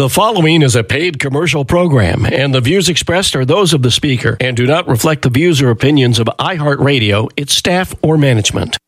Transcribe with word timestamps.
The 0.00 0.08
following 0.08 0.62
is 0.62 0.76
a 0.76 0.82
paid 0.82 1.18
commercial 1.18 1.66
program, 1.66 2.24
and 2.24 2.54
the 2.54 2.62
views 2.62 2.88
expressed 2.88 3.36
are 3.36 3.44
those 3.44 3.74
of 3.74 3.82
the 3.82 3.90
speaker 3.90 4.38
and 4.40 4.56
do 4.56 4.66
not 4.66 4.88
reflect 4.88 5.20
the 5.20 5.28
views 5.28 5.60
or 5.60 5.68
opinions 5.68 6.18
of 6.18 6.26
iHeartRadio, 6.38 7.28
its 7.36 7.52
staff, 7.52 7.94
or 8.00 8.16
management. 8.16 8.78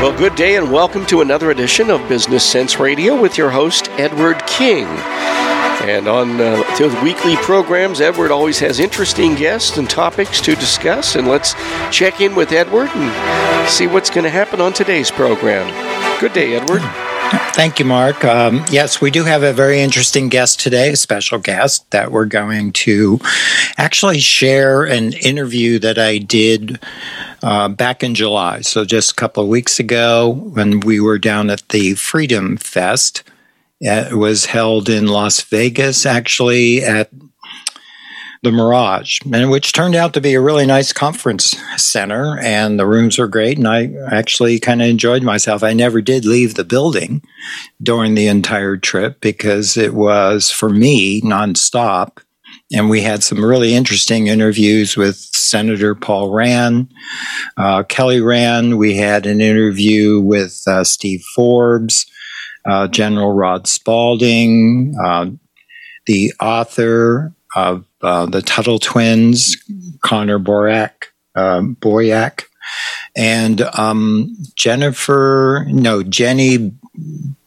Well, 0.00 0.16
good 0.16 0.36
day 0.36 0.54
and 0.54 0.70
welcome 0.70 1.04
to 1.06 1.22
another 1.22 1.50
edition 1.50 1.90
of 1.90 2.08
Business 2.08 2.48
Cents 2.48 2.78
Radio 2.78 3.20
with 3.20 3.36
your 3.36 3.50
host, 3.50 3.88
Edward 3.98 4.46
King. 4.46 4.86
And 5.80 6.08
on 6.08 6.40
uh, 6.40 6.56
the 6.76 7.00
weekly 7.02 7.36
programs, 7.36 8.00
Edward 8.00 8.30
always 8.30 8.58
has 8.58 8.80
interesting 8.80 9.34
guests 9.34 9.78
and 9.78 9.88
topics 9.88 10.40
to 10.42 10.54
discuss. 10.54 11.16
And 11.16 11.26
let's 11.26 11.54
check 11.90 12.20
in 12.20 12.34
with 12.34 12.52
Edward 12.52 12.90
and 12.94 13.68
see 13.68 13.86
what's 13.86 14.10
going 14.10 14.24
to 14.24 14.30
happen 14.30 14.60
on 14.60 14.74
today's 14.74 15.10
program. 15.10 15.68
Good 16.20 16.34
day, 16.34 16.54
Edward. 16.54 16.82
Thank 17.54 17.78
you, 17.78 17.84
Mark. 17.84 18.24
Um, 18.24 18.64
yes, 18.70 19.00
we 19.00 19.10
do 19.10 19.24
have 19.24 19.42
a 19.42 19.52
very 19.52 19.80
interesting 19.80 20.28
guest 20.28 20.60
today, 20.60 20.90
a 20.90 20.96
special 20.96 21.38
guest 21.38 21.90
that 21.92 22.10
we're 22.10 22.26
going 22.26 22.72
to 22.72 23.20
actually 23.78 24.18
share 24.18 24.84
an 24.84 25.12
interview 25.12 25.78
that 25.78 25.98
I 25.98 26.18
did 26.18 26.78
uh, 27.42 27.68
back 27.68 28.02
in 28.02 28.14
July. 28.14 28.62
So, 28.62 28.84
just 28.84 29.12
a 29.12 29.14
couple 29.14 29.42
of 29.44 29.48
weeks 29.48 29.78
ago, 29.78 30.28
when 30.28 30.80
we 30.80 31.00
were 31.00 31.18
down 31.18 31.50
at 31.50 31.68
the 31.68 31.94
Freedom 31.94 32.56
Fest, 32.56 33.22
it 33.80 34.16
was 34.16 34.46
held 34.46 34.88
in 34.88 35.06
Las 35.06 35.40
Vegas, 35.42 36.04
actually, 36.04 36.82
at 36.84 37.10
the 38.42 38.50
Mirage, 38.50 39.20
and 39.32 39.50
which 39.50 39.72
turned 39.72 39.94
out 39.94 40.14
to 40.14 40.20
be 40.20 40.32
a 40.34 40.40
really 40.40 40.64
nice 40.64 40.92
conference 40.92 41.54
center, 41.76 42.38
and 42.38 42.78
the 42.78 42.86
rooms 42.86 43.18
were 43.18 43.28
great, 43.28 43.58
and 43.58 43.68
I 43.68 43.92
actually 44.10 44.58
kind 44.58 44.80
of 44.80 44.88
enjoyed 44.88 45.22
myself. 45.22 45.62
I 45.62 45.74
never 45.74 46.00
did 46.00 46.24
leave 46.24 46.54
the 46.54 46.64
building 46.64 47.22
during 47.82 48.14
the 48.14 48.28
entire 48.28 48.78
trip 48.78 49.20
because 49.20 49.76
it 49.76 49.92
was 49.92 50.50
for 50.50 50.70
me 50.70 51.20
nonstop. 51.20 52.18
And 52.72 52.88
we 52.88 53.02
had 53.02 53.22
some 53.22 53.44
really 53.44 53.74
interesting 53.74 54.28
interviews 54.28 54.96
with 54.96 55.16
Senator 55.16 55.94
Paul 55.94 56.32
Rand, 56.32 56.90
uh, 57.56 57.82
Kelly 57.82 58.20
Rand. 58.20 58.78
We 58.78 58.96
had 58.96 59.26
an 59.26 59.40
interview 59.40 60.20
with 60.20 60.62
uh, 60.66 60.84
Steve 60.84 61.22
Forbes, 61.34 62.06
uh, 62.66 62.88
General 62.88 63.32
Rod 63.32 63.66
Spalding, 63.66 64.94
uh, 65.02 65.30
the 66.06 66.32
author 66.40 67.32
of 67.54 67.84
uh, 68.02 68.26
the 68.26 68.42
Tuttle 68.42 68.78
twins, 68.78 69.56
Connor 70.02 70.38
Boyack, 70.38 71.06
um, 71.34 71.76
Boyack, 71.76 72.44
and 73.16 73.62
um, 73.62 74.36
Jennifer, 74.54 75.64
no, 75.68 76.02
Jenny 76.02 76.72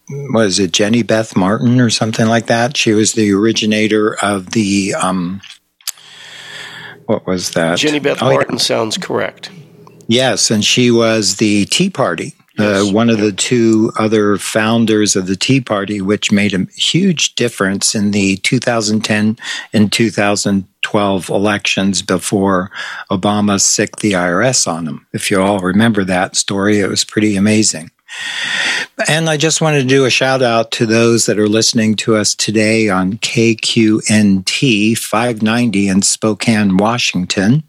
was 0.09 0.59
it 0.59 0.71
Jenny 0.71 1.01
Beth 1.01 1.35
Martin 1.35 1.79
or 1.79 1.89
something 1.89 2.27
like 2.27 2.47
that? 2.47 2.77
She 2.77 2.91
was 2.91 3.13
the 3.13 3.31
originator 3.31 4.15
of 4.21 4.51
the 4.51 4.93
um, 4.95 5.41
what 7.05 7.25
was 7.25 7.51
that? 7.51 7.77
Jenny 7.77 7.99
Beth 7.99 8.21
oh, 8.21 8.31
Martin 8.31 8.55
yeah. 8.55 8.61
sounds 8.61 8.97
correct. 8.97 9.49
Yes, 10.07 10.51
and 10.51 10.63
she 10.63 10.91
was 10.91 11.37
the 11.37 11.65
Tea 11.65 11.89
Party. 11.89 12.35
Uh, 12.57 12.83
one 12.83 13.09
of 13.09 13.17
the 13.17 13.31
two 13.31 13.91
other 13.97 14.37
founders 14.37 15.15
of 15.15 15.25
the 15.25 15.35
Tea 15.35 15.59
Party, 15.59 16.01
which 16.01 16.31
made 16.31 16.53
a 16.53 16.67
huge 16.75 17.33
difference 17.33 17.95
in 17.95 18.11
the 18.11 18.37
2010 18.37 19.37
and 19.73 19.91
2012 19.91 21.29
elections 21.29 22.01
before 22.03 22.69
Obama 23.09 23.59
sicked 23.59 24.01
the 24.01 24.11
IRS 24.11 24.67
on 24.67 24.87
him. 24.87 25.07
If 25.13 25.31
you 25.31 25.41
all 25.41 25.59
remember 25.59 26.03
that 26.03 26.35
story, 26.35 26.79
it 26.79 26.89
was 26.89 27.03
pretty 27.03 27.35
amazing. 27.35 27.89
And 29.09 29.29
I 29.29 29.37
just 29.37 29.61
wanted 29.61 29.81
to 29.81 29.87
do 29.87 30.05
a 30.05 30.09
shout 30.09 30.41
out 30.41 30.71
to 30.71 30.85
those 30.85 31.25
that 31.25 31.39
are 31.39 31.49
listening 31.49 31.95
to 31.97 32.15
us 32.15 32.35
today 32.35 32.89
on 32.89 33.13
KQNT 33.13 34.97
590 34.97 35.87
in 35.87 36.01
Spokane, 36.01 36.77
Washington. 36.77 37.63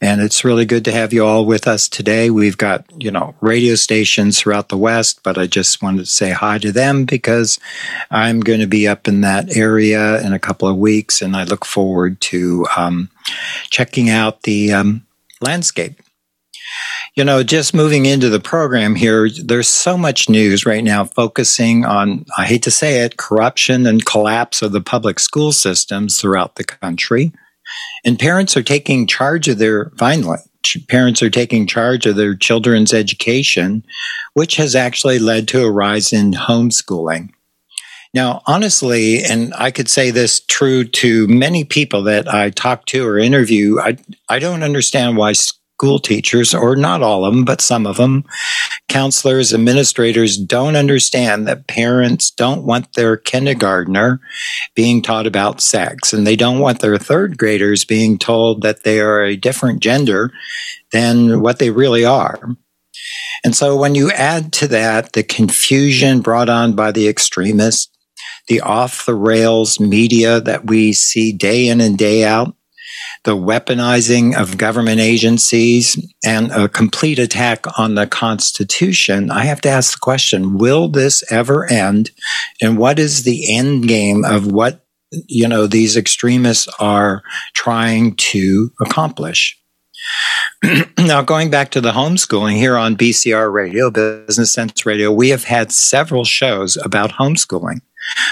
And 0.00 0.20
it's 0.20 0.44
really 0.44 0.64
good 0.64 0.84
to 0.84 0.92
have 0.92 1.12
you 1.12 1.24
all 1.24 1.44
with 1.44 1.66
us 1.66 1.88
today. 1.88 2.30
We've 2.30 2.58
got, 2.58 2.84
you 3.02 3.10
know, 3.10 3.34
radio 3.40 3.74
stations 3.74 4.38
throughout 4.38 4.68
the 4.68 4.76
West, 4.76 5.22
but 5.22 5.38
I 5.38 5.46
just 5.46 5.82
wanted 5.82 6.00
to 6.00 6.06
say 6.06 6.30
hi 6.30 6.58
to 6.58 6.72
them 6.72 7.04
because 7.04 7.58
I'm 8.10 8.40
going 8.40 8.60
to 8.60 8.66
be 8.66 8.86
up 8.86 9.08
in 9.08 9.22
that 9.22 9.56
area 9.56 10.20
in 10.24 10.32
a 10.32 10.38
couple 10.38 10.68
of 10.68 10.76
weeks 10.76 11.22
and 11.22 11.36
I 11.36 11.44
look 11.44 11.64
forward 11.64 12.20
to 12.22 12.66
um, 12.76 13.10
checking 13.70 14.10
out 14.10 14.42
the 14.42 14.72
um, 14.72 15.06
landscape. 15.40 16.00
You 17.14 17.24
know, 17.24 17.42
just 17.42 17.72
moving 17.72 18.04
into 18.04 18.28
the 18.28 18.40
program 18.40 18.94
here, 18.94 19.30
there's 19.30 19.68
so 19.68 19.96
much 19.96 20.28
news 20.28 20.66
right 20.66 20.84
now 20.84 21.04
focusing 21.04 21.86
on, 21.86 22.26
I 22.36 22.44
hate 22.44 22.62
to 22.64 22.70
say 22.70 23.00
it, 23.00 23.16
corruption 23.16 23.86
and 23.86 24.04
collapse 24.04 24.60
of 24.60 24.72
the 24.72 24.82
public 24.82 25.18
school 25.18 25.52
systems 25.52 26.20
throughout 26.20 26.56
the 26.56 26.64
country. 26.64 27.32
And 28.04 28.18
parents 28.18 28.56
are 28.56 28.62
taking 28.62 29.06
charge 29.06 29.48
of 29.48 29.58
their, 29.58 29.90
finally, 29.98 30.38
parents 30.88 31.22
are 31.22 31.30
taking 31.30 31.66
charge 31.66 32.06
of 32.06 32.16
their 32.16 32.34
children's 32.34 32.92
education, 32.92 33.84
which 34.34 34.56
has 34.56 34.74
actually 34.74 35.18
led 35.18 35.48
to 35.48 35.64
a 35.64 35.70
rise 35.70 36.12
in 36.12 36.32
homeschooling. 36.32 37.30
Now, 38.14 38.42
honestly, 38.46 39.22
and 39.22 39.52
I 39.54 39.70
could 39.70 39.88
say 39.88 40.10
this 40.10 40.40
true 40.40 40.84
to 40.84 41.26
many 41.26 41.64
people 41.64 42.02
that 42.04 42.26
I 42.32 42.50
talk 42.50 42.86
to 42.86 43.06
or 43.06 43.18
interview, 43.18 43.78
I, 43.78 43.98
I 44.28 44.38
don't 44.38 44.62
understand 44.62 45.16
why 45.16 45.32
school 45.32 45.98
teachers, 45.98 46.54
or 46.54 46.76
not 46.76 47.02
all 47.02 47.26
of 47.26 47.34
them, 47.34 47.44
but 47.44 47.60
some 47.60 47.86
of 47.86 47.98
them, 47.98 48.24
counselors, 48.88 49.52
administrators 49.52 50.36
don't 50.36 50.76
understand 50.76 51.46
that 51.46 51.66
parents 51.66 52.30
don't 52.30 52.64
want 52.64 52.92
their 52.94 53.16
kindergartner 53.16 54.20
being 54.74 55.02
taught 55.02 55.26
about 55.26 55.60
sex, 55.60 56.12
and 56.12 56.26
they 56.26 56.36
don't 56.36 56.60
want 56.60 56.80
their 56.80 56.98
third 56.98 57.36
graders 57.36 57.84
being 57.84 58.18
told 58.18 58.62
that 58.62 58.84
they 58.84 59.00
are 59.00 59.22
a 59.22 59.36
different 59.36 59.80
gender 59.80 60.32
than 60.92 61.40
what 61.40 61.58
they 61.58 61.70
really 61.70 62.04
are. 62.04 62.56
And 63.44 63.54
so 63.54 63.76
when 63.76 63.94
you 63.94 64.10
add 64.12 64.52
to 64.54 64.68
that 64.68 65.12
the 65.12 65.22
confusion 65.22 66.20
brought 66.20 66.48
on 66.48 66.74
by 66.74 66.92
the 66.92 67.08
extremists, 67.08 67.90
the 68.48 68.60
off 68.60 69.06
the 69.06 69.14
rails 69.14 69.78
media 69.80 70.40
that 70.40 70.66
we 70.66 70.92
see 70.92 71.32
day 71.32 71.68
in 71.68 71.80
and 71.80 71.98
day 71.98 72.24
out, 72.24 72.54
the 73.26 73.36
weaponizing 73.36 74.34
of 74.40 74.56
government 74.56 75.00
agencies, 75.00 75.98
and 76.24 76.50
a 76.52 76.68
complete 76.68 77.18
attack 77.18 77.66
on 77.76 77.96
the 77.96 78.06
Constitution, 78.06 79.32
I 79.32 79.44
have 79.44 79.60
to 79.62 79.68
ask 79.68 79.94
the 79.94 80.00
question 80.00 80.56
will 80.58 80.88
this 80.88 81.22
ever 81.30 81.70
end? 81.70 82.12
And 82.62 82.78
what 82.78 82.98
is 82.98 83.24
the 83.24 83.54
end 83.54 83.88
game 83.88 84.24
of 84.24 84.50
what 84.50 84.86
you 85.10 85.48
know 85.48 85.66
these 85.66 85.96
extremists 85.96 86.68
are 86.78 87.22
trying 87.52 88.14
to 88.16 88.70
accomplish? 88.80 89.60
now, 90.98 91.20
going 91.20 91.50
back 91.50 91.72
to 91.72 91.80
the 91.80 91.92
homeschooling 91.92 92.56
here 92.56 92.76
on 92.76 92.96
BCR 92.96 93.52
Radio, 93.52 93.90
Business 93.90 94.52
Cents 94.52 94.86
Radio, 94.86 95.10
we 95.10 95.30
have 95.30 95.44
had 95.44 95.72
several 95.72 96.24
shows 96.24 96.76
about 96.76 97.12
homeschooling. 97.12 97.80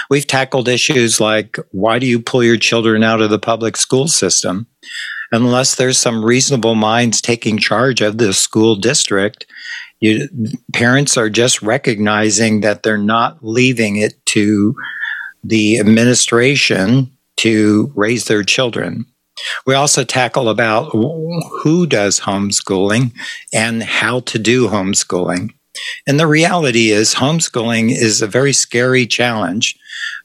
We've 0.09 0.25
tackled 0.27 0.67
issues 0.67 1.19
like 1.19 1.57
why 1.71 1.99
do 1.99 2.05
you 2.05 2.19
pull 2.19 2.43
your 2.43 2.57
children 2.57 3.03
out 3.03 3.21
of 3.21 3.29
the 3.29 3.39
public 3.39 3.75
school 3.75 4.07
system? 4.07 4.67
Unless 5.31 5.75
there's 5.75 5.97
some 5.97 6.23
reasonable 6.23 6.75
minds 6.75 7.21
taking 7.21 7.57
charge 7.57 8.01
of 8.01 8.17
the 8.17 8.33
school 8.33 8.75
district, 8.75 9.45
you, 9.99 10.27
parents 10.73 11.17
are 11.17 11.29
just 11.29 11.61
recognizing 11.61 12.61
that 12.61 12.83
they're 12.83 12.97
not 12.97 13.43
leaving 13.43 13.95
it 13.97 14.23
to 14.27 14.75
the 15.43 15.79
administration 15.79 17.11
to 17.37 17.91
raise 17.95 18.25
their 18.25 18.43
children. 18.43 19.05
We 19.65 19.73
also 19.73 20.03
tackle 20.03 20.47
about 20.47 20.91
who 20.91 21.85
does 21.85 22.21
homeschooling 22.21 23.11
and 23.53 23.83
how 23.83 24.21
to 24.21 24.39
do 24.39 24.67
homeschooling. 24.69 25.49
And 26.07 26.19
the 26.19 26.27
reality 26.27 26.91
is, 26.91 27.15
homeschooling 27.15 27.91
is 27.91 28.21
a 28.21 28.27
very 28.27 28.53
scary 28.53 29.05
challenge 29.05 29.77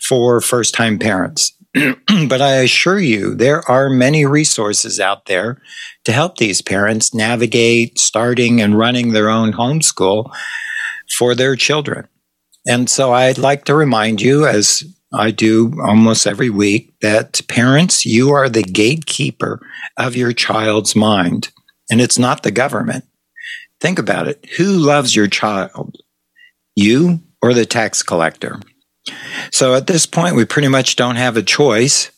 for 0.06 0.40
first 0.40 0.74
time 0.74 0.98
parents. 0.98 1.52
but 2.28 2.40
I 2.42 2.54
assure 2.56 2.98
you, 2.98 3.34
there 3.34 3.68
are 3.70 3.88
many 3.88 4.26
resources 4.26 4.98
out 4.98 5.26
there 5.26 5.62
to 6.04 6.12
help 6.12 6.36
these 6.36 6.62
parents 6.62 7.14
navigate 7.14 7.98
starting 7.98 8.60
and 8.60 8.76
running 8.76 9.12
their 9.12 9.28
own 9.28 9.52
homeschool 9.52 10.30
for 11.16 11.34
their 11.34 11.54
children. 11.54 12.08
And 12.66 12.90
so 12.90 13.12
I'd 13.12 13.38
like 13.38 13.64
to 13.66 13.74
remind 13.74 14.20
you, 14.20 14.46
as 14.46 14.82
I 15.12 15.30
do 15.30 15.80
almost 15.82 16.26
every 16.26 16.50
week, 16.50 16.94
that 17.00 17.40
parents, 17.48 18.04
you 18.04 18.30
are 18.30 18.48
the 18.48 18.62
gatekeeper 18.62 19.60
of 19.96 20.16
your 20.16 20.32
child's 20.32 20.94
mind, 20.94 21.50
and 21.90 22.00
it's 22.00 22.18
not 22.18 22.42
the 22.42 22.50
government. 22.50 23.04
Think 23.80 23.98
about 23.98 24.28
it. 24.28 24.44
Who 24.56 24.72
loves 24.72 25.16
your 25.16 25.26
child? 25.26 25.96
You 26.76 27.20
or 27.40 27.54
the 27.54 27.64
tax 27.64 28.02
collector? 28.02 28.60
So 29.50 29.74
at 29.74 29.86
this 29.86 30.06
point, 30.06 30.36
we 30.36 30.44
pretty 30.44 30.68
much 30.68 30.96
don't 30.96 31.16
have 31.16 31.36
a 31.36 31.42
choice. 31.42 32.10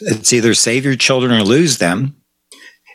It's 0.00 0.32
either 0.32 0.54
save 0.54 0.84
your 0.84 0.96
children 0.96 1.32
or 1.32 1.42
lose 1.42 1.78
them. 1.78 2.16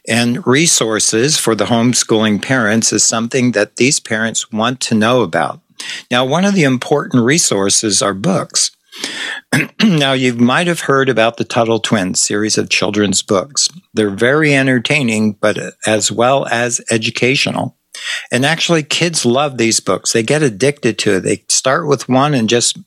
And 0.07 0.45
resources 0.47 1.37
for 1.37 1.53
the 1.53 1.65
homeschooling 1.65 2.41
parents 2.41 2.93
is 2.93 3.03
something 3.03 3.51
that 3.51 3.75
these 3.75 3.99
parents 3.99 4.51
want 4.51 4.79
to 4.81 4.95
know 4.95 5.21
about. 5.21 5.61
Now, 6.09 6.25
one 6.25 6.45
of 6.45 6.55
the 6.55 6.63
important 6.63 7.23
resources 7.23 8.01
are 8.01 8.13
books. 8.13 8.71
now, 9.83 10.13
you 10.13 10.33
might 10.33 10.67
have 10.67 10.81
heard 10.81 11.09
about 11.09 11.37
the 11.37 11.43
Tuttle 11.43 11.79
Twins 11.79 12.21
series 12.21 12.57
of 12.57 12.69
children's 12.69 13.21
books. 13.21 13.67
They're 13.93 14.09
very 14.09 14.55
entertaining, 14.55 15.33
but 15.33 15.57
as 15.85 16.11
well 16.11 16.47
as 16.47 16.81
educational. 16.89 17.77
And 18.31 18.45
actually, 18.45 18.83
kids 18.83 19.25
love 19.25 19.57
these 19.57 19.79
books. 19.79 20.13
They 20.13 20.23
get 20.23 20.41
addicted 20.41 20.97
to 20.99 21.17
it. 21.17 21.19
They 21.21 21.43
start 21.49 21.87
with 21.87 22.07
one 22.07 22.33
and 22.33 22.49
just 22.49 22.77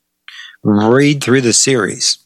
read 0.63 1.23
through 1.23 1.41
the 1.41 1.53
series. 1.53 2.19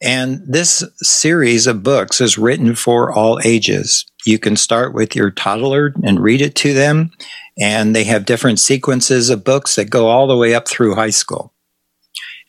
And 0.00 0.40
this 0.46 0.84
series 0.98 1.66
of 1.66 1.82
books 1.82 2.20
is 2.20 2.38
written 2.38 2.74
for 2.74 3.12
all 3.12 3.40
ages. 3.44 4.06
You 4.24 4.38
can 4.38 4.56
start 4.56 4.94
with 4.94 5.16
your 5.16 5.30
toddler 5.30 5.92
and 6.02 6.20
read 6.20 6.40
it 6.40 6.54
to 6.56 6.72
them, 6.72 7.10
and 7.58 7.94
they 7.94 8.04
have 8.04 8.24
different 8.24 8.60
sequences 8.60 9.28
of 9.28 9.44
books 9.44 9.74
that 9.74 9.90
go 9.90 10.08
all 10.08 10.26
the 10.26 10.36
way 10.36 10.54
up 10.54 10.68
through 10.68 10.94
high 10.94 11.10
school. 11.10 11.52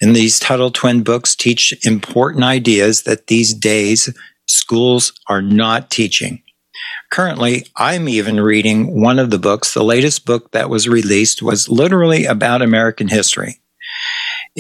And 0.01 0.15
these 0.15 0.39
Tuttle 0.39 0.71
Twin 0.71 1.03
books 1.03 1.35
teach 1.35 1.73
important 1.85 2.43
ideas 2.43 3.03
that 3.03 3.27
these 3.27 3.53
days 3.53 4.13
schools 4.47 5.11
are 5.27 5.41
not 5.41 5.89
teaching. 5.89 6.41
Currently, 7.11 7.65
I'm 7.75 8.07
even 8.07 8.39
reading 8.39 9.01
one 9.01 9.19
of 9.19 9.31
the 9.31 9.39
books. 9.39 9.73
The 9.73 9.83
latest 9.83 10.25
book 10.25 10.51
that 10.51 10.69
was 10.69 10.87
released 10.87 11.41
was 11.41 11.67
literally 11.67 12.25
about 12.25 12.61
American 12.61 13.07
history. 13.07 13.59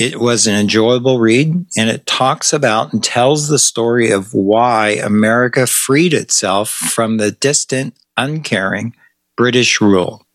It 0.01 0.17
was 0.17 0.47
an 0.47 0.55
enjoyable 0.55 1.19
read, 1.19 1.53
and 1.75 1.89
it 1.89 2.05
talks 2.05 2.53
about 2.53 2.93
and 2.93 3.03
tells 3.03 3.49
the 3.49 3.59
story 3.59 4.11
of 4.11 4.33
why 4.33 4.91
America 4.91 5.67
freed 5.67 6.13
itself 6.13 6.69
from 6.69 7.17
the 7.17 7.31
distant, 7.31 7.95
uncaring 8.15 8.95
British 9.35 9.81
rule. 9.81 10.25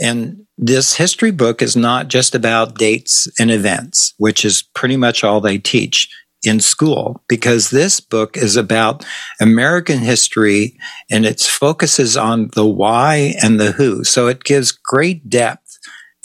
And 0.00 0.46
this 0.58 0.96
history 0.96 1.30
book 1.30 1.62
is 1.62 1.76
not 1.76 2.08
just 2.08 2.34
about 2.34 2.74
dates 2.74 3.28
and 3.38 3.52
events, 3.52 4.14
which 4.18 4.44
is 4.44 4.62
pretty 4.74 4.96
much 4.96 5.22
all 5.22 5.40
they 5.40 5.58
teach 5.58 6.08
in 6.42 6.58
school, 6.58 7.22
because 7.28 7.70
this 7.70 8.00
book 8.00 8.36
is 8.36 8.56
about 8.56 9.06
American 9.40 10.00
history 10.00 10.76
and 11.08 11.24
it 11.24 11.38
focuses 11.38 12.16
on 12.16 12.50
the 12.54 12.66
why 12.66 13.34
and 13.44 13.60
the 13.60 13.70
who. 13.70 14.02
So 14.02 14.26
it 14.26 14.42
gives 14.42 14.72
great 14.72 15.30
depth 15.30 15.65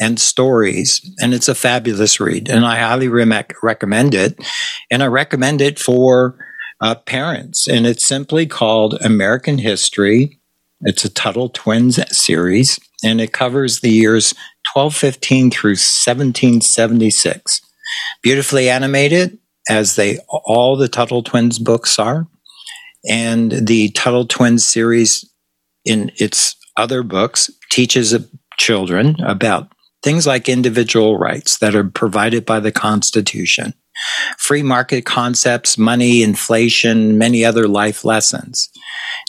and 0.01 0.19
stories. 0.19 0.99
And 1.21 1.33
it's 1.33 1.47
a 1.47 1.55
fabulous 1.55 2.19
read. 2.19 2.49
And 2.49 2.65
I 2.65 2.79
highly 2.79 3.07
re- 3.07 3.43
recommend 3.61 4.15
it. 4.15 4.37
And 4.89 5.03
I 5.03 5.05
recommend 5.05 5.61
it 5.61 5.77
for 5.77 6.37
uh, 6.81 6.95
parents. 6.95 7.67
And 7.67 7.85
it's 7.85 8.05
simply 8.05 8.47
called 8.47 8.97
American 9.01 9.59
History. 9.59 10.39
It's 10.81 11.05
a 11.05 11.09
Tuttle 11.09 11.49
Twins 11.49 11.99
series, 12.17 12.79
and 13.03 13.21
it 13.21 13.33
covers 13.33 13.81
the 13.81 13.91
years 13.91 14.33
1215 14.73 15.51
through 15.51 15.71
1776. 15.71 17.61
Beautifully 18.23 18.67
animated, 18.67 19.37
as 19.69 19.95
they 19.95 20.17
all 20.27 20.75
the 20.75 20.87
Tuttle 20.87 21.21
Twins 21.21 21.59
books 21.59 21.99
are. 21.99 22.27
And 23.07 23.51
the 23.51 23.89
Tuttle 23.89 24.25
Twins 24.25 24.65
series 24.65 25.23
in 25.85 26.11
its 26.15 26.55
other 26.77 27.03
books 27.03 27.51
teaches 27.69 28.15
children 28.57 29.15
about 29.23 29.71
things 30.03 30.25
like 30.25 30.49
individual 30.49 31.17
rights 31.17 31.57
that 31.59 31.75
are 31.75 31.83
provided 31.83 32.45
by 32.45 32.59
the 32.59 32.71
Constitution, 32.71 33.73
free 34.37 34.63
market 34.63 35.05
concepts, 35.05 35.77
money, 35.77 36.23
inflation, 36.23 37.17
many 37.17 37.45
other 37.45 37.67
life 37.67 38.03
lessons. 38.03 38.69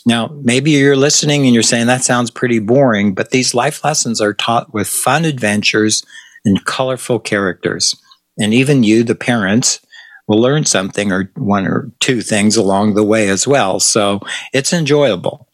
Now, 0.07 0.31
maybe 0.43 0.73
you're 0.73 0.97
listening 0.97 1.45
and 1.45 1.55
you're 1.55 1.63
saying 1.63 1.87
that 1.87 2.05
sounds 2.05 2.31
pretty 2.31 2.59
boring, 2.59 3.15
but 3.15 3.31
these 3.31 3.55
life 3.55 3.85
lessons 3.85 4.21
are 4.21 4.35
taught 4.35 4.73
with 4.73 4.89
fun 4.89 5.25
adventures 5.25 6.03
and 6.45 6.65
colorful 6.65 7.19
characters. 7.19 7.95
And 8.39 8.55
even 8.55 8.83
you, 8.83 9.05
the 9.05 9.15
parents, 9.15 9.81
will 10.27 10.41
learn 10.41 10.65
something 10.65 11.13
or 11.13 11.31
one 11.37 11.67
or 11.67 11.91
two 12.01 12.23
things 12.23 12.57
along 12.57 12.95
the 12.95 13.05
way 13.05 13.29
as 13.29 13.47
well. 13.47 13.81
So 13.81 14.21
it's 14.53 14.73
enjoyable. 14.73 15.49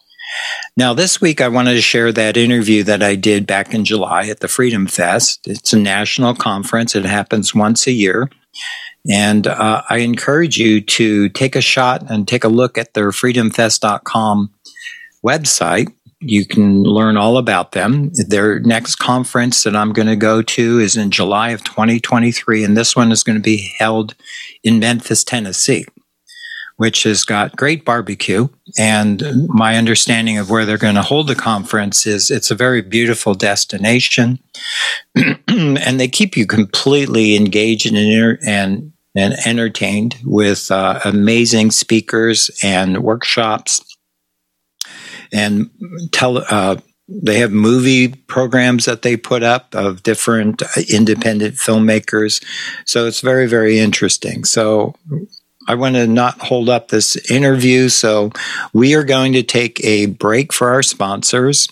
Now, 0.76 0.94
this 0.94 1.20
week, 1.20 1.40
I 1.40 1.48
wanted 1.48 1.74
to 1.74 1.80
share 1.80 2.12
that 2.12 2.36
interview 2.36 2.82
that 2.84 3.02
I 3.02 3.14
did 3.14 3.46
back 3.46 3.74
in 3.74 3.84
July 3.84 4.28
at 4.28 4.40
the 4.40 4.48
Freedom 4.48 4.86
Fest. 4.86 5.46
It's 5.46 5.72
a 5.72 5.78
national 5.78 6.34
conference, 6.34 6.94
it 6.94 7.04
happens 7.04 7.54
once 7.54 7.86
a 7.86 7.92
year. 7.92 8.30
And 9.10 9.46
uh, 9.46 9.82
I 9.88 9.98
encourage 9.98 10.58
you 10.58 10.80
to 10.80 11.28
take 11.30 11.56
a 11.56 11.60
shot 11.60 12.10
and 12.10 12.28
take 12.28 12.44
a 12.44 12.48
look 12.48 12.76
at 12.76 12.94
their 12.94 13.10
freedomfest.com 13.10 14.52
website. 15.24 15.92
You 16.20 16.44
can 16.44 16.82
learn 16.82 17.16
all 17.16 17.38
about 17.38 17.72
them. 17.72 18.10
Their 18.12 18.58
next 18.60 18.96
conference 18.96 19.62
that 19.62 19.76
I'm 19.76 19.92
going 19.92 20.08
to 20.08 20.16
go 20.16 20.42
to 20.42 20.78
is 20.80 20.96
in 20.96 21.12
July 21.12 21.50
of 21.50 21.62
2023, 21.62 22.64
and 22.64 22.76
this 22.76 22.96
one 22.96 23.12
is 23.12 23.22
going 23.22 23.36
to 23.36 23.42
be 23.42 23.72
held 23.78 24.14
in 24.64 24.80
Memphis, 24.80 25.22
Tennessee 25.22 25.86
which 26.78 27.02
has 27.02 27.24
got 27.24 27.56
great 27.56 27.84
barbecue. 27.84 28.48
And 28.78 29.48
my 29.48 29.76
understanding 29.76 30.38
of 30.38 30.48
where 30.48 30.64
they're 30.64 30.78
going 30.78 30.94
to 30.94 31.02
hold 31.02 31.26
the 31.26 31.34
conference 31.34 32.06
is 32.06 32.30
it's 32.30 32.52
a 32.52 32.54
very 32.54 32.82
beautiful 32.82 33.34
destination. 33.34 34.38
and 35.48 36.00
they 36.00 36.06
keep 36.06 36.36
you 36.36 36.46
completely 36.46 37.34
engaged 37.34 37.92
and, 37.92 38.38
and, 38.46 38.92
and 39.16 39.34
entertained 39.44 40.16
with 40.24 40.70
uh, 40.70 41.00
amazing 41.04 41.72
speakers 41.72 42.48
and 42.62 43.02
workshops. 43.02 43.84
And 45.32 45.70
tell, 46.12 46.38
uh, 46.38 46.76
they 47.08 47.40
have 47.40 47.50
movie 47.50 48.08
programs 48.08 48.84
that 48.84 49.02
they 49.02 49.16
put 49.16 49.42
up 49.42 49.74
of 49.74 50.04
different 50.04 50.62
independent 50.88 51.56
filmmakers. 51.56 52.40
So 52.84 53.06
it's 53.06 53.20
very, 53.20 53.48
very 53.48 53.80
interesting. 53.80 54.44
So 54.44 54.94
I 55.68 55.74
want 55.74 55.96
to 55.96 56.06
not 56.06 56.40
hold 56.40 56.68
up 56.68 56.88
this 56.88 57.30
interview. 57.30 57.90
So 57.90 58.32
we 58.72 58.94
are 58.94 59.04
going 59.04 59.34
to 59.34 59.42
take 59.42 59.84
a 59.84 60.06
break 60.06 60.52
for 60.52 60.70
our 60.70 60.82
sponsors. 60.82 61.68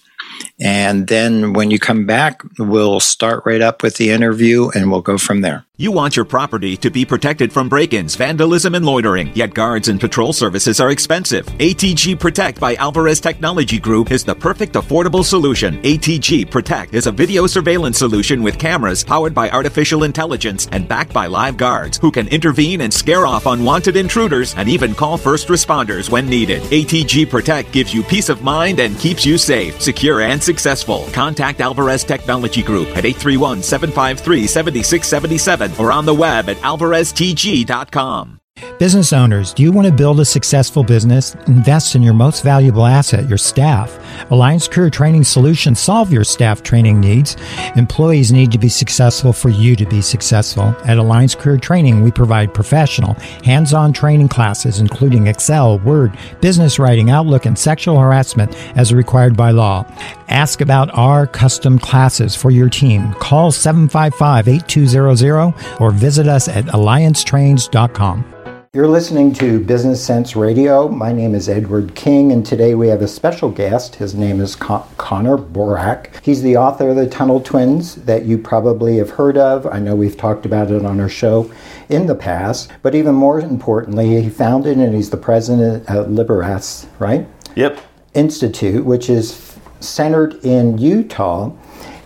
And 0.60 1.06
then 1.06 1.52
when 1.52 1.70
you 1.70 1.78
come 1.78 2.06
back, 2.06 2.42
we'll 2.58 3.00
start 3.00 3.42
right 3.44 3.60
up 3.60 3.82
with 3.82 3.96
the 3.96 4.10
interview 4.10 4.70
and 4.70 4.90
we'll 4.90 5.02
go 5.02 5.18
from 5.18 5.42
there. 5.42 5.66
You 5.78 5.92
want 5.92 6.16
your 6.16 6.24
property 6.24 6.74
to 6.78 6.90
be 6.90 7.04
protected 7.04 7.52
from 7.52 7.68
break-ins, 7.68 8.14
vandalism, 8.14 8.74
and 8.74 8.86
loitering, 8.86 9.30
yet 9.34 9.52
guards 9.52 9.88
and 9.88 10.00
patrol 10.00 10.32
services 10.32 10.80
are 10.80 10.90
expensive. 10.90 11.44
ATG 11.44 12.18
Protect 12.18 12.58
by 12.58 12.76
Alvarez 12.76 13.20
Technology 13.20 13.78
Group 13.78 14.10
is 14.10 14.24
the 14.24 14.34
perfect 14.34 14.72
affordable 14.72 15.22
solution. 15.22 15.82
ATG 15.82 16.50
Protect 16.50 16.94
is 16.94 17.06
a 17.06 17.12
video 17.12 17.46
surveillance 17.46 17.98
solution 17.98 18.42
with 18.42 18.58
cameras 18.58 19.04
powered 19.04 19.34
by 19.34 19.50
artificial 19.50 20.04
intelligence 20.04 20.66
and 20.72 20.88
backed 20.88 21.12
by 21.12 21.26
live 21.26 21.58
guards 21.58 21.98
who 21.98 22.10
can 22.10 22.26
intervene 22.28 22.80
and 22.80 22.94
scare 22.94 23.26
off 23.26 23.44
unwanted 23.44 23.96
intruders 23.96 24.54
and 24.56 24.70
even 24.70 24.94
call 24.94 25.18
first 25.18 25.48
responders 25.48 26.08
when 26.08 26.26
needed. 26.26 26.62
ATG 26.62 27.28
Protect 27.28 27.70
gives 27.72 27.92
you 27.92 28.02
peace 28.02 28.30
of 28.30 28.40
mind 28.42 28.80
and 28.80 28.98
keeps 28.98 29.26
you 29.26 29.36
safe, 29.36 29.78
secure, 29.82 30.22
and 30.22 30.42
successful. 30.46 31.06
Contact 31.12 31.60
Alvarez 31.60 32.04
Technology 32.04 32.62
Group 32.62 32.88
at 32.96 33.04
831 33.04 33.62
753 33.62 34.46
7677 34.46 35.72
or 35.78 35.92
on 35.92 36.06
the 36.06 36.14
web 36.14 36.48
at 36.48 36.56
alvareztg.com. 36.58 38.40
Business 38.78 39.12
owners, 39.14 39.54
do 39.54 39.62
you 39.62 39.72
want 39.72 39.86
to 39.86 39.92
build 39.92 40.20
a 40.20 40.24
successful 40.24 40.84
business? 40.84 41.34
Invest 41.46 41.94
in 41.94 42.02
your 42.02 42.12
most 42.12 42.44
valuable 42.44 42.84
asset, 42.84 43.26
your 43.26 43.38
staff. 43.38 43.98
Alliance 44.30 44.68
Career 44.68 44.90
Training 44.90 45.24
Solutions 45.24 45.80
solve 45.80 46.12
your 46.12 46.24
staff 46.24 46.62
training 46.62 47.00
needs. 47.00 47.38
Employees 47.76 48.32
need 48.32 48.52
to 48.52 48.58
be 48.58 48.68
successful 48.68 49.32
for 49.32 49.48
you 49.48 49.76
to 49.76 49.86
be 49.86 50.02
successful. 50.02 50.76
At 50.84 50.98
Alliance 50.98 51.34
Career 51.34 51.56
Training, 51.56 52.02
we 52.02 52.10
provide 52.10 52.52
professional, 52.52 53.14
hands-on 53.44 53.94
training 53.94 54.28
classes 54.28 54.78
including 54.78 55.26
Excel, 55.26 55.78
Word, 55.78 56.14
business 56.42 56.78
writing, 56.78 57.08
Outlook, 57.08 57.46
and 57.46 57.58
sexual 57.58 57.98
harassment 57.98 58.54
as 58.76 58.92
required 58.92 59.38
by 59.38 59.52
law. 59.52 59.90
Ask 60.28 60.60
about 60.60 60.90
our 60.92 61.26
custom 61.26 61.78
classes 61.78 62.36
for 62.36 62.50
your 62.50 62.68
team. 62.68 63.14
Call 63.14 63.52
755-8200 63.52 65.80
or 65.80 65.90
visit 65.92 66.28
us 66.28 66.46
at 66.48 66.66
alliancetrains.com. 66.66 68.34
You're 68.76 68.88
listening 68.88 69.32
to 69.36 69.58
Business 69.58 70.04
Cents 70.04 70.36
Radio. 70.36 70.86
My 70.86 71.10
name 71.10 71.34
is 71.34 71.48
Edward 71.48 71.94
King, 71.94 72.30
and 72.30 72.44
today 72.44 72.74
we 72.74 72.88
have 72.88 73.00
a 73.00 73.08
special 73.08 73.50
guest. 73.50 73.94
His 73.94 74.14
name 74.14 74.38
is 74.38 74.54
Con- 74.54 74.86
Connor 74.98 75.38
Boyack. 75.38 76.22
He's 76.22 76.42
the 76.42 76.58
author 76.58 76.90
of 76.90 76.96
The 76.96 77.08
Tuttle 77.08 77.40
Twins 77.40 77.94
that 77.94 78.26
you 78.26 78.36
probably 78.36 78.98
have 78.98 79.08
heard 79.08 79.38
of. 79.38 79.66
I 79.66 79.78
know 79.78 79.96
we've 79.96 80.18
talked 80.18 80.44
about 80.44 80.70
it 80.70 80.84
on 80.84 81.00
our 81.00 81.08
show 81.08 81.50
in 81.88 82.06
the 82.06 82.14
past, 82.14 82.70
but 82.82 82.94
even 82.94 83.14
more 83.14 83.40
importantly, 83.40 84.20
he 84.20 84.28
founded 84.28 84.76
and 84.76 84.94
he's 84.94 85.08
the 85.08 85.16
president 85.16 85.88
of 85.88 86.10
Libertas, 86.10 86.86
right? 86.98 87.26
Yep. 87.54 87.80
Institute, 88.12 88.84
which 88.84 89.08
is 89.08 89.56
centered 89.80 90.34
in 90.44 90.76
Utah 90.76 91.50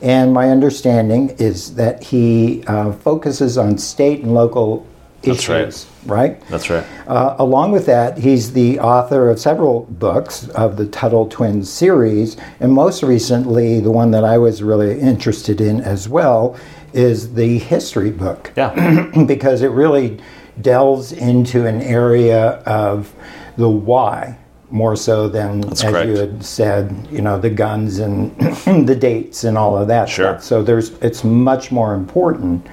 And 0.03 0.33
my 0.33 0.51
understanding 0.51 1.31
is 1.31 1.75
that 1.75 2.05
he 2.05 2.63
uh, 2.69 2.93
focuses 2.93 3.59
on 3.59 3.77
state 3.77 4.21
and 4.21 4.35
local 4.35 4.87
That's 5.23 5.49
right. 5.49 5.87
Right? 6.07 6.41
That's 6.49 6.71
right. 6.71 6.85
Uh, 7.07 7.37
along 7.39 7.73
with 7.73 7.87
that, 7.87 8.19
he's 8.19 8.53
the 8.53 8.79
author 8.81 9.29
of 9.31 9.39
several 9.39 9.81
books 9.91 10.49
of 10.51 10.77
the 10.77 10.87
Tuttle 10.87 11.27
Twins 11.29 11.71
series, 11.71 12.37
and 12.61 12.73
most 12.73 13.03
recently, 13.03 13.81
the 13.81 13.91
one 13.91 14.11
that 14.13 14.25
I 14.25 14.39
was 14.39 14.63
really 14.63 14.99
interested 15.01 15.61
in 15.61 15.81
as 15.81 16.09
well 16.09 16.57
is 16.93 17.35
the 17.35 17.59
history 17.59 18.11
book. 18.11 18.53
Yeah. 18.57 19.11
because 19.27 19.63
it 19.63 19.69
really 19.71 20.19
delves 20.61 21.13
into 21.13 21.67
an 21.67 21.81
area 21.83 22.55
of 22.67 23.13
the 23.57 23.69
why 23.69 24.37
more 24.71 24.95
so 24.95 25.29
than 25.29 25.61
That's 25.63 25.83
as 25.83 25.91
correct. 25.91 26.09
you 26.09 26.17
had 26.17 26.45
said, 26.45 27.09
you 27.11 27.23
know, 27.23 27.39
the 27.41 27.51
guns 27.51 27.99
and 27.99 28.37
the 28.87 28.97
dates 28.99 29.43
and 29.45 29.59
all 29.59 29.77
of 29.77 29.89
that 29.89 30.09
Sure. 30.09 30.35
stuff. 30.35 30.45
So 30.45 30.63
there's 30.63 30.91
it's 31.01 31.25
much 31.25 31.73
more 31.73 31.95
important. 31.95 32.67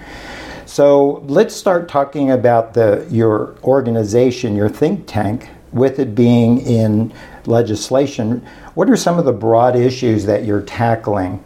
So 0.78 1.24
let's 1.26 1.56
start 1.56 1.90
talking 1.90 2.30
about 2.30 2.76
the 2.76 3.08
your 3.10 3.56
organization, 3.64 4.56
your 4.56 4.70
think 4.70 5.08
tank, 5.08 5.50
with 5.72 5.98
it 5.98 6.14
being 6.14 6.60
in 6.62 7.12
legislation. 7.48 8.46
What 8.76 8.88
are 8.88 8.96
some 8.96 9.18
of 9.18 9.26
the 9.26 9.34
broad 9.34 9.76
issues 9.76 10.28
that 10.28 10.46
you're 10.46 10.62
tackling? 10.62 11.44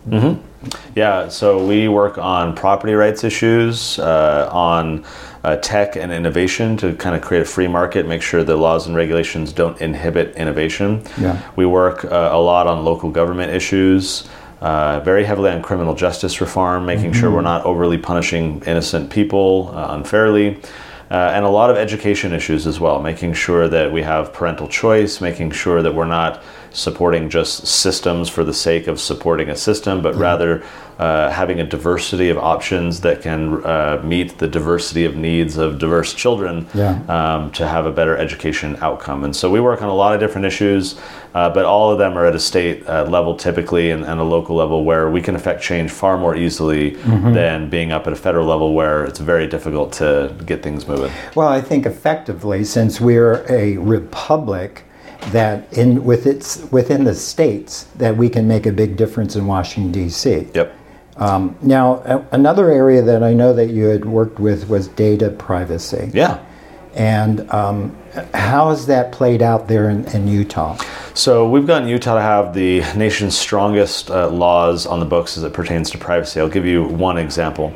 Yeah, 0.95 1.29
so 1.29 1.65
we 1.65 1.87
work 1.87 2.17
on 2.17 2.53
property 2.57 2.91
rights 2.91 3.23
issues, 3.23 3.99
uh, 3.99 4.49
on 4.51 5.05
uh, 5.45 5.55
tech 5.55 5.95
and 5.95 6.11
innovation 6.11 6.75
to 6.77 6.93
kind 6.95 7.15
of 7.15 7.21
create 7.21 7.41
a 7.41 7.45
free 7.45 7.69
market, 7.69 8.05
make 8.05 8.21
sure 8.21 8.43
the 8.43 8.57
laws 8.57 8.85
and 8.85 8.97
regulations 8.97 9.53
don't 9.53 9.79
inhibit 9.79 10.35
innovation. 10.35 11.03
Yeah. 11.17 11.41
We 11.55 11.65
work 11.65 12.03
uh, 12.03 12.29
a 12.33 12.37
lot 12.37 12.67
on 12.67 12.83
local 12.83 13.09
government 13.09 13.53
issues, 13.53 14.27
uh, 14.61 14.99
very 14.99 15.23
heavily 15.23 15.49
on 15.49 15.61
criminal 15.61 15.95
justice 15.95 16.39
reform, 16.39 16.85
making 16.85 17.13
sure 17.13 17.31
we're 17.31 17.41
not 17.41 17.65
overly 17.65 17.97
punishing 17.97 18.61
innocent 18.65 19.09
people 19.09 19.71
uh, 19.73 19.95
unfairly. 19.95 20.61
Uh, 21.09 21.31
and 21.33 21.43
a 21.43 21.49
lot 21.49 21.69
of 21.69 21.75
education 21.75 22.31
issues 22.31 22.65
as 22.65 22.79
well, 22.79 23.01
making 23.01 23.33
sure 23.33 23.67
that 23.67 23.91
we 23.91 24.01
have 24.01 24.31
parental 24.31 24.67
choice, 24.67 25.19
making 25.19 25.51
sure 25.51 25.81
that 25.81 25.93
we're 25.93 26.05
not 26.05 26.41
supporting 26.73 27.29
just 27.29 27.67
systems 27.67 28.29
for 28.29 28.43
the 28.43 28.53
sake 28.53 28.87
of 28.87 28.99
supporting 28.99 29.49
a 29.49 29.55
system, 29.55 30.01
but 30.01 30.15
rather 30.15 30.63
uh, 30.99 31.29
having 31.31 31.59
a 31.59 31.63
diversity 31.65 32.29
of 32.29 32.37
options 32.37 33.01
that 33.01 33.21
can 33.21 33.63
uh, 33.65 33.99
meet 34.03 34.37
the 34.37 34.47
diversity 34.47 35.03
of 35.03 35.15
needs 35.15 35.57
of 35.57 35.79
diverse 35.79 36.13
children 36.13 36.67
Yeah. 36.75 36.99
um, 37.09 37.51
to 37.53 37.67
have 37.67 37.85
a 37.87 37.91
better 37.91 38.15
education 38.15 38.77
outcome. 38.81 39.23
And 39.23 39.35
so 39.35 39.49
we 39.49 39.59
work 39.59 39.81
on 39.81 39.89
a 39.89 39.95
lot 39.95 40.13
of 40.13 40.19
different 40.19 40.45
issues, 40.45 40.99
uh, 41.33 41.49
but 41.49 41.65
all 41.65 41.91
of 41.91 41.97
them 41.97 42.17
are 42.17 42.25
at 42.27 42.35
a 42.35 42.39
state 42.39 42.87
uh, 42.87 43.05
level 43.05 43.35
typically 43.35 43.89
and, 43.89 44.05
and 44.05 44.19
a 44.19 44.23
local 44.23 44.55
level 44.55 44.83
where 44.85 45.09
we 45.09 45.21
can 45.21 45.35
affect 45.35 45.63
change 45.63 45.89
far 45.89 46.17
more 46.17 46.35
easily 46.35 46.91
than 47.33 47.69
being 47.69 47.91
up 47.91 48.05
at 48.05 48.13
a 48.13 48.15
federal 48.15 48.45
level 48.45 48.73
where 48.73 49.03
it's 49.03 49.19
very 49.19 49.47
difficult 49.47 49.91
to 49.93 50.33
get 50.45 50.61
things 50.61 50.87
moving. 50.87 51.11
Well, 51.35 51.47
I 51.47 51.61
think 51.61 51.85
effectively, 51.85 52.63
since 52.63 53.01
we're 53.01 53.43
a 53.49 53.77
republic, 53.77 54.83
that 55.31 55.71
in 55.77 56.03
with 56.03 56.25
its 56.25 56.63
within 56.71 57.03
the 57.03 57.15
states, 57.15 57.83
that 57.97 58.15
we 58.17 58.29
can 58.29 58.47
make 58.47 58.65
a 58.65 58.71
big 58.71 58.97
difference 58.97 59.35
in 59.35 59.45
Washington 59.47 59.91
D.C. 59.91 60.47
Yep. 60.53 60.75
Um, 61.17 61.55
now, 61.61 62.01
a- 62.05 62.25
another 62.31 62.71
area 62.71 63.01
that 63.01 63.21
I 63.23 63.33
know 63.33 63.53
that 63.53 63.67
you 63.67 63.85
had 63.85 64.05
worked 64.05 64.39
with 64.39 64.67
was 64.69 64.87
data 64.87 65.29
privacy. 65.29 66.09
Yeah. 66.13 66.43
And 66.93 67.49
um, 67.51 67.97
how 68.33 68.69
has 68.69 68.85
that 68.87 69.11
played 69.11 69.41
out 69.41 69.67
there 69.67 69.89
in, 69.89 70.05
in 70.13 70.27
Utah? 70.27 70.77
So 71.13 71.47
we've 71.49 71.67
gotten 71.67 71.87
Utah 71.87 72.15
to 72.15 72.21
have 72.21 72.53
the 72.53 72.81
nation's 72.95 73.37
strongest 73.37 74.09
uh, 74.09 74.29
laws 74.29 74.85
on 74.85 74.99
the 74.99 75.05
books 75.05 75.37
as 75.37 75.43
it 75.43 75.53
pertains 75.53 75.89
to 75.91 75.97
privacy. 75.97 76.39
I'll 76.39 76.49
give 76.49 76.65
you 76.65 76.83
one 76.83 77.17
example. 77.17 77.73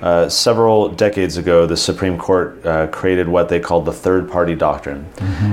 Uh, 0.00 0.28
several 0.28 0.88
decades 0.88 1.36
ago, 1.36 1.66
the 1.66 1.76
Supreme 1.76 2.18
Court 2.18 2.64
uh, 2.64 2.86
created 2.88 3.28
what 3.28 3.48
they 3.48 3.60
called 3.60 3.84
the 3.84 3.92
third 3.92 4.30
party 4.30 4.54
doctrine. 4.54 5.06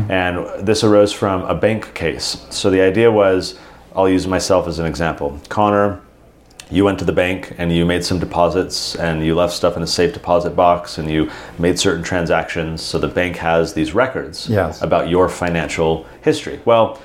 And 0.10 0.65
this 0.65 0.84
arose 0.84 1.12
from 1.12 1.43
a 1.43 1.55
bank 1.55 1.93
case. 1.93 2.45
So 2.50 2.69
the 2.69 2.81
idea 2.81 3.12
was 3.12 3.57
I'll 3.95 4.10
use 4.10 4.27
myself 4.27 4.67
as 4.67 4.79
an 4.79 4.86
example. 4.86 5.39
Connor, 5.48 6.01
you 6.72 6.84
went 6.84 6.98
to 7.00 7.05
the 7.05 7.13
bank 7.13 7.53
and 7.57 7.72
you 7.72 7.86
made 7.86 8.03
some 8.03 8.19
deposits 8.19 8.95
and 8.95 9.24
you 9.25 9.36
left 9.36 9.53
stuff 9.53 9.77
in 9.77 9.84
a 9.84 9.88
safe 9.88 10.13
deposit 10.13 10.51
box 10.55 10.98
and 10.98 11.10
you 11.10 11.29
made 11.60 11.77
certain 11.79 12.03
transactions. 12.03 12.81
So 12.81 12.98
the 12.98 13.07
bank 13.07 13.36
has 13.38 13.74
these 13.74 13.93
records 13.93 14.50
Yes. 14.50 14.81
about 14.81 15.10
your 15.10 15.29
financial 15.29 16.05
history. 16.22 16.60
Well 16.65 17.00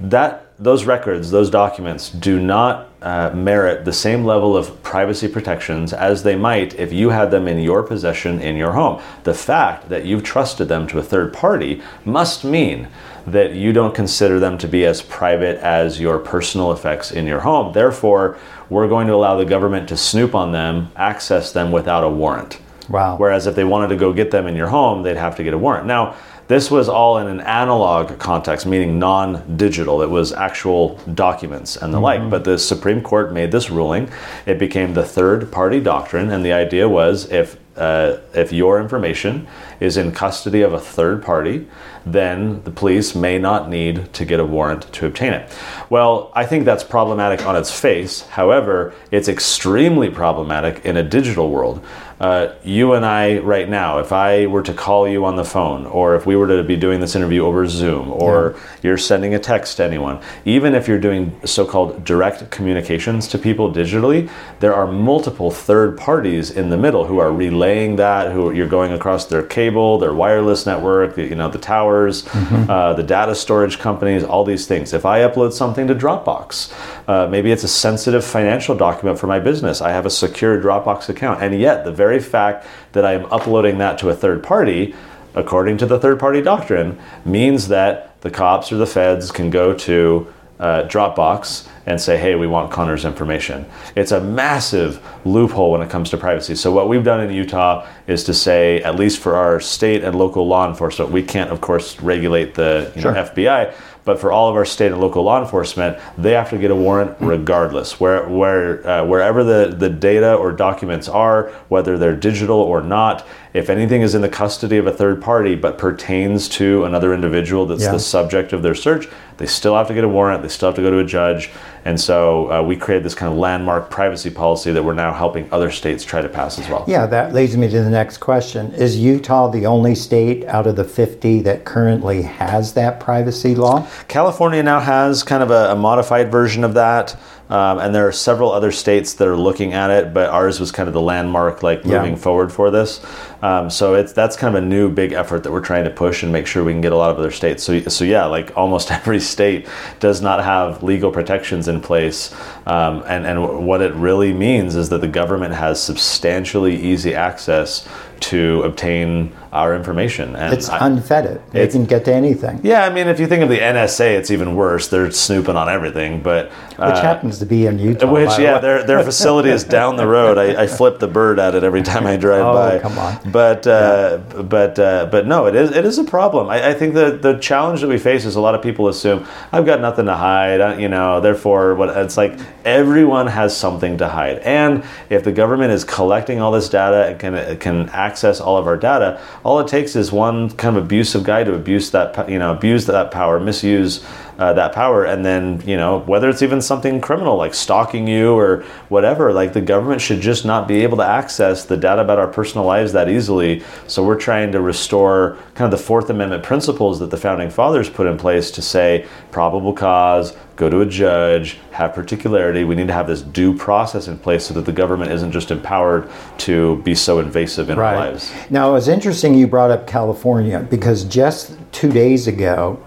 that 0.00 0.44
those 0.60 0.84
records 0.84 1.30
those 1.32 1.50
documents 1.50 2.08
do 2.10 2.38
not 2.38 2.88
uh, 3.02 3.30
merit 3.34 3.84
the 3.84 3.92
same 3.92 4.24
level 4.24 4.56
of 4.56 4.80
privacy 4.82 5.26
protections 5.28 5.92
as 5.92 6.22
they 6.24 6.34
might 6.36 6.74
if 6.74 6.92
you 6.92 7.10
had 7.10 7.30
them 7.30 7.46
in 7.48 7.58
your 7.58 7.82
possession 7.82 8.40
in 8.40 8.56
your 8.56 8.72
home. 8.72 9.00
The 9.24 9.34
fact 9.34 9.88
that 9.88 10.04
you've 10.04 10.22
trusted 10.24 10.68
them 10.68 10.86
to 10.88 10.98
a 10.98 11.02
third 11.02 11.32
party 11.32 11.80
must 12.04 12.44
mean 12.44 12.88
that 13.32 13.54
you 13.54 13.72
don't 13.72 13.94
consider 13.94 14.38
them 14.38 14.58
to 14.58 14.68
be 14.68 14.84
as 14.84 15.02
private 15.02 15.58
as 15.58 16.00
your 16.00 16.18
personal 16.18 16.72
effects 16.72 17.10
in 17.10 17.26
your 17.26 17.40
home 17.40 17.72
therefore 17.72 18.38
we're 18.68 18.88
going 18.88 19.06
to 19.06 19.14
allow 19.14 19.36
the 19.36 19.44
government 19.44 19.88
to 19.88 19.96
snoop 19.96 20.34
on 20.34 20.52
them 20.52 20.90
access 20.96 21.52
them 21.52 21.70
without 21.72 22.04
a 22.04 22.08
warrant 22.08 22.60
Wow. 22.88 23.16
Whereas 23.16 23.46
if 23.46 23.54
they 23.54 23.64
wanted 23.64 23.88
to 23.88 23.96
go 23.96 24.12
get 24.12 24.30
them 24.30 24.46
in 24.46 24.56
your 24.56 24.68
home, 24.68 25.02
they'd 25.02 25.16
have 25.16 25.36
to 25.36 25.44
get 25.44 25.54
a 25.54 25.58
warrant. 25.58 25.86
Now, 25.86 26.16
this 26.48 26.70
was 26.70 26.88
all 26.88 27.18
in 27.18 27.26
an 27.26 27.40
analog 27.40 28.18
context, 28.18 28.64
meaning 28.64 28.98
non 28.98 29.56
digital. 29.58 30.00
It 30.00 30.08
was 30.08 30.32
actual 30.32 30.96
documents 31.14 31.76
and 31.76 31.92
the 31.92 32.00
like. 32.00 32.20
Mm-hmm. 32.20 32.30
But 32.30 32.44
the 32.44 32.58
Supreme 32.58 33.02
Court 33.02 33.32
made 33.32 33.52
this 33.52 33.68
ruling. 33.68 34.10
It 34.46 34.58
became 34.58 34.94
the 34.94 35.04
third 35.04 35.52
party 35.52 35.80
doctrine. 35.80 36.30
And 36.30 36.42
the 36.42 36.52
idea 36.52 36.88
was 36.88 37.30
if, 37.30 37.58
uh, 37.78 38.18
if 38.34 38.52
your 38.52 38.80
information 38.80 39.46
is 39.80 39.96
in 39.96 40.12
custody 40.12 40.62
of 40.62 40.72
a 40.72 40.80
third 40.80 41.22
party, 41.22 41.68
then 42.04 42.62
the 42.64 42.70
police 42.70 43.14
may 43.14 43.38
not 43.38 43.68
need 43.68 44.12
to 44.14 44.24
get 44.24 44.40
a 44.40 44.44
warrant 44.44 44.92
to 44.92 45.06
obtain 45.06 45.32
it. 45.32 45.52
Well, 45.90 46.32
I 46.34 46.46
think 46.46 46.64
that's 46.64 46.84
problematic 46.84 47.46
on 47.46 47.56
its 47.56 47.78
face. 47.78 48.22
However, 48.28 48.94
it's 49.10 49.28
extremely 49.28 50.10
problematic 50.10 50.84
in 50.84 50.96
a 50.96 51.02
digital 51.02 51.50
world. 51.50 51.84
Uh, 52.20 52.52
you 52.64 52.94
and 52.94 53.06
I, 53.06 53.38
right 53.38 53.68
now, 53.68 53.98
if 53.98 54.12
I 54.12 54.46
were 54.46 54.62
to 54.62 54.74
call 54.74 55.06
you 55.08 55.24
on 55.24 55.36
the 55.36 55.44
phone, 55.44 55.86
or 55.86 56.16
if 56.16 56.26
we 56.26 56.34
were 56.34 56.48
to 56.48 56.64
be 56.64 56.76
doing 56.76 56.98
this 57.00 57.14
interview 57.14 57.44
over 57.44 57.66
Zoom, 57.68 58.10
or 58.10 58.56
you're 58.82 58.98
sending 58.98 59.34
a 59.34 59.38
text 59.38 59.76
to 59.76 59.84
anyone, 59.84 60.20
even 60.44 60.74
if 60.74 60.88
you're 60.88 60.98
doing 60.98 61.38
so 61.44 61.64
called 61.64 62.04
direct 62.04 62.50
communications 62.50 63.28
to 63.28 63.38
people 63.38 63.72
digitally, 63.72 64.28
there 64.58 64.74
are 64.74 64.90
multiple 64.90 65.50
third 65.50 65.96
parties 65.96 66.50
in 66.50 66.70
the 66.70 66.76
middle 66.76 67.04
who 67.04 67.18
are 67.18 67.32
relaying 67.32 67.96
that, 67.96 68.32
who 68.32 68.50
you're 68.50 68.66
going 68.66 68.92
across 68.92 69.26
their 69.26 69.42
cable, 69.44 69.98
their 69.98 70.14
wireless 70.14 70.66
network, 70.66 71.16
you 71.16 71.36
know, 71.36 71.48
the 71.48 71.58
towers, 71.58 72.26
uh, 72.34 72.94
the 72.94 73.02
data 73.02 73.34
storage 73.34 73.78
companies, 73.78 74.24
all 74.24 74.44
these 74.44 74.66
things. 74.66 74.92
If 74.92 75.06
I 75.06 75.20
upload 75.20 75.52
something 75.52 75.86
to 75.86 75.94
Dropbox, 75.94 76.72
uh, 77.06 77.28
maybe 77.28 77.52
it's 77.52 77.64
a 77.64 77.68
sensitive 77.68 78.24
financial 78.24 78.74
document 78.74 79.18
for 79.18 79.28
my 79.28 79.38
business. 79.38 79.80
I 79.80 79.90
have 79.90 80.04
a 80.04 80.10
secure 80.10 80.60
Dropbox 80.60 81.08
account, 81.08 81.42
and 81.42 81.58
yet 81.58 81.84
the 81.84 81.92
very 81.92 82.07
fact 82.16 82.66
that 82.92 83.04
I 83.04 83.12
am 83.12 83.26
uploading 83.26 83.76
that 83.78 83.98
to 83.98 84.08
a 84.08 84.14
third 84.14 84.42
party, 84.42 84.94
according 85.34 85.76
to 85.78 85.86
the 85.86 85.98
third 86.00 86.18
party 86.18 86.40
doctrine, 86.40 86.98
means 87.26 87.68
that 87.68 88.18
the 88.22 88.30
cops 88.30 88.72
or 88.72 88.76
the 88.76 88.86
feds 88.86 89.30
can 89.30 89.50
go 89.50 89.74
to 89.74 90.32
uh, 90.58 90.82
Dropbox 90.88 91.68
and 91.86 92.00
say, 92.00 92.18
hey, 92.18 92.34
we 92.34 92.46
want 92.46 92.70
Connor's 92.72 93.04
information. 93.04 93.64
It's 93.94 94.10
a 94.12 94.20
massive 94.20 95.00
loophole 95.24 95.70
when 95.70 95.82
it 95.82 95.88
comes 95.88 96.10
to 96.10 96.16
privacy. 96.16 96.54
So, 96.56 96.72
what 96.72 96.88
we've 96.88 97.04
done 97.04 97.20
in 97.20 97.30
Utah 97.32 97.86
is 98.06 98.24
to 98.24 98.34
say, 98.34 98.82
at 98.82 98.96
least 98.96 99.20
for 99.20 99.36
our 99.36 99.60
state 99.60 100.02
and 100.02 100.14
local 100.16 100.46
law 100.46 100.68
enforcement, 100.68 101.12
we 101.12 101.22
can't, 101.22 101.50
of 101.50 101.60
course, 101.60 102.00
regulate 102.00 102.54
the 102.54 102.90
you 102.96 103.02
know, 103.02 103.14
Sure. 103.14 103.24
FBI, 103.24 103.72
but 104.08 104.18
for 104.18 104.32
all 104.32 104.48
of 104.48 104.56
our 104.56 104.64
state 104.64 104.90
and 104.90 105.02
local 105.02 105.22
law 105.22 105.38
enforcement, 105.38 105.98
they 106.16 106.32
have 106.32 106.48
to 106.48 106.56
get 106.56 106.70
a 106.70 106.74
warrant 106.74 107.14
regardless. 107.20 108.00
Where, 108.00 108.26
where, 108.26 108.88
uh, 108.88 109.04
wherever 109.04 109.44
the, 109.44 109.76
the 109.76 109.90
data 109.90 110.34
or 110.34 110.50
documents 110.50 111.10
are, 111.10 111.50
whether 111.68 111.98
they're 111.98 112.16
digital 112.16 112.56
or 112.56 112.80
not, 112.80 113.26
if 113.58 113.68
anything 113.68 114.02
is 114.02 114.14
in 114.14 114.22
the 114.22 114.28
custody 114.28 114.78
of 114.78 114.86
a 114.86 114.92
third 114.92 115.20
party 115.20 115.54
but 115.56 115.78
pertains 115.78 116.48
to 116.48 116.84
another 116.84 117.12
individual 117.12 117.66
that's 117.66 117.82
Yeah. 117.82 117.92
the 117.92 117.98
subject 117.98 118.52
of 118.52 118.62
their 118.62 118.74
search, 118.74 119.08
they 119.38 119.46
still 119.46 119.76
have 119.76 119.88
to 119.88 119.94
get 119.94 120.04
a 120.04 120.08
warrant, 120.08 120.42
they 120.42 120.48
still 120.48 120.68
have 120.68 120.76
to 120.76 120.82
go 120.82 120.90
to 120.90 120.98
a 120.98 121.04
judge. 121.04 121.50
And 121.84 122.00
so 122.00 122.50
uh, 122.52 122.62
we 122.62 122.76
created 122.76 123.04
this 123.04 123.14
kind 123.14 123.32
of 123.32 123.38
landmark 123.38 123.90
privacy 123.90 124.30
policy 124.30 124.72
that 124.72 124.82
we're 124.82 124.94
now 124.94 125.12
helping 125.12 125.48
other 125.52 125.70
states 125.70 126.04
try 126.04 126.20
to 126.22 126.28
pass 126.28 126.58
as 126.58 126.68
well. 126.68 126.84
Yeah, 126.86 127.06
that 127.06 127.32
leads 127.34 127.56
me 127.56 127.68
to 127.68 127.82
the 127.82 127.90
next 127.90 128.18
question. 128.18 128.72
Is 128.74 128.96
Utah 128.98 129.48
the 129.48 129.66
only 129.66 129.94
state 129.94 130.44
out 130.46 130.66
of 130.66 130.76
the 130.76 130.84
50 130.84 131.40
that 131.42 131.64
currently 131.64 132.22
has 132.22 132.74
that 132.74 133.00
privacy 133.00 133.54
law? 133.54 133.86
California 134.08 134.62
now 134.62 134.80
has 134.80 135.22
kind 135.22 135.42
of 135.42 135.50
a, 135.50 135.70
a 135.72 135.76
modified 135.76 136.30
version 136.30 136.62
of 136.64 136.74
that, 136.74 137.16
Um, 137.50 137.78
and 137.78 137.94
there 137.94 138.06
are 138.06 138.12
several 138.12 138.52
other 138.52 138.70
states 138.70 139.14
that 139.14 139.26
are 139.26 139.36
looking 139.36 139.72
at 139.72 139.90
it, 139.90 140.12
but 140.12 140.28
ours 140.28 140.60
was 140.60 140.70
kind 140.70 140.86
of 140.86 140.92
the 140.92 141.00
landmark, 141.00 141.62
like 141.62 141.82
Yeah. 141.84 141.98
moving 141.98 142.16
forward 142.16 142.52
for 142.52 142.70
this. 142.70 143.00
Um, 143.42 143.70
so 143.70 143.94
it's 143.94 144.12
that's 144.12 144.36
kind 144.36 144.54
of 144.54 144.62
a 144.62 144.66
new 144.66 144.90
big 144.90 145.12
effort 145.12 145.44
that 145.44 145.52
we're 145.52 145.60
trying 145.60 145.84
to 145.84 145.90
push 145.90 146.22
and 146.22 146.32
make 146.32 146.46
sure 146.46 146.62
we 146.64 146.72
can 146.72 146.80
get 146.80 146.92
a 146.92 146.96
lot 146.96 147.10
of 147.10 147.18
other 147.18 147.30
states. 147.30 147.62
So 147.62 147.80
so 147.80 148.04
yeah, 148.04 148.26
like 148.26 148.52
almost 148.56 148.90
every 148.98 149.20
state 149.20 149.66
does 150.00 150.20
not 150.20 150.44
have 150.44 150.82
legal 150.82 151.10
protections 151.10 151.68
in 151.68 151.80
place, 151.80 152.34
um, 152.66 153.02
and 153.06 153.26
and 153.26 153.66
what 153.66 153.80
it 153.80 153.94
really 153.94 154.32
means 154.32 154.76
is 154.76 154.88
that 154.90 155.00
the 155.00 155.08
government 155.08 155.54
has 155.54 155.80
substantially 155.82 156.76
easy 156.76 157.14
access 157.14 157.86
to 158.20 158.62
obtain 158.64 159.32
our 159.52 159.74
information. 159.74 160.36
And 160.36 160.52
It's 160.54 160.68
I- 160.68 160.84
unfettered. 160.86 161.40
They 161.52 161.60
It's- 161.60 161.72
can 161.72 161.84
get 161.86 162.04
to 162.04 162.12
anything, 162.12 162.60
yeah, 162.62 162.84
I 162.84 162.90
mean, 162.90 163.08
if 163.08 163.18
you 163.20 163.26
think 163.26 163.42
of 163.42 163.48
the 163.48 163.60
NSA, 163.60 164.14
it's 164.16 164.30
even 164.30 164.54
worse. 164.56 164.88
They're 164.88 165.10
snooping 165.10 165.56
on 165.56 165.68
everything, 165.68 166.20
but 166.20 166.46
which 166.76 166.78
uh, 166.80 167.00
happens 167.02 167.38
to 167.38 167.46
be 167.46 167.66
in 167.66 167.78
Utah. 167.78 168.06
which 168.12 168.38
yeah, 168.38 168.58
their 168.58 168.82
their 168.84 169.02
facility 169.02 169.50
is 169.50 169.64
down 169.64 169.96
the 169.96 170.06
road. 170.06 170.38
I, 170.38 170.62
I 170.62 170.66
flip 170.66 170.98
the 170.98 171.08
bird 171.08 171.38
at 171.38 171.54
it 171.54 171.64
every 171.64 171.82
time 171.82 172.06
I 172.06 172.16
drive 172.16 172.44
Oh, 172.44 172.52
by. 172.54 172.78
come 172.78 172.98
on. 172.98 173.16
But 173.32 173.66
uh, 173.66 174.18
but 174.42 174.78
uh, 174.78 175.06
but 175.10 175.26
no, 175.26 175.46
it 175.46 175.54
is 175.54 175.70
it 175.70 175.84
is 175.84 175.98
a 175.98 176.04
problem. 176.04 176.48
I, 176.48 176.68
I 176.70 176.74
think 176.74 176.94
the 176.94 177.10
the 177.20 177.38
challenge 177.38 177.80
that 177.80 177.88
we 177.88 177.98
face 177.98 178.24
is 178.24 178.36
a 178.36 178.40
lot 178.40 178.54
of 178.54 178.62
people 178.62 178.88
assume 178.88 179.26
I've 179.52 179.66
got 179.66 179.80
nothing 179.80 180.06
to 180.06 180.14
hide. 180.14 180.60
uh, 180.60 180.76
You 180.78 180.88
know, 180.88 181.20
therefore, 181.20 181.74
what 181.74 181.88
it's 181.96 182.16
like 182.16 182.38
everyone 182.64 183.26
has 183.26 183.56
something 183.56 183.98
to 183.98 184.08
hide. 184.08 184.38
And 184.40 184.84
if 185.10 185.24
the 185.24 185.32
government 185.32 185.72
is 185.72 185.84
collecting 185.84 186.40
all 186.40 186.52
this 186.52 186.68
data 186.68 187.06
and 187.08 187.18
can 187.18 187.56
can 187.58 187.88
access 187.90 188.40
all 188.40 188.56
of 188.56 188.66
our 188.66 188.76
data, 188.76 189.18
all 189.44 189.60
it 189.60 189.68
takes 189.68 189.96
is 189.96 190.10
one 190.12 190.50
kind 190.50 190.76
of 190.76 190.84
abusive 190.84 191.24
guy 191.24 191.44
to 191.44 191.54
abuse 191.54 191.90
that 191.90 192.28
you 192.28 192.38
know 192.38 192.52
abuse 192.52 192.86
that 192.86 193.10
power, 193.10 193.38
misuse 193.38 194.04
uh, 194.38 194.52
that 194.52 194.72
power, 194.72 195.04
and 195.04 195.24
then 195.24 195.60
you 195.66 195.76
know 195.76 195.98
whether 196.00 196.28
it's 196.28 196.42
even 196.42 196.60
something 196.60 197.00
criminal 197.00 197.36
like 197.36 197.54
stalking 197.54 198.06
you 198.06 198.34
or 198.34 198.62
whatever. 198.88 199.32
Like 199.32 199.52
the 199.52 199.60
government 199.60 200.00
should 200.00 200.20
just 200.20 200.44
not 200.44 200.68
be 200.68 200.82
able 200.82 200.96
to 200.98 201.04
access 201.04 201.64
the 201.64 201.76
data 201.76 202.02
about 202.02 202.18
our 202.18 202.28
personal 202.28 202.64
lives 202.64 202.92
that 202.92 203.08
easily. 203.08 203.62
So 203.88 204.04
we're 204.04 204.18
trying 204.18 204.52
to 204.52 204.60
restore 204.60 205.36
kind 205.54 205.72
of 205.72 205.78
the 205.78 205.84
Fourth 205.84 206.08
Amendment 206.08 206.44
principles 206.44 207.00
that 207.00 207.10
the 207.10 207.16
founding 207.16 207.50
fathers 207.50 207.90
put 207.90 208.06
in 208.06 208.16
place 208.16 208.50
to 208.52 208.62
say 208.62 209.06
probable 209.32 209.72
cause, 209.72 210.36
go 210.54 210.68
to 210.68 210.80
a 210.80 210.86
judge, 210.86 211.58
have 211.72 211.94
particularity. 211.94 212.64
We 212.64 212.76
need 212.76 212.88
to 212.88 212.92
have 212.92 213.06
this 213.06 213.22
due 213.22 213.56
process 213.56 214.08
in 214.08 214.18
place 214.18 214.46
so 214.46 214.54
that 214.54 214.66
the 214.66 214.72
government 214.72 215.10
isn't 215.12 215.32
just 215.32 215.50
empowered 215.50 216.10
to 216.38 216.80
be 216.82 216.94
so 216.94 217.18
invasive 217.18 217.70
in 217.70 217.78
our 217.78 217.96
lives. 217.96 218.32
Now, 218.50 218.70
it 218.70 218.72
was 218.72 218.88
interesting 218.88 219.34
you 219.34 219.46
brought 219.46 219.70
up 219.70 219.86
California 219.86 220.66
because 220.70 221.04
just 221.04 221.56
two 221.72 221.90
days 221.90 222.26
ago, 222.26 222.80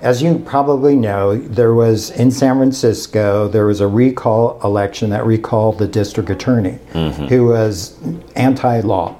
as 0.00 0.22
you 0.22 0.38
probably 0.38 0.94
know, 0.94 1.36
there 1.36 1.74
was 1.74 2.10
in 2.10 2.30
San 2.30 2.56
Francisco, 2.56 3.48
there 3.48 3.66
was 3.66 3.80
a 3.80 3.88
recall 3.88 4.60
election 4.62 5.10
that 5.10 5.24
recalled 5.24 5.78
the 5.78 5.88
district 5.88 6.30
attorney 6.30 6.78
who 7.28 7.46
was 7.46 7.98
anti 8.34 8.80
law. 8.80 9.16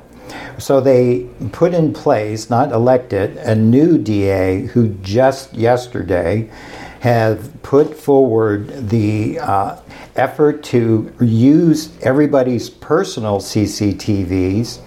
So 0.58 0.80
they 0.80 1.28
put 1.52 1.74
in 1.74 1.92
place, 1.92 2.50
not 2.50 2.72
elected, 2.72 3.36
a 3.38 3.54
new 3.54 3.98
DA 3.98 4.62
who 4.66 4.88
just 5.02 5.54
yesterday 5.54 6.50
have 7.00 7.62
put 7.62 7.94
forward 7.94 8.88
the 8.88 9.38
uh, 9.38 9.76
effort 10.16 10.62
to 10.64 11.12
use 11.20 11.96
everybody's 12.02 12.70
personal 12.70 13.38
CCTVs 13.38 14.80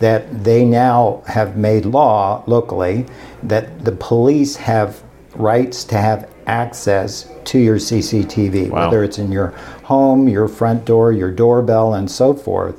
that 0.00 0.44
they 0.44 0.64
now 0.64 1.22
have 1.26 1.56
made 1.56 1.86
law 1.86 2.42
locally 2.46 3.06
that 3.42 3.84
the 3.84 3.92
police 3.92 4.56
have 4.56 5.02
rights 5.36 5.84
to 5.84 5.96
have 5.98 6.28
access 6.46 7.28
to 7.44 7.58
your 7.58 7.76
CCTV, 7.78 8.70
Wow. 8.70 8.84
whether 8.86 9.02
it's 9.02 9.18
in 9.18 9.32
your 9.32 9.54
home, 9.84 10.28
your 10.28 10.48
front 10.48 10.84
door, 10.84 11.12
your 11.12 11.30
doorbell, 11.30 11.94
and 11.94 12.10
so 12.10 12.34
forth. 12.34 12.76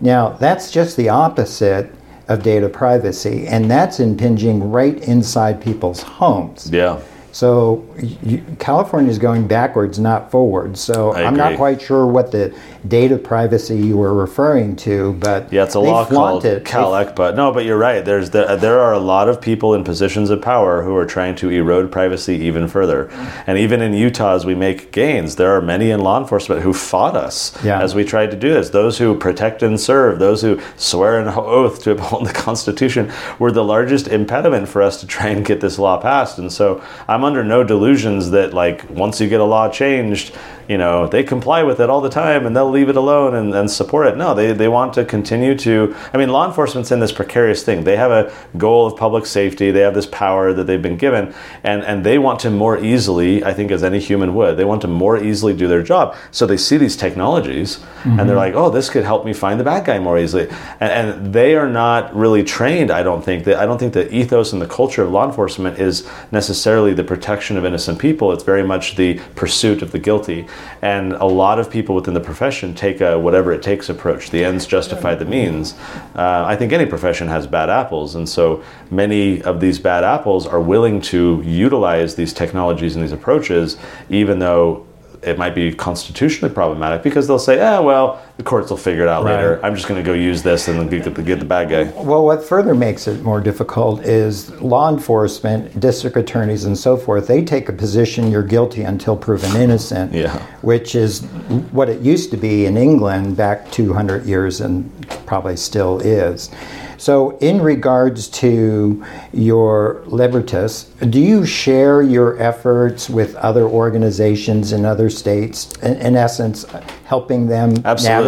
Now, 0.00 0.30
that's 0.40 0.70
just 0.70 0.96
the 0.96 1.08
opposite 1.08 1.90
of 2.28 2.42
data 2.42 2.68
privacy, 2.68 3.46
and 3.46 3.70
that's 3.70 4.00
impinging 4.00 4.70
right 4.70 4.96
inside 5.08 5.60
people's 5.60 6.02
homes. 6.02 6.70
Yeah. 6.72 6.98
So 7.34 7.84
you, 8.00 8.44
California 8.60 9.10
is 9.10 9.18
going 9.18 9.48
backwards, 9.48 9.98
not 9.98 10.30
forward. 10.30 10.78
So 10.78 11.10
I 11.12 11.24
I'm 11.24 11.34
not 11.34 11.56
quite 11.56 11.82
sure 11.82 12.06
what 12.06 12.30
the 12.30 12.54
data 12.86 13.18
privacy 13.18 13.76
you 13.76 13.96
were 13.96 14.14
referring 14.14 14.76
to, 14.76 15.14
but 15.14 15.52
Yeah, 15.52 15.64
it's 15.64 15.74
a 15.74 15.80
law 15.80 16.06
called 16.06 16.44
it. 16.44 16.64
Cal 16.64 16.92
ECPA. 16.92 17.34
No, 17.34 17.50
but 17.50 17.64
you're 17.64 17.76
right. 17.76 18.04
There's 18.04 18.30
there, 18.30 18.56
there 18.56 18.78
are 18.78 18.92
a 18.92 19.00
lot 19.00 19.28
of 19.28 19.40
people 19.40 19.74
in 19.74 19.82
positions 19.82 20.30
of 20.30 20.40
power 20.42 20.84
who 20.84 20.94
are 20.94 21.04
trying 21.06 21.34
to 21.36 21.50
erode 21.50 21.90
privacy 21.90 22.34
even 22.36 22.68
further. 22.68 23.08
And 23.48 23.58
even 23.58 23.82
in 23.82 23.94
Utah, 23.94 24.36
as 24.36 24.46
we 24.46 24.54
make 24.54 24.92
gains, 24.92 25.34
there 25.34 25.50
are 25.56 25.60
many 25.60 25.90
in 25.90 25.98
law 26.00 26.20
enforcement 26.20 26.62
who 26.62 26.72
fought 26.72 27.16
us 27.16 27.52
Yeah. 27.64 27.82
as 27.82 27.96
we 27.96 28.04
tried 28.04 28.30
to 28.30 28.36
do 28.36 28.54
this. 28.54 28.70
Those 28.70 28.98
who 28.98 29.16
protect 29.18 29.60
and 29.64 29.80
serve, 29.80 30.20
those 30.20 30.40
who 30.42 30.60
swear 30.76 31.18
an 31.18 31.26
oath 31.36 31.82
to 31.82 31.90
uphold 31.90 32.28
the 32.28 32.32
Constitution, 32.32 33.10
were 33.40 33.50
the 33.50 33.64
largest 33.64 34.06
impediment 34.06 34.68
for 34.68 34.82
us 34.82 35.00
to 35.00 35.06
try 35.08 35.30
and 35.30 35.44
get 35.44 35.60
this 35.60 35.80
law 35.80 36.00
passed. 36.00 36.38
And 36.38 36.52
so 36.52 36.80
I'm 37.08 37.23
under 37.24 37.42
no 37.42 37.64
delusions 37.64 38.30
that 38.30 38.54
like 38.54 38.88
once 38.90 39.20
you 39.20 39.28
get 39.28 39.40
a 39.40 39.44
law 39.44 39.68
changed, 39.68 40.34
you 40.68 40.78
know, 40.78 41.06
they 41.06 41.22
comply 41.22 41.62
with 41.62 41.80
it 41.80 41.90
all 41.90 42.00
the 42.00 42.08
time 42.08 42.46
and 42.46 42.56
they'll 42.56 42.70
leave 42.70 42.88
it 42.88 42.96
alone 42.96 43.34
and, 43.34 43.54
and 43.54 43.70
support 43.70 44.06
it. 44.06 44.16
No, 44.16 44.34
they, 44.34 44.52
they 44.52 44.68
want 44.68 44.94
to 44.94 45.04
continue 45.04 45.56
to. 45.58 45.94
I 46.12 46.18
mean, 46.18 46.28
law 46.28 46.46
enforcement's 46.46 46.90
in 46.90 47.00
this 47.00 47.12
precarious 47.12 47.62
thing. 47.62 47.84
They 47.84 47.96
have 47.96 48.10
a 48.10 48.32
goal 48.56 48.86
of 48.86 48.96
public 48.96 49.26
safety, 49.26 49.70
they 49.70 49.80
have 49.80 49.94
this 49.94 50.06
power 50.06 50.52
that 50.52 50.64
they've 50.64 50.80
been 50.80 50.96
given, 50.96 51.34
and, 51.62 51.82
and 51.82 52.04
they 52.04 52.18
want 52.18 52.40
to 52.40 52.50
more 52.50 52.78
easily, 52.78 53.44
I 53.44 53.52
think, 53.52 53.70
as 53.70 53.82
any 53.82 53.98
human 53.98 54.34
would, 54.34 54.56
they 54.56 54.64
want 54.64 54.82
to 54.82 54.88
more 54.88 55.22
easily 55.22 55.54
do 55.54 55.68
their 55.68 55.82
job. 55.82 56.16
So 56.30 56.46
they 56.46 56.56
see 56.56 56.76
these 56.76 56.96
technologies 56.96 57.80
and 58.04 58.18
they're 58.18 58.26
mm-hmm. 58.26 58.36
like, 58.36 58.54
oh, 58.54 58.68
this 58.70 58.90
could 58.90 59.04
help 59.04 59.24
me 59.24 59.32
find 59.32 59.58
the 59.58 59.64
bad 59.64 59.86
guy 59.86 59.98
more 59.98 60.18
easily. 60.18 60.48
And, 60.80 60.92
and 60.92 61.32
they 61.32 61.56
are 61.56 61.68
not 61.68 62.14
really 62.14 62.44
trained, 62.44 62.90
I 62.90 63.02
don't 63.02 63.24
think. 63.24 63.44
That 63.44 63.56
I 63.56 63.66
don't 63.66 63.78
think 63.78 63.94
the 63.94 64.12
ethos 64.14 64.52
and 64.52 64.60
the 64.60 64.66
culture 64.66 65.02
of 65.02 65.10
law 65.10 65.26
enforcement 65.26 65.78
is 65.78 66.08
necessarily 66.30 66.92
the 66.92 67.04
protection 67.04 67.56
of 67.56 67.64
innocent 67.64 67.98
people. 67.98 68.32
It's 68.32 68.44
very 68.44 68.62
much 68.62 68.96
the 68.96 69.20
pursuit 69.36 69.80
of 69.80 69.92
the 69.92 69.98
guilty. 69.98 70.46
And 70.82 71.12
a 71.14 71.24
lot 71.24 71.58
of 71.58 71.70
people 71.70 71.94
within 71.94 72.14
the 72.14 72.20
profession 72.20 72.74
take 72.74 73.00
a 73.00 73.18
whatever 73.18 73.52
it 73.52 73.62
takes 73.62 73.88
approach. 73.88 74.30
The 74.30 74.44
ends 74.44 74.66
justify 74.66 75.14
the 75.14 75.24
means. 75.24 75.74
Uh, 76.14 76.44
I 76.46 76.56
think 76.56 76.72
any 76.72 76.86
profession 76.86 77.28
has 77.28 77.46
bad 77.46 77.70
apples, 77.70 78.14
and 78.14 78.28
so 78.28 78.62
many 78.90 79.42
of 79.42 79.60
these 79.60 79.78
bad 79.78 80.04
apples 80.04 80.46
are 80.46 80.60
willing 80.60 81.00
to 81.02 81.42
utilize 81.44 82.14
these 82.14 82.32
technologies 82.32 82.94
and 82.96 83.04
these 83.04 83.12
approaches, 83.12 83.76
even 84.08 84.38
though 84.38 84.86
it 85.22 85.38
might 85.38 85.54
be 85.54 85.72
constitutionally 85.72 86.52
problematic 86.52 87.02
because 87.02 87.26
they'll 87.26 87.38
say, 87.38 87.58
"Ah, 87.60 87.80
well, 87.80 88.20
the 88.36 88.42
courts 88.42 88.68
will 88.70 88.76
figure 88.76 89.02
it 89.02 89.08
out 89.08 89.24
Right. 89.24 89.36
later. 89.36 89.60
I'm 89.62 89.76
just 89.76 89.86
going 89.86 90.02
to 90.02 90.06
go 90.06 90.12
use 90.12 90.42
this 90.42 90.66
and 90.66 90.78
then 90.78 90.88
get 90.88 91.14
the, 91.14 91.22
get 91.22 91.38
the 91.38 91.44
bad 91.44 91.70
guy." 91.70 91.84
Well, 92.02 92.24
what 92.24 92.42
further 92.42 92.74
makes 92.74 93.06
it 93.06 93.22
more 93.22 93.40
difficult 93.40 94.04
is 94.04 94.50
law 94.60 94.88
enforcement, 94.90 95.78
district 95.78 96.16
attorneys, 96.16 96.64
and 96.64 96.76
so 96.76 96.96
forth. 96.96 97.28
They 97.28 97.44
take 97.44 97.68
a 97.68 97.72
position 97.72 98.30
you're 98.30 98.42
guilty 98.42 98.82
until 98.82 99.16
proven 99.16 99.54
innocent, 99.54 100.12
Yeah. 100.12 100.36
which 100.62 100.94
is 100.96 101.22
what 101.70 101.88
it 101.88 102.00
used 102.00 102.30
to 102.32 102.36
be 102.36 102.66
in 102.66 102.76
England 102.76 103.36
back 103.36 103.70
200 103.70 104.26
years 104.26 104.60
and 104.60 104.90
probably 105.26 105.56
still 105.56 106.00
is. 106.00 106.50
So, 106.96 107.36
in 107.40 107.60
regards 107.60 108.28
to 108.28 109.04
your 109.32 110.02
Libertas, 110.06 110.84
do 111.10 111.20
you 111.20 111.44
share 111.44 112.00
your 112.00 112.40
efforts 112.40 113.10
with 113.10 113.34
other 113.36 113.64
organizations 113.64 114.72
in 114.72 114.84
other 114.86 115.10
states? 115.10 115.70
In, 115.82 115.94
in 115.96 116.16
essence, 116.16 116.64
helping 117.04 117.48
them 117.48 117.74
Absolutely. 117.84 118.23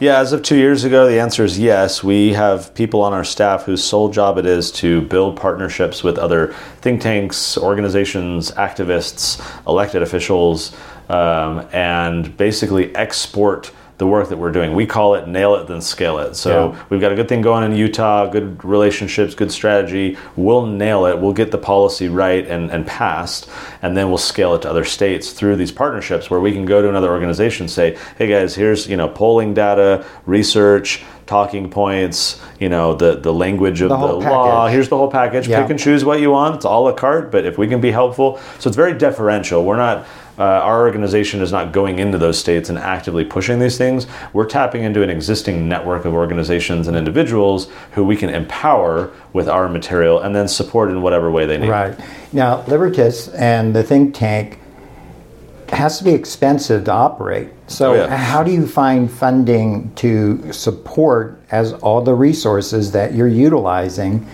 Yeah, 0.00 0.18
as 0.18 0.32
of 0.32 0.42
two 0.42 0.56
years 0.56 0.84
ago, 0.84 1.06
the 1.06 1.20
answer 1.20 1.44
is 1.44 1.58
yes. 1.58 2.02
We 2.02 2.32
have 2.32 2.74
people 2.74 3.02
on 3.02 3.12
our 3.12 3.24
staff 3.24 3.64
whose 3.64 3.82
sole 3.82 4.10
job 4.10 4.38
it 4.38 4.46
is 4.46 4.70
to 4.72 5.02
build 5.02 5.36
partnerships 5.36 6.02
with 6.02 6.18
other 6.18 6.54
think 6.80 7.00
tanks, 7.00 7.58
organizations, 7.58 8.50
activists, 8.52 9.40
elected 9.66 10.02
officials, 10.02 10.74
um, 11.08 11.66
and 11.72 12.36
basically 12.36 12.94
export 12.94 13.72
the 14.00 14.06
work 14.06 14.30
that 14.30 14.38
we're 14.38 14.50
doing. 14.50 14.74
We 14.74 14.86
call 14.86 15.14
it 15.14 15.28
nail 15.28 15.54
it, 15.56 15.66
then 15.68 15.82
scale 15.82 16.18
it. 16.18 16.34
So 16.34 16.72
Yeah. 16.72 16.78
we've 16.88 17.00
got 17.02 17.12
a 17.12 17.14
good 17.14 17.28
thing 17.28 17.42
going 17.42 17.62
in 17.64 17.72
Utah, 17.76 18.26
good 18.26 18.64
relationships, 18.64 19.34
good 19.34 19.52
strategy. 19.52 20.16
We'll 20.36 20.64
nail 20.64 21.04
it. 21.04 21.18
We'll 21.18 21.34
get 21.34 21.50
the 21.50 21.58
policy 21.58 22.08
right 22.08 22.46
and, 22.46 22.70
and 22.70 22.86
passed, 22.86 23.48
and 23.82 23.94
then 23.96 24.08
we'll 24.08 24.16
scale 24.18 24.54
it 24.54 24.62
to 24.62 24.70
other 24.70 24.84
states 24.84 25.32
through 25.32 25.56
these 25.56 25.70
partnerships 25.70 26.30
where 26.30 26.40
we 26.40 26.50
can 26.52 26.64
go 26.64 26.80
to 26.80 26.88
another 26.88 27.10
organization 27.10 27.64
and 27.64 27.70
say, 27.70 27.98
hey 28.16 28.26
guys, 28.26 28.54
here's 28.54 28.88
you 28.88 28.96
know 28.96 29.06
polling 29.08 29.52
data, 29.52 30.02
research, 30.24 31.02
talking 31.26 31.68
points, 31.70 32.40
you 32.58 32.68
know, 32.68 32.94
the, 32.94 33.16
the 33.16 33.32
language 33.32 33.82
of 33.82 33.90
The 33.90 33.96
the, 33.98 34.12
law. 34.14 34.66
Here's 34.66 34.88
the 34.88 34.96
whole 34.96 35.10
package. 35.10 35.46
Yeah. 35.46 35.60
Pick 35.60 35.70
and 35.70 35.78
choose 35.78 36.04
what 36.04 36.20
you 36.20 36.30
want. 36.30 36.56
It's 36.56 36.64
a 36.64 36.68
la 36.70 36.92
carte, 36.92 37.30
but 37.30 37.44
if 37.44 37.58
we 37.58 37.68
can 37.68 37.80
be 37.80 37.90
helpful. 37.92 38.40
So 38.58 38.68
it's 38.68 38.76
very 38.76 38.94
deferential. 38.98 39.64
We're 39.64 39.76
not 39.76 40.06
uh, 40.40 40.42
our 40.42 40.80
organization 40.80 41.42
is 41.42 41.52
not 41.52 41.70
going 41.70 41.98
into 41.98 42.16
those 42.16 42.38
states 42.38 42.70
and 42.70 42.78
actively 42.78 43.26
pushing 43.26 43.58
these 43.58 43.76
things. 43.76 44.06
We're 44.32 44.46
tapping 44.46 44.82
into 44.84 45.02
an 45.02 45.10
existing 45.10 45.68
network 45.68 46.06
of 46.06 46.14
organizations 46.14 46.88
and 46.88 46.96
individuals 46.96 47.68
who 47.92 48.04
we 48.04 48.16
can 48.16 48.30
empower 48.30 49.12
with 49.34 49.50
our 49.50 49.68
material 49.68 50.18
and 50.20 50.34
then 50.34 50.48
support 50.48 50.88
in 50.88 51.02
whatever 51.02 51.30
way 51.30 51.44
they 51.44 51.58
need. 51.58 51.68
Right. 51.68 51.94
Now, 52.32 52.64
Libertas 52.66 53.28
and 53.28 53.76
the 53.76 53.82
think 53.82 54.14
tank 54.14 54.58
has 55.68 55.98
to 55.98 56.04
be 56.04 56.12
expensive 56.12 56.84
to 56.84 56.92
operate. 56.92 57.48
So, 57.66 57.92
Oh, 57.92 57.94
yeah. 57.96 58.16
how 58.16 58.42
do 58.42 58.50
you 58.50 58.66
find 58.66 59.10
funding 59.10 59.92
to 59.96 60.52
support 60.54 61.38
as 61.50 61.74
all 61.74 62.00
the 62.00 62.14
resources 62.14 62.92
that 62.92 63.14
you're 63.14 63.28
utilizing? 63.28 64.26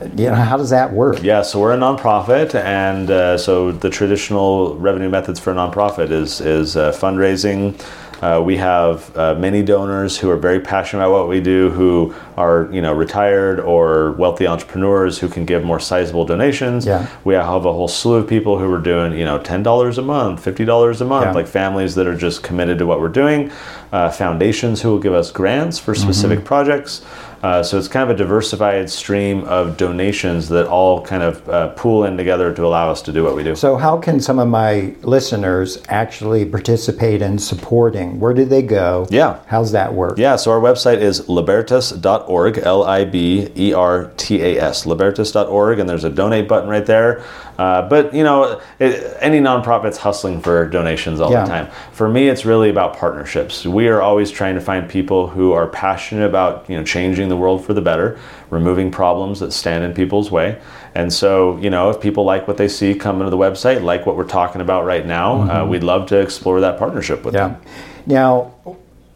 You 0.00 0.26
know, 0.30 0.34
how 0.34 0.56
does 0.56 0.70
that 0.70 0.92
work? 0.92 1.22
Yeah, 1.22 1.42
so 1.42 1.60
we're 1.60 1.74
a 1.74 1.76
nonprofit, 1.78 2.54
and 2.54 3.10
uh, 3.10 3.36
so 3.36 3.70
the 3.70 3.90
traditional 3.90 4.74
revenue 4.76 5.10
methods 5.10 5.38
for 5.38 5.52
a 5.52 5.54
nonprofit 5.54 6.10
is 6.10 6.40
is 6.40 6.74
uh, 6.74 6.90
fundraising. 6.92 7.78
Uh, 8.22 8.40
we 8.42 8.56
have 8.58 9.14
uh, 9.16 9.34
many 9.34 9.62
donors 9.62 10.18
who 10.18 10.28
are 10.30 10.36
very 10.36 10.60
passionate 10.60 11.04
about 11.06 11.12
what 11.20 11.28
we 11.28 11.40
do, 11.40 11.68
who 11.70 12.14
are 12.38 12.68
you 12.72 12.80
know 12.80 12.94
retired 12.94 13.60
or 13.60 14.12
wealthy 14.12 14.46
entrepreneurs 14.46 15.18
who 15.18 15.28
can 15.28 15.44
give 15.44 15.64
more 15.64 15.80
sizable 15.80 16.24
donations. 16.24 16.86
Yeah. 16.86 17.06
We 17.24 17.34
have 17.34 17.66
a 17.66 17.72
whole 17.72 17.88
slew 17.88 18.14
of 18.14 18.26
people 18.28 18.58
who 18.58 18.72
are 18.72 18.80
doing 18.80 19.12
you 19.18 19.26
know 19.26 19.38
ten 19.38 19.62
dollars 19.62 19.98
a 19.98 20.02
month, 20.02 20.42
fifty 20.42 20.64
dollars 20.64 21.02
a 21.02 21.04
month, 21.04 21.26
Yeah. 21.26 21.32
like 21.32 21.46
families 21.46 21.94
that 21.96 22.06
are 22.06 22.16
just 22.16 22.42
committed 22.42 22.78
to 22.78 22.86
what 22.86 23.00
we're 23.00 23.08
doing. 23.08 23.52
Uh, 23.92 24.08
foundations 24.08 24.80
who 24.80 24.90
will 24.90 25.00
give 25.00 25.12
us 25.12 25.30
grants 25.30 25.78
for 25.78 25.94
specific 25.94 26.44
projects. 26.44 27.02
Uh, 27.42 27.62
so 27.62 27.78
it's 27.78 27.88
kind 27.88 28.10
of 28.10 28.14
a 28.14 28.18
diversified 28.18 28.90
stream 28.90 29.44
of 29.44 29.76
donations 29.76 30.48
that 30.50 30.66
all 30.66 31.02
kind 31.02 31.22
of 31.22 31.48
uh, 31.48 31.68
pool 31.70 32.04
in 32.04 32.16
together 32.16 32.52
to 32.52 32.66
allow 32.66 32.90
us 32.90 33.00
to 33.02 33.12
do 33.12 33.24
what 33.24 33.34
we 33.34 33.42
do. 33.42 33.54
So, 33.56 33.76
how 33.76 33.98
can 33.98 34.20
some 34.20 34.38
of 34.38 34.48
my 34.48 34.94
listeners 35.02 35.82
actually 35.88 36.44
participate 36.44 37.22
in 37.22 37.38
supporting? 37.38 38.20
Where 38.20 38.34
do 38.34 38.44
they 38.44 38.62
go? 38.62 39.06
Yeah. 39.10 39.40
How's 39.46 39.72
that 39.72 39.94
work? 39.94 40.18
Yeah, 40.18 40.36
so 40.36 40.50
our 40.50 40.60
website 40.60 40.98
is 40.98 41.28
libertas.org, 41.28 42.58
L 42.58 42.84
I 42.84 43.04
B 43.04 43.48
E 43.56 43.72
R 43.72 44.10
T 44.16 44.42
A 44.42 44.60
S, 44.60 44.84
libertas.org, 44.84 45.78
and 45.78 45.88
there's 45.88 46.04
a 46.04 46.10
donate 46.10 46.46
button 46.46 46.68
right 46.68 46.84
there. 46.84 47.24
Uh, 47.60 47.86
but, 47.86 48.14
you 48.14 48.24
know, 48.24 48.58
it, 48.78 49.18
any 49.20 49.38
nonprofit's 49.38 49.98
hustling 49.98 50.40
for 50.40 50.66
donations 50.66 51.20
all 51.20 51.30
Yeah. 51.30 51.42
the 51.42 51.48
time. 51.48 51.68
For 51.92 52.08
me, 52.08 52.28
it's 52.28 52.46
really 52.46 52.70
about 52.70 52.96
partnerships. 52.96 53.66
We 53.66 53.88
are 53.88 54.00
always 54.00 54.30
trying 54.30 54.54
to 54.54 54.62
find 54.62 54.88
people 54.88 55.26
who 55.28 55.52
are 55.52 55.66
passionate 55.66 56.24
about, 56.24 56.64
you 56.70 56.76
know, 56.78 56.82
changing 56.82 57.28
the 57.28 57.36
world 57.36 57.62
for 57.62 57.74
the 57.74 57.82
better, 57.82 58.16
removing 58.48 58.90
problems 58.90 59.40
that 59.40 59.52
stand 59.52 59.84
in 59.84 59.92
people's 59.92 60.30
way. 60.30 60.58
And 60.94 61.12
so, 61.12 61.58
you 61.58 61.68
know, 61.68 61.90
if 61.90 62.00
people 62.00 62.24
like 62.24 62.48
what 62.48 62.56
they 62.56 62.66
see 62.66 62.94
coming 62.94 63.24
to 63.24 63.30
the 63.30 63.36
website, 63.36 63.82
like 63.82 64.06
what 64.06 64.16
we're 64.16 64.24
talking 64.24 64.62
about 64.62 64.86
right 64.86 65.04
now, 65.04 65.42
uh, 65.42 65.66
we'd 65.66 65.84
love 65.84 66.06
to 66.06 66.16
explore 66.18 66.60
that 66.62 66.78
partnership 66.78 67.26
with 67.26 67.34
them. 67.34 67.58
Now, 68.06 68.52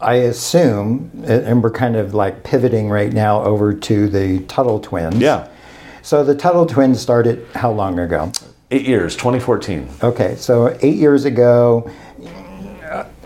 I 0.03 0.17
assume, 0.17 1.11
and 1.27 1.63
we're 1.63 1.71
kind 1.71 1.97
of 1.97 2.13
like 2.13 2.45
pivoting 2.45 2.91
right 2.91 3.11
now 3.13 3.43
over 3.43 3.73
to 3.73 4.07
the 4.07 4.41
Tuttle 4.41 4.81
twins. 4.81 5.17
Yeah. 5.17 5.49
So 6.05 6.23
the 6.23 6.35
Tuttle 6.35 6.67
twins 6.67 7.01
started 7.01 7.47
how 7.55 7.71
long 7.73 7.99
ago? 7.99 8.31
Eight 8.71 8.87
years, 8.87 9.15
2014. 9.17 9.89
Okay, 10.03 10.35
so 10.37 10.77
eight 10.83 10.97
years 10.97 11.25
ago, 11.25 11.91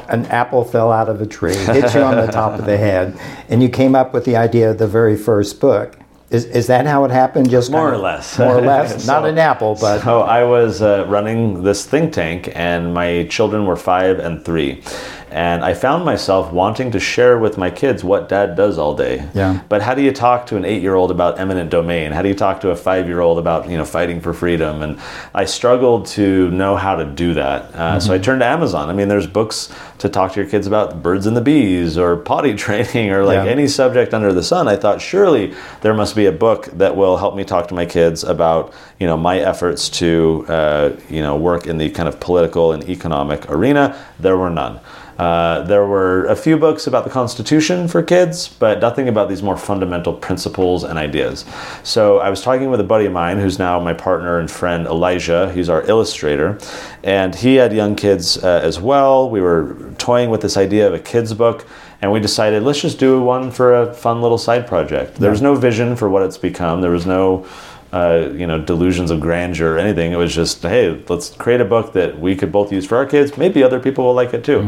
an 0.09 0.27
apple 0.27 0.63
fell 0.63 0.93
out 0.93 1.09
of 1.09 1.21
a 1.21 1.27
tree, 1.27 1.57
hit 1.57 1.93
you 1.93 2.03
on 2.03 2.15
the 2.25 2.31
top 2.31 2.57
of 2.57 2.67
the 2.67 2.77
head, 2.89 3.19
and 3.49 3.61
you 3.65 3.69
came 3.69 3.97
up 3.97 4.15
with 4.15 4.25
the 4.25 4.37
idea 4.37 4.71
of 4.71 4.79
the 4.79 4.87
very 4.87 5.17
first 5.17 5.61
book. 5.61 5.99
Is, 6.31 6.45
is 6.45 6.69
that 6.69 6.87
how 6.87 7.05
it 7.05 7.11
happened? 7.11 7.51
Just 7.51 7.73
More 7.73 7.91
or 7.91 7.95
of- 7.95 8.01
less. 8.03 8.39
More 8.39 8.59
or 8.59 8.61
less. 8.61 9.07
Not 9.09 9.27
an 9.27 9.39
apple, 9.39 9.77
but 9.81 10.03
So 10.03 10.21
I 10.21 10.45
was 10.45 10.81
uh, 10.81 11.05
running 11.09 11.65
this 11.65 11.85
think 11.85 12.13
tank, 12.13 12.53
and 12.55 12.95
my 12.95 13.27
children 13.29 13.67
were 13.67 13.77
five 13.77 14.21
and 14.21 14.45
three. 14.45 14.83
And 15.31 15.65
I 15.65 15.75
found 15.75 16.05
myself 16.05 16.53
wanting 16.53 16.91
to 16.93 17.01
share 17.01 17.39
with 17.39 17.59
my 17.59 17.71
kids 17.71 18.03
what 18.03 18.29
dad 18.29 18.57
does 18.57 18.79
all 18.79 18.95
day. 18.97 19.29
Yeah. 19.35 19.61
But 19.69 19.83
how 19.83 19.95
do 19.95 20.03
you 20.03 20.13
talk 20.13 20.47
to 20.47 20.57
an 20.57 20.65
eight-year-old 20.65 21.11
about 21.11 21.39
eminent 21.39 21.71
domain? 21.71 22.13
How 22.13 22.23
do 22.23 22.29
you 22.29 22.35
talk 22.35 22.61
to 22.63 22.71
a 22.71 22.77
five-year-old 22.77 23.39
about 23.39 23.69
you 23.69 23.77
know 23.77 23.85
fighting 23.85 24.21
for 24.21 24.33
freedom? 24.33 24.83
And 24.83 24.99
I 25.35 25.45
struggled 25.45 26.07
to 26.09 26.51
know 26.51 26.77
how 26.77 26.97
to 26.97 27.05
do 27.05 27.35
that. 27.35 27.75
Uh, 27.75 28.01
So 28.01 28.15
I 28.15 28.19
turned 28.19 28.41
to 28.41 28.47
Amazon. 28.47 28.89
I 28.89 28.93
mean, 28.93 29.09
there's 29.09 29.27
books 29.27 29.69
to 29.99 30.09
talk 30.09 30.33
to 30.33 30.41
your 30.41 30.49
kids 30.49 30.67
about 30.67 31.03
birds 31.03 31.27
and 31.27 31.37
the 31.37 31.41
bees, 31.41 31.99
or 31.99 32.17
potty 32.17 32.55
training, 32.67 33.11
or 33.11 33.25
like 33.25 33.45
Yeah. 33.45 33.51
any 33.51 33.67
subject 33.69 34.15
under 34.15 34.33
the 34.33 34.43
sun. 34.43 34.69
I 34.69 34.77
thought 34.77 35.01
surely 35.01 35.55
there 35.83 35.95
must 35.95 36.15
be 36.17 36.27
a 36.27 36.33
book 36.33 36.67
that 36.79 36.97
will 36.97 37.17
help 37.17 37.35
me 37.37 37.45
talk 37.45 37.69
to 37.69 37.75
my 37.75 37.85
kids 37.87 38.25
about 38.25 38.73
you 38.99 39.07
know 39.07 39.17
my 39.17 39.39
efforts 39.39 39.89
to 40.01 40.45
uh, 40.49 40.91
you 41.11 41.23
know 41.23 41.37
work 41.37 41.67
in 41.67 41.79
the 41.79 41.91
kind 41.91 42.09
of 42.09 42.19
political 42.21 42.73
and 42.73 42.89
economic 42.89 43.51
arena. 43.51 43.95
There 44.19 44.37
were 44.37 44.51
none. 44.51 44.81
Uh, 45.19 45.63
there 45.63 45.85
were 45.85 46.27
a 46.27 46.37
few 46.37 46.57
books 46.57 46.87
about 46.87 47.03
the 47.03 47.11
Constitution 47.11 47.89
for 47.89 48.03
kids, 48.03 48.49
but 48.49 48.81
nothing 48.81 49.09
about 49.09 49.29
these 49.29 49.43
more 49.43 49.57
fundamental 49.57 50.13
principles 50.13 50.85
and 50.85 50.99
ideas. 50.99 51.45
So 51.83 52.19
I 52.19 52.31
was 52.31 52.41
talking 52.41 52.71
with 52.71 52.79
a 52.79 52.85
buddy 52.85 53.07
of 53.07 53.13
mine 53.13 53.39
who's 53.39 53.59
now 53.59 53.81
my 53.81 53.95
partner 53.95 54.39
and 54.39 54.49
friend, 54.49 54.87
Elijah. 54.87 55.53
He's 55.53 55.69
our 55.69 55.83
illustrator, 55.89 56.59
and 57.03 57.35
he 57.35 57.57
had 57.57 57.73
young 57.73 57.97
kids 57.97 58.43
uh, 58.43 58.61
as 58.63 58.81
well. 58.81 59.29
We 59.29 59.41
were 59.41 59.93
toying 59.99 60.31
with 60.31 60.41
this 60.41 60.57
idea 60.57 60.87
of 60.87 60.95
a 60.95 61.01
kids 61.01 61.35
book, 61.35 61.67
and 62.01 62.13
we 62.13 62.21
decided 62.21 62.63
let's 62.63 62.81
just 62.81 63.01
do 63.01 63.21
one 63.21 63.51
for 63.51 63.75
a 63.75 63.93
fun 63.93 64.23
little 64.23 64.39
side 64.39 64.69
project. 64.69 65.17
There 65.17 65.33
was 65.33 65.43
no 65.43 65.57
vision 65.57 65.97
for 65.97 66.09
what 66.09 66.23
it's 66.23 66.39
become. 66.39 66.81
There 66.81 66.93
was 66.93 67.07
no 67.07 67.45
uh, 67.93 68.29
you 68.35 68.47
know 68.47 68.59
delusions 68.61 69.11
of 69.11 69.19
grandeur 69.21 69.75
or 69.77 69.79
anything. 69.79 70.13
It 70.13 70.17
was 70.17 70.35
just 70.35 70.63
hey, 70.63 71.03
let's 71.09 71.31
create 71.31 71.61
a 71.61 71.65
book 71.65 71.93
that 71.95 72.19
we 72.21 72.37
could 72.37 72.53
both 72.53 72.71
use 72.73 72.87
for 72.87 72.97
our 72.97 73.07
kids. 73.07 73.37
Maybe 73.39 73.63
other 73.63 73.81
people 73.81 74.05
will 74.05 74.15
like 74.15 74.35
it 74.35 74.45
too. 74.45 74.61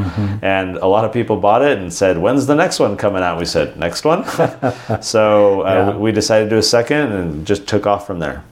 And 0.42 0.76
a 0.78 0.86
lot 0.86 1.04
of 1.04 1.12
people 1.12 1.36
bought 1.36 1.62
it 1.62 1.78
and 1.78 1.92
said, 1.92 2.16
"When's 2.18 2.46
the 2.46 2.54
next 2.54 2.78
one 2.80 2.96
coming 2.96 3.22
out?" 3.22 3.38
We 3.38 3.44
said, 3.44 3.76
"Next 3.76 4.04
one." 4.04 4.24
so 5.02 5.62
uh, 5.62 5.64
Yeah. 5.92 5.96
we 5.96 6.12
decided 6.12 6.44
to 6.46 6.50
do 6.50 6.58
a 6.58 6.62
second 6.62 7.12
and 7.12 7.46
just 7.46 7.66
took 7.66 7.86
off 7.86 8.06
from 8.06 8.20
there. 8.20 8.42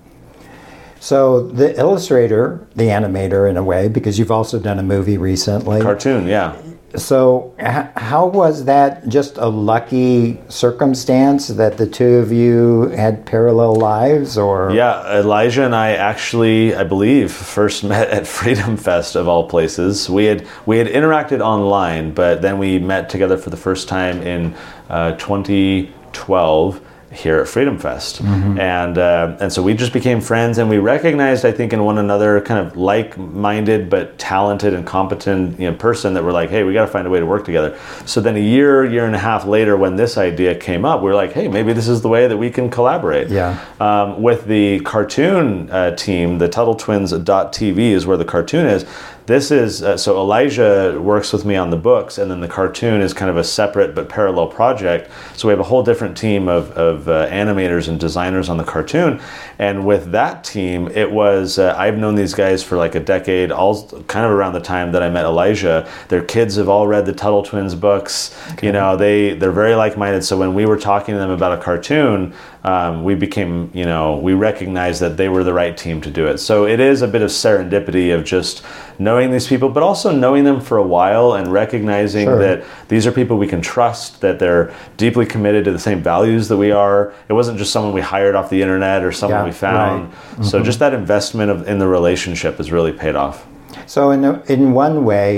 so 1.01 1.47
the 1.49 1.79
illustrator, 1.79 2.67
the 2.75 2.85
animator 2.89 3.49
in 3.49 3.57
a 3.57 3.63
way, 3.63 3.89
because 3.89 4.19
you've 4.19 4.31
also 4.33 4.59
done 4.59 4.79
a 4.79 4.83
movie 4.83 5.17
recently. 5.17 5.81
Cartoon, 5.81 6.27
yeah. 6.27 6.57
So, 6.97 7.53
how 7.59 8.27
was 8.27 8.65
that 8.65 9.09
just 9.09 9.37
a 9.37 9.49
lucky 9.49 10.41
circumstance 10.49 11.49
that 11.49 11.77
the 11.77 11.87
two 11.87 12.17
of 12.17 12.33
you 12.33 12.89
had 12.89 13.27
parallel 13.27 13.77
lives, 13.77 14.39
or 14.39 14.71
Yeah, 14.73 15.19
Elijah 15.19 15.65
and 15.65 15.75
I 15.75 15.93
actually, 15.93 16.75
I 16.75 16.85
believe, 16.85 17.31
first 17.31 17.85
met 17.93 18.09
at 18.09 18.27
Freedom 18.27 18.79
Fest 18.79 19.17
of 19.17 19.29
all 19.29 19.49
places. 19.49 20.09
We 20.09 20.25
had 20.25 20.47
we 20.65 20.79
had 20.79 20.87
interacted 20.87 21.41
online, 21.41 22.15
but 22.15 22.41
then 22.41 22.59
we 22.59 22.79
met 22.79 23.11
together 23.11 23.37
for 23.37 23.51
the 23.51 23.59
first 23.59 23.87
time 23.89 24.23
in 24.23 24.55
uh, 24.89 25.13
2012 25.17 26.81
here 27.11 27.39
at 27.39 27.49
Freedom 27.49 27.79
Fest, 27.79 28.21
and 28.21 28.99
uh, 28.99 29.37
and 29.41 29.51
so 29.51 29.63
we 29.63 29.73
just 29.73 29.93
became 29.95 30.21
friends, 30.21 30.59
and 30.59 30.69
we 30.69 30.77
recognized, 30.79 31.47
I 31.47 31.53
think, 31.53 31.73
in 31.73 31.83
one 31.83 31.97
another, 31.97 32.41
kind 32.43 32.67
of 32.67 32.77
like-minded 32.77 33.89
but 33.89 34.19
talented 34.19 34.75
and 34.75 34.87
competent 34.87 35.59
you 35.59 35.71
know, 35.71 35.77
person 35.77 36.13
that 36.15 36.23
we're 36.23 36.33
like, 36.33 36.51
hey, 36.51 36.65
we 36.65 36.75
got 36.75 36.85
to 36.85 36.91
find 36.91 37.07
a 37.07 37.11
way 37.11 37.19
to 37.19 37.27
work 37.27 37.45
together. 37.47 37.79
So 38.05 38.21
then 38.21 38.37
a 38.37 38.41
year, 38.41 38.85
year 38.85 39.07
and 39.07 39.15
a 39.15 39.19
half 39.19 39.47
later, 39.47 39.77
when 39.77 39.97
this 39.97 40.19
idea 40.19 40.55
came 40.55 40.85
up, 40.85 41.03
we 41.03 41.11
are 41.11 41.15
like, 41.15 41.33
hey, 41.33 41.49
maybe 41.49 41.73
this 41.73 41.89
is 41.89 42.03
the 42.03 42.09
way 42.09 42.29
that 42.29 42.37
we 42.37 42.51
can 42.51 42.69
collaborate. 42.71 43.29
Yeah. 43.29 43.59
Um, 43.81 44.23
with 44.23 44.45
the 44.45 44.81
cartoon 44.81 45.71
uh, 45.71 45.97
team, 45.97 46.39
the 46.39 46.49
Tuttle 46.49 46.75
Twins.tv 46.75 47.79
is 47.79 48.07
where 48.07 48.19
the 48.19 48.25
cartoon 48.25 48.67
is. 48.67 48.85
This 49.29 49.51
is 49.51 49.83
uh, 49.83 49.99
so 49.99 50.17
Elijah 50.17 50.99
works 50.99 51.35
with 51.35 51.45
me 51.45 51.55
on 51.55 51.69
the 51.69 51.77
books, 51.77 52.17
and 52.17 52.31
then 52.31 52.41
the 52.41 52.49
cartoon 52.49 53.03
is 53.03 53.13
kind 53.13 53.31
of 53.31 53.37
a 53.37 53.45
separate 53.45 53.95
but 53.95 54.09
parallel 54.09 54.47
project. 54.47 55.11
So 55.37 55.49
we 55.49 55.53
have 55.53 55.61
a 55.61 55.65
whole 55.65 55.83
different 55.83 56.17
team 56.17 56.49
of, 56.49 56.71
of 56.71 57.07
uh, 57.11 57.29
animators 57.29 57.89
and 57.89 58.01
designers 58.01 58.49
on 58.49 58.57
the 58.57 58.65
cartoon. 58.65 59.21
And 59.59 59.85
with 59.85 60.13
that 60.13 60.45
team, 60.45 60.89
it 60.89 61.13
was 61.13 61.59
uh, 61.59 61.75
I've 61.77 61.99
known 61.99 62.15
these 62.15 62.33
guys 62.33 62.63
for 62.63 62.79
like 62.79 62.95
a 62.95 63.01
decade, 63.01 63.53
all 63.53 63.87
kind 64.09 64.25
of 64.25 64.33
around 64.33 64.55
the 64.55 64.61
time 64.61 64.93
that 64.93 65.03
I 65.03 65.11
met 65.11 65.27
Elijah. 65.27 65.87
Their 66.09 66.25
kids 66.25 66.57
have 66.57 66.71
all 66.71 66.87
read 66.87 67.05
the 67.05 67.13
Tuttle 67.13 67.43
Twins 67.43 67.75
books. 67.75 68.35
You 68.63 68.73
know, 68.73 68.97
they 68.97 69.35
they're 69.35 69.53
very 69.53 69.75
like-minded. 69.75 70.25
So 70.25 70.39
when 70.39 70.55
we 70.55 70.65
were 70.65 70.79
talking 70.79 71.13
to 71.13 71.19
them 71.19 71.31
about 71.31 71.53
a 71.53 71.63
cartoon, 71.63 72.33
um, 72.69 73.03
we 73.03 73.15
became, 73.15 73.71
you 73.73 73.87
know, 73.87 74.19
we 74.19 74.33
recognized 74.35 75.01
that 75.01 75.17
they 75.17 75.29
were 75.29 75.43
the 75.43 75.55
right 75.63 75.75
team 75.85 76.01
to 76.03 76.11
do 76.11 76.27
it. 76.27 76.37
So 76.39 76.67
it 76.67 76.81
is 76.81 77.01
a 77.03 77.09
bit 77.09 77.23
of 77.23 77.31
serendipity 77.31 78.15
of 78.15 78.25
just 78.25 78.63
knowing 78.99 79.31
these 79.31 79.47
people, 79.47 79.69
but 79.71 79.83
also 79.83 80.09
knowing 80.25 80.45
them 80.45 80.61
for 80.61 80.77
a 80.77 80.83
while 80.97 81.33
and 81.39 81.45
recognizing 81.63 82.27
Sure. 82.27 82.39
that 82.39 82.65
these 82.89 83.07
are 83.07 83.13
people 83.13 83.39
we 83.39 83.47
can 83.55 83.63
trust, 83.63 84.21
that 84.21 84.39
they're 84.39 84.67
deeply 84.99 85.25
committed 85.25 85.65
to 85.65 85.73
the 85.73 85.79
same 85.79 86.03
values 86.03 86.49
that 86.49 86.59
we 86.59 86.71
are. 86.71 87.15
It 87.31 87.33
wasn't 87.33 87.57
just 87.59 87.73
someone 87.73 87.95
we 87.95 88.03
hired 88.03 88.35
off 88.35 88.51
the 88.51 88.61
internet 88.61 89.03
or 89.03 89.13
someone 89.13 89.41
Yeah, 89.41 89.47
we 89.47 89.53
found. 89.53 90.13
right. 90.37 90.45
So 90.45 90.63
just 90.63 90.79
that 90.81 90.93
investment 90.93 91.51
of, 91.51 91.67
in 91.67 91.79
the 91.79 91.89
relationship 91.89 92.59
has 92.59 92.71
really 92.71 92.93
paid 92.93 93.17
off. 93.17 93.47
so? 93.87 94.11
In 94.11 94.23
in 94.55 94.63
one 94.75 94.97
way, 95.11 95.31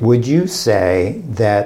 would 0.00 0.24
you 0.34 0.46
say 0.46 1.22
that 1.42 1.62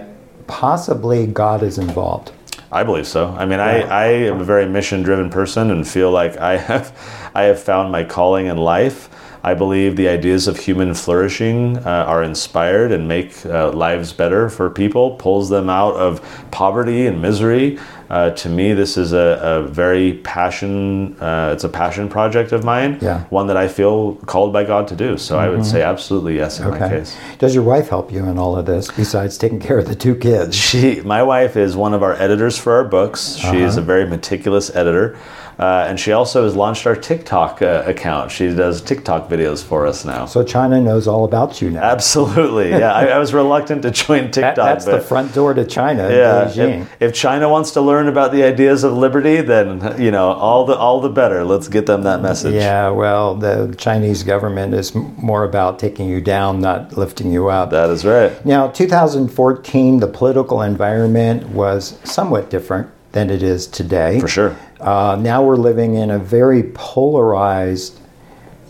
possibly 0.46 1.26
God 1.26 1.62
is 1.62 1.76
involved? 1.78 2.30
I 2.72 2.84
believe 2.84 3.06
so. 3.06 3.28
I 3.28 3.44
mean, 3.44 3.60
I, 3.60 3.82
I 3.82 4.06
am 4.06 4.40
a 4.40 4.44
very 4.44 4.66
mission 4.66 5.02
driven 5.02 5.28
person 5.28 5.70
and 5.70 5.86
feel 5.86 6.10
like 6.10 6.38
I 6.38 6.56
have 6.56 7.30
I 7.34 7.42
have 7.44 7.62
found 7.62 7.92
my 7.92 8.02
calling 8.02 8.46
in 8.46 8.56
life. 8.56 9.10
I 9.44 9.54
believe 9.54 9.96
the 9.96 10.08
ideas 10.08 10.46
of 10.46 10.56
human 10.58 10.94
flourishing 10.94 11.78
uh, 11.78 12.04
are 12.06 12.22
inspired 12.22 12.92
and 12.92 13.08
make 13.08 13.44
uh, 13.44 13.70
lives 13.72 14.12
better 14.12 14.48
for 14.48 14.70
people, 14.70 15.16
pulls 15.16 15.48
them 15.48 15.68
out 15.68 15.94
of 15.94 16.20
poverty 16.50 17.06
and 17.06 17.20
misery. 17.20 17.78
Uh, 18.08 18.28
to 18.30 18.48
me, 18.50 18.74
this 18.74 18.98
is 18.98 19.14
a, 19.14 19.40
a 19.42 19.62
very 19.62 20.18
passion. 20.18 21.16
Uh, 21.18 21.50
it's 21.54 21.64
a 21.64 21.68
passion 21.68 22.10
project 22.10 22.52
of 22.52 22.62
mine. 22.62 22.98
Yeah. 23.00 23.24
One 23.30 23.46
that 23.46 23.56
I 23.56 23.68
feel 23.68 24.16
called 24.26 24.52
by 24.52 24.64
God 24.64 24.86
to 24.88 24.96
do. 24.96 25.16
So 25.16 25.38
I 25.38 25.48
would 25.48 25.64
say 25.64 25.82
absolutely 25.82 26.36
yes 26.36 26.60
in 26.60 26.68
my 26.68 26.78
case. 26.78 27.16
Does 27.38 27.54
your 27.54 27.64
wife 27.64 27.88
help 27.88 28.12
you 28.12 28.24
in 28.26 28.38
all 28.38 28.56
of 28.56 28.66
this 28.66 28.90
besides 28.90 29.38
taking 29.38 29.60
care 29.60 29.78
of 29.78 29.88
the 29.88 29.94
two 29.96 30.14
kids? 30.14 30.54
She, 30.54 31.00
my 31.00 31.22
wife, 31.22 31.56
is 31.56 31.74
one 31.74 31.94
of 31.94 32.02
our 32.02 32.12
editors 32.14 32.58
for 32.58 32.74
our 32.74 32.84
books. 32.84 33.36
She 33.36 33.62
is 33.62 33.78
a 33.78 33.82
very 33.82 34.06
meticulous 34.06 34.68
editor, 34.76 35.18
uh, 35.62 35.86
and 35.88 36.00
she 36.00 36.10
also 36.10 36.42
has 36.44 36.56
launched 36.56 36.86
our 36.88 36.96
TikTok 36.96 37.62
uh, 37.62 37.84
account. 37.86 38.32
She 38.32 38.52
does 38.52 38.82
TikTok 38.82 39.28
videos 39.28 39.62
for 39.62 39.86
us 39.86 40.04
now. 40.04 40.26
So 40.26 40.42
China 40.42 40.80
knows 40.80 41.06
all 41.06 41.24
about 41.24 41.62
you 41.62 41.70
now. 41.70 41.82
Absolutely, 41.82 42.70
yeah. 42.70 42.92
I, 42.92 43.04
I 43.06 43.18
was 43.18 43.32
reluctant 43.42 43.82
to 43.82 43.90
join 43.92 44.30
TikTok, 44.32 44.56
That- 44.56 44.56
that's 44.56 44.84
the 44.86 45.00
front 45.00 45.32
door 45.34 45.54
to 45.54 45.64
China, 45.64 46.08
yeah, 46.10 46.46
Beijing. 46.46 46.80
if, 46.82 47.02
if 47.02 47.14
China 47.14 47.48
wants 47.48 47.70
to 47.72 47.80
learn 47.80 48.08
about 48.08 48.32
the 48.32 48.42
ideas 48.42 48.82
of 48.82 48.92
liberty, 48.94 49.40
then 49.40 50.00
you 50.02 50.10
know 50.10 50.32
all 50.32 50.64
the 50.64 50.74
all 50.76 51.00
the 51.00 51.08
better. 51.10 51.44
Let's 51.44 51.68
get 51.68 51.86
them 51.86 52.02
that 52.02 52.20
message. 52.22 52.54
Yeah, 52.54 52.88
well, 52.90 53.36
the 53.36 53.74
Chinese 53.78 54.24
government 54.24 54.74
is 54.74 54.94
more 54.94 55.44
about 55.44 55.78
taking 55.78 56.08
you 56.08 56.20
down, 56.20 56.60
not 56.60 56.96
lifting 56.96 57.30
you 57.32 57.48
up. 57.48 57.70
that 57.70 57.90
is 57.90 58.04
right. 58.04 58.32
Now, 58.44 58.68
2014, 58.68 60.00
the 60.00 60.06
political 60.06 60.62
environment 60.62 61.48
was 61.50 61.98
somewhat 62.04 62.50
different 62.50 62.88
than 63.12 63.30
it 63.30 63.42
is 63.42 63.66
today. 63.66 64.18
For 64.20 64.28
sure. 64.28 64.56
Uh, 64.82 65.16
now 65.20 65.44
we're 65.44 65.56
living 65.56 65.94
in 65.94 66.10
a 66.10 66.18
very 66.18 66.64
polarized 66.74 68.00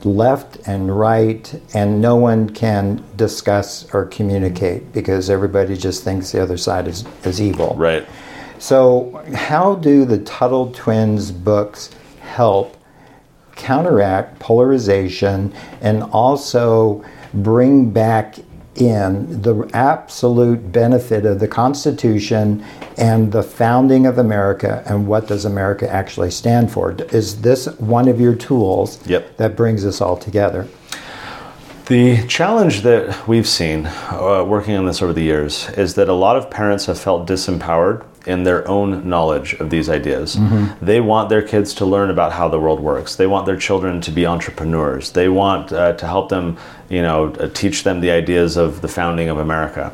left 0.04 0.56
and 0.66 0.98
right, 0.98 1.60
and 1.74 2.00
no 2.00 2.16
one 2.16 2.50
can 2.50 3.02
discuss 3.16 3.92
or 3.94 4.04
communicate 4.06 4.92
because 4.92 5.30
everybody 5.30 5.76
just 5.76 6.04
thinks 6.04 6.32
the 6.32 6.42
other 6.42 6.56
side 6.56 6.86
is, 6.86 7.04
is 7.24 7.40
evil. 7.40 7.74
Right. 7.76 8.06
So, 8.58 9.24
how 9.34 9.76
do 9.76 10.04
the 10.04 10.18
Tuttle 10.18 10.70
Twins 10.72 11.32
books 11.32 11.90
help 12.20 12.76
counteract 13.56 14.38
polarization 14.38 15.52
and 15.80 16.02
also 16.04 17.04
bring 17.34 17.90
back 17.90 18.36
in 18.76 19.42
the 19.42 19.68
absolute 19.74 20.72
benefit 20.72 21.26
of 21.26 21.40
the 21.40 21.48
Constitution 21.48 22.64
and 22.96 23.30
the 23.32 23.42
founding 23.42 24.06
of 24.06 24.18
America 24.18 24.82
and 24.86 25.06
what 25.06 25.26
does 25.26 25.44
America 25.44 25.88
actually 25.90 26.30
stand 26.30 26.70
for? 26.70 26.92
Is 27.12 27.42
this 27.42 27.66
one 27.78 28.08
of 28.08 28.20
your 28.20 28.34
tools 28.34 28.98
Yep. 29.06 29.36
that 29.36 29.56
brings 29.56 29.84
us 29.84 30.00
all 30.00 30.16
together? 30.16 30.66
The 31.86 32.26
challenge 32.28 32.82
that 32.82 33.26
we've 33.28 33.46
seen 33.46 33.86
uh, 33.86 34.44
working 34.46 34.76
on 34.76 34.86
this 34.86 35.02
over 35.02 35.12
the 35.12 35.22
years 35.22 35.68
is 35.70 35.94
that 35.96 36.08
a 36.08 36.14
lot 36.14 36.36
of 36.36 36.48
parents 36.50 36.86
have 36.86 36.98
felt 36.98 37.26
disempowered 37.28 38.04
in 38.26 38.44
their 38.44 38.66
own 38.68 39.08
knowledge 39.08 39.54
of 39.54 39.70
these 39.70 39.88
ideas. 39.88 40.38
They 40.80 41.00
want 41.00 41.28
their 41.28 41.42
kids 41.42 41.74
to 41.74 41.84
learn 41.84 42.10
about 42.10 42.32
how 42.32 42.48
the 42.48 42.58
world 42.58 42.80
works. 42.80 43.16
They 43.16 43.26
want 43.26 43.46
their 43.46 43.56
children 43.56 44.00
to 44.02 44.10
be 44.10 44.26
entrepreneurs. 44.26 45.12
They 45.12 45.28
want 45.28 45.72
uh, 45.72 45.94
to 45.94 46.06
help 46.06 46.28
them, 46.28 46.56
you 46.88 47.02
know, 47.02 47.32
uh, 47.34 47.48
teach 47.48 47.82
them 47.82 48.00
the 48.00 48.10
ideas 48.10 48.56
of 48.56 48.80
the 48.80 48.88
founding 48.88 49.28
of 49.28 49.38
America. 49.38 49.92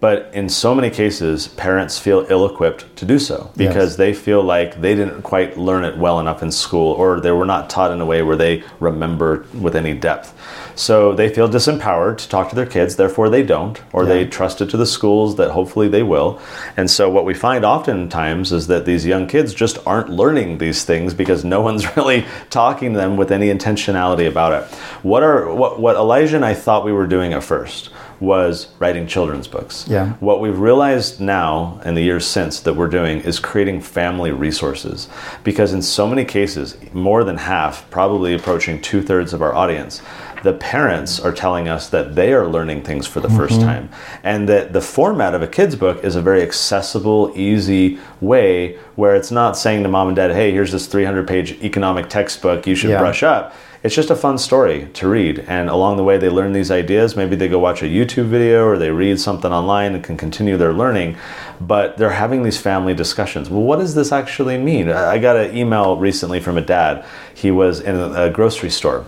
But 0.00 0.30
in 0.32 0.48
so 0.48 0.74
many 0.74 0.88
cases, 0.88 1.46
parents 1.48 1.98
feel 1.98 2.26
ill 2.30 2.46
equipped 2.46 2.96
to 2.96 3.04
do 3.04 3.18
so 3.18 3.50
because 3.54 3.90
Yes. 3.90 3.96
they 3.96 4.14
feel 4.14 4.42
like 4.42 4.80
they 4.80 4.94
didn't 4.94 5.20
quite 5.22 5.58
learn 5.58 5.84
it 5.84 5.98
well 5.98 6.18
enough 6.18 6.42
in 6.42 6.50
school 6.50 6.92
or 6.94 7.20
they 7.20 7.32
were 7.32 7.44
not 7.44 7.68
taught 7.68 7.90
in 7.90 8.00
a 8.00 8.06
way 8.06 8.22
where 8.22 8.36
they 8.36 8.62
remember 8.80 9.44
with 9.60 9.76
any 9.76 9.92
depth. 9.92 10.32
So 10.80 11.12
they 11.12 11.28
feel 11.28 11.46
disempowered 11.46 12.16
to 12.18 12.28
talk 12.28 12.48
to 12.48 12.54
their 12.56 12.64
kids, 12.64 12.96
therefore 12.96 13.28
they 13.28 13.42
don't, 13.42 13.78
or 13.92 14.06
they 14.06 14.26
trust 14.26 14.62
it 14.62 14.70
to 14.70 14.78
the 14.78 14.86
schools 14.86 15.36
that 15.36 15.50
hopefully 15.50 15.88
they 15.88 16.02
will. 16.02 16.40
And 16.74 16.90
so 16.90 17.10
what 17.10 17.26
we 17.26 17.34
find 17.34 17.66
oftentimes 17.66 18.50
is 18.50 18.66
that 18.68 18.86
these 18.86 19.04
young 19.04 19.26
kids 19.26 19.52
just 19.52 19.76
aren't 19.86 20.08
learning 20.08 20.56
these 20.56 20.82
things 20.82 21.12
because 21.12 21.44
no 21.44 21.60
one's 21.60 21.96
really 21.96 22.24
talking 22.48 22.94
to 22.94 22.98
them 22.98 23.18
with 23.18 23.30
any 23.30 23.48
intentionality 23.48 24.26
about 24.26 24.54
it. 24.54 24.74
What 25.02 25.22
are 25.22 25.54
what, 25.54 25.78
what 25.78 25.96
Elijah 25.96 26.36
and 26.36 26.46
I 26.46 26.54
thought 26.54 26.82
we 26.82 26.92
were 26.92 27.06
doing 27.06 27.34
at 27.34 27.44
first 27.44 27.90
was 28.20 28.68
writing 28.78 29.06
children's 29.06 29.48
books. 29.48 29.86
Yeah. 29.88 30.12
What 30.20 30.40
we've 30.40 30.58
realized 30.58 31.20
now 31.20 31.80
in 31.84 31.94
the 31.94 32.02
years 32.02 32.26
since 32.26 32.60
that 32.60 32.74
we're 32.74 32.88
doing 32.88 33.20
is 33.20 33.40
creating 33.40 33.80
family 33.80 34.30
resources. 34.30 35.08
Because 35.42 35.72
in 35.72 35.80
so 35.80 36.06
many 36.06 36.26
cases, 36.26 36.76
more 36.92 37.24
than 37.24 37.38
half, 37.38 37.90
probably 37.90 38.34
approaching 38.34 38.80
two 38.82 39.00
thirds 39.00 39.32
of 39.32 39.40
our 39.40 39.54
audience, 39.54 40.02
the 40.42 40.52
parents 40.54 41.20
are 41.20 41.32
telling 41.32 41.68
us 41.68 41.88
that 41.90 42.14
they 42.14 42.32
are 42.32 42.46
learning 42.46 42.82
things 42.82 43.06
for 43.06 43.20
the 43.20 43.28
first 43.30 43.54
mm-hmm. 43.54 43.64
time. 43.64 43.90
And 44.22 44.48
that 44.48 44.72
the 44.72 44.80
format 44.80 45.34
of 45.34 45.42
a 45.42 45.46
kid's 45.46 45.76
book 45.76 46.02
is 46.04 46.16
a 46.16 46.22
very 46.22 46.42
accessible, 46.42 47.32
easy 47.34 47.98
way 48.20 48.78
where 48.96 49.14
it's 49.14 49.30
not 49.30 49.56
saying 49.56 49.82
to 49.82 49.88
mom 49.88 50.08
and 50.08 50.16
dad, 50.16 50.30
hey, 50.32 50.50
here's 50.52 50.72
this 50.72 50.86
300 50.86 51.26
page 51.26 51.52
economic 51.62 52.08
textbook 52.08 52.66
you 52.66 52.74
should 52.74 52.90
Yeah. 52.90 53.00
brush 53.00 53.22
up. 53.22 53.54
It's 53.82 53.94
just 53.94 54.10
a 54.10 54.16
fun 54.16 54.36
story 54.36 54.88
to 54.92 55.08
read 55.08 55.42
and 55.48 55.70
along 55.70 55.96
the 55.96 56.04
way 56.04 56.18
they 56.18 56.28
learn 56.28 56.52
these 56.52 56.70
ideas. 56.70 57.16
Maybe 57.16 57.34
they 57.34 57.48
go 57.48 57.58
watch 57.58 57.82
a 57.82 57.86
youtube 57.86 58.26
video 58.26 58.66
or 58.66 58.76
they 58.76 58.90
read 58.90 59.18
something 59.18 59.50
online 59.50 59.94
and 59.94 60.04
can 60.04 60.18
continue 60.18 60.58
their 60.58 60.74
learning 60.74 61.16
but 61.62 61.96
they're 61.96 62.10
having 62.10 62.42
these 62.42 62.58
family 62.58 62.92
discussions. 62.92 63.48
Well 63.48 63.62
what 63.62 63.78
does 63.78 63.94
this 63.94 64.12
actually 64.12 64.58
mean? 64.58 64.90
I 64.90 65.16
got 65.18 65.36
an 65.36 65.56
email 65.56 65.96
recently 65.96 66.40
from 66.40 66.58
a 66.58 66.60
dad. 66.60 67.04
He 67.32 67.50
was 67.50 67.80
in 67.80 67.96
a 67.96 68.28
grocery 68.28 68.70
store 68.70 69.06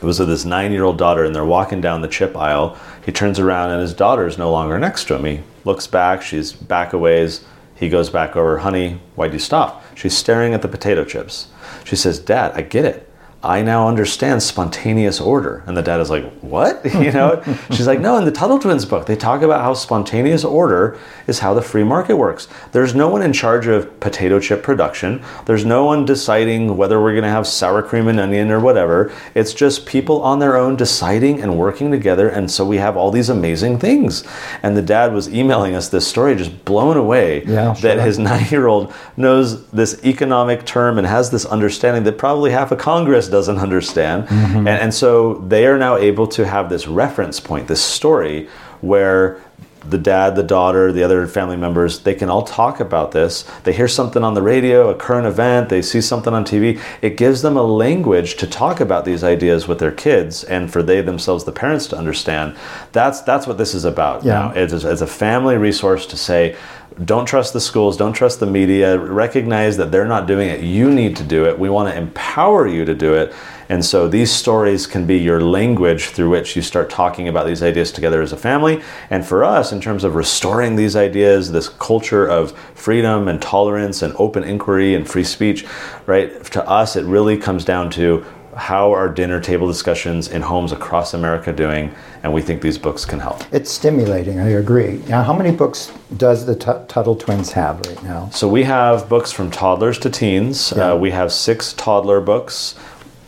it 0.00 0.04
was 0.04 0.18
with 0.18 0.28
his 0.28 0.46
nine-year-old 0.46 0.96
daughter 0.96 1.24
and 1.24 1.34
they're 1.34 1.44
walking 1.44 1.80
down 1.80 2.00
the 2.00 2.08
chip 2.08 2.36
aisle. 2.36 2.78
He 3.04 3.12
turns 3.12 3.38
around 3.38 3.70
and 3.70 3.82
his 3.82 3.92
daughter 3.92 4.26
is 4.26 4.38
no 4.38 4.50
longer 4.50 4.78
next 4.78 5.04
to 5.06 5.16
him. 5.16 5.24
He 5.24 5.42
looks 5.64 5.86
back 5.86 6.22
she's 6.22 6.52
back 6.52 6.92
a 6.92 6.98
ways. 6.98 7.44
He 7.74 7.88
goes 7.88 8.08
back 8.08 8.36
over 8.36 8.58
honey 8.58 9.00
why'd 9.14 9.32
you 9.32 9.38
stop? 9.38 9.84
She's 9.94 10.16
staring 10.16 10.54
at 10.54 10.62
the 10.62 10.68
potato 10.68 11.04
chips. 11.04 11.48
She 11.84 11.96
says 11.96 12.18
dad 12.18 12.52
i 12.54 12.62
get 12.62 12.84
it 12.84 13.09
I 13.42 13.62
now 13.62 13.88
understand 13.88 14.42
spontaneous 14.42 15.18
order. 15.18 15.62
And 15.66 15.74
the 15.74 15.80
dad 15.82 15.98
is 16.00 16.10
like, 16.10 16.30
What? 16.40 16.84
You 17.00 17.10
know? 17.10 17.42
She's 17.70 17.86
like, 17.86 17.98
No, 18.00 18.18
in 18.18 18.26
the 18.26 18.30
Tuttle 18.30 18.58
Twins 18.58 18.84
book, 18.84 19.06
they 19.06 19.16
talk 19.16 19.40
about 19.40 19.62
how 19.62 19.72
spontaneous 19.72 20.44
order 20.44 20.98
is 21.26 21.38
how 21.38 21.54
the 21.54 21.62
free 21.62 21.82
market 21.84 22.16
works. 22.16 22.48
There's 22.72 22.94
no 22.94 23.08
one 23.08 23.22
in 23.22 23.32
charge 23.32 23.66
of 23.66 23.98
potato 24.00 24.40
chip 24.40 24.62
production. 24.62 25.22
There's 25.46 25.64
no 25.64 25.86
one 25.86 26.04
deciding 26.04 26.76
whether 26.76 27.00
we're 27.00 27.12
going 27.12 27.24
to 27.24 27.30
have 27.30 27.46
sour 27.46 27.82
cream 27.82 28.08
and 28.08 28.20
onion 28.20 28.50
or 28.50 28.60
whatever. 28.60 29.10
It's 29.34 29.54
just 29.54 29.86
people 29.86 30.20
on 30.22 30.38
their 30.38 30.56
own 30.58 30.76
deciding 30.76 31.40
and 31.40 31.56
working 31.58 31.90
together. 31.90 32.28
And 32.28 32.50
so 32.50 32.66
we 32.66 32.76
have 32.76 32.94
all 32.94 33.10
these 33.10 33.30
amazing 33.30 33.78
things. 33.78 34.22
And 34.62 34.76
the 34.76 34.82
dad 34.82 35.14
was 35.14 35.32
emailing 35.32 35.74
us 35.74 35.88
this 35.88 36.06
story, 36.06 36.34
just 36.34 36.66
blown 36.66 36.98
away 36.98 37.42
Yeah, 37.46 37.72
that 37.80 37.94
sure. 37.96 38.00
his 38.02 38.18
nine 38.30 38.44
year 38.50 38.66
old 38.66 38.92
knows 39.16 39.66
this 39.70 39.98
economic 40.04 40.66
term 40.66 40.98
and 40.98 41.06
has 41.06 41.30
this 41.30 41.46
understanding 41.46 42.02
that 42.04 42.18
probably 42.18 42.50
half 42.50 42.70
of 42.70 42.76
Congress 42.76 43.29
doesn't 43.30 43.58
understand. 43.58 44.28
Mm-hmm. 44.28 44.58
And, 44.58 44.68
and 44.68 44.94
so 44.94 45.34
they 45.48 45.66
are 45.66 45.78
now 45.78 45.96
able 45.96 46.26
to 46.28 46.46
have 46.46 46.68
this 46.68 46.86
reference 46.86 47.40
point, 47.40 47.68
this 47.68 47.82
story 47.82 48.48
where 48.80 49.40
the 49.84 49.98
dad, 49.98 50.36
the 50.36 50.42
daughter, 50.42 50.92
the 50.92 51.02
other 51.02 51.26
family 51.26 51.56
members, 51.56 52.00
they 52.00 52.14
can 52.14 52.28
all 52.28 52.42
talk 52.42 52.80
about 52.80 53.12
this. 53.12 53.44
They 53.64 53.72
hear 53.72 53.88
something 53.88 54.22
on 54.22 54.34
the 54.34 54.42
radio, 54.42 54.90
a 54.90 54.94
current 54.94 55.26
event, 55.26 55.70
they 55.70 55.80
see 55.80 56.00
something 56.02 56.34
on 56.34 56.44
TV. 56.44 56.80
It 57.00 57.16
gives 57.16 57.40
them 57.42 57.56
a 57.56 57.62
language 57.62 58.36
to 58.36 58.46
talk 58.46 58.80
about 58.80 59.04
these 59.04 59.24
ideas 59.24 59.66
with 59.66 59.78
their 59.78 59.92
kids 59.92 60.44
and 60.44 60.70
for 60.70 60.82
they 60.82 61.00
themselves, 61.00 61.44
the 61.44 61.52
parents, 61.52 61.86
to 61.88 61.96
understand. 61.96 62.56
That's 62.92 63.22
that's 63.22 63.46
what 63.46 63.56
this 63.56 63.74
is 63.74 63.84
about 63.86 64.22
Yeah. 64.22 64.32
now. 64.34 64.50
It's, 64.50 64.72
it's 64.72 65.00
a 65.00 65.06
family 65.06 65.56
resource 65.56 66.04
to 66.06 66.16
say, 66.16 66.56
don't 67.04 67.26
trust 67.26 67.52
the 67.52 67.60
schools, 67.60 67.96
don't 67.96 68.12
trust 68.12 68.40
the 68.40 68.46
media, 68.46 68.98
recognize 68.98 69.76
that 69.76 69.90
they're 69.90 70.06
not 70.06 70.26
doing 70.26 70.48
it. 70.48 70.60
You 70.60 70.90
need 70.90 71.16
to 71.16 71.24
do 71.24 71.46
it. 71.46 71.58
We 71.58 71.70
want 71.70 71.88
to 71.88 71.96
empower 71.96 72.66
you 72.66 72.84
to 72.84 72.94
do 72.94 73.14
it. 73.14 73.32
And 73.68 73.84
so 73.84 74.08
these 74.08 74.32
stories 74.32 74.86
can 74.86 75.06
be 75.06 75.16
your 75.16 75.40
language 75.40 76.06
through 76.06 76.30
which 76.30 76.56
you 76.56 76.62
start 76.62 76.90
talking 76.90 77.28
about 77.28 77.46
these 77.46 77.62
ideas 77.62 77.92
together 77.92 78.20
as 78.20 78.32
a 78.32 78.36
family. 78.36 78.82
And 79.10 79.24
for 79.24 79.44
us, 79.44 79.70
in 79.70 79.80
terms 79.80 80.02
of 80.02 80.16
restoring 80.16 80.74
these 80.74 80.96
ideas, 80.96 81.52
this 81.52 81.68
culture 81.68 82.26
of 82.26 82.58
freedom 82.74 83.28
and 83.28 83.40
tolerance 83.40 84.02
and 84.02 84.12
open 84.16 84.42
inquiry 84.42 84.94
and 84.96 85.08
free 85.08 85.24
speech, 85.24 85.64
right? 86.06 86.44
To 86.46 86.68
us, 86.68 86.96
it 86.96 87.04
really 87.04 87.36
comes 87.36 87.64
down 87.64 87.90
to 87.90 88.24
how 88.60 88.92
are 88.92 89.08
dinner 89.08 89.40
table 89.40 89.66
discussions 89.66 90.28
in 90.28 90.42
homes 90.42 90.70
across 90.70 91.14
America 91.14 91.50
doing? 91.50 91.90
And 92.22 92.34
we 92.34 92.42
think 92.42 92.60
these 92.60 92.76
books 92.76 93.06
can 93.06 93.18
help. 93.18 93.42
It's 93.52 93.70
stimulating, 93.70 94.38
I 94.38 94.50
agree. 94.50 95.02
Now, 95.08 95.22
how 95.22 95.32
many 95.32 95.50
books 95.50 95.90
does 96.18 96.44
the 96.44 96.54
Tut- 96.54 96.86
Tuttle 96.86 97.16
Twins 97.16 97.52
have 97.52 97.80
right 97.86 98.02
now? 98.02 98.28
So 98.30 98.46
we 98.48 98.64
have 98.64 99.08
books 99.08 99.32
from 99.32 99.50
toddlers 99.50 99.98
to 100.00 100.10
teens. 100.10 100.74
Yeah. 100.76 100.92
Uh, 100.92 100.96
we 100.96 101.10
have 101.10 101.32
six 101.32 101.72
toddler 101.72 102.20
books. 102.20 102.74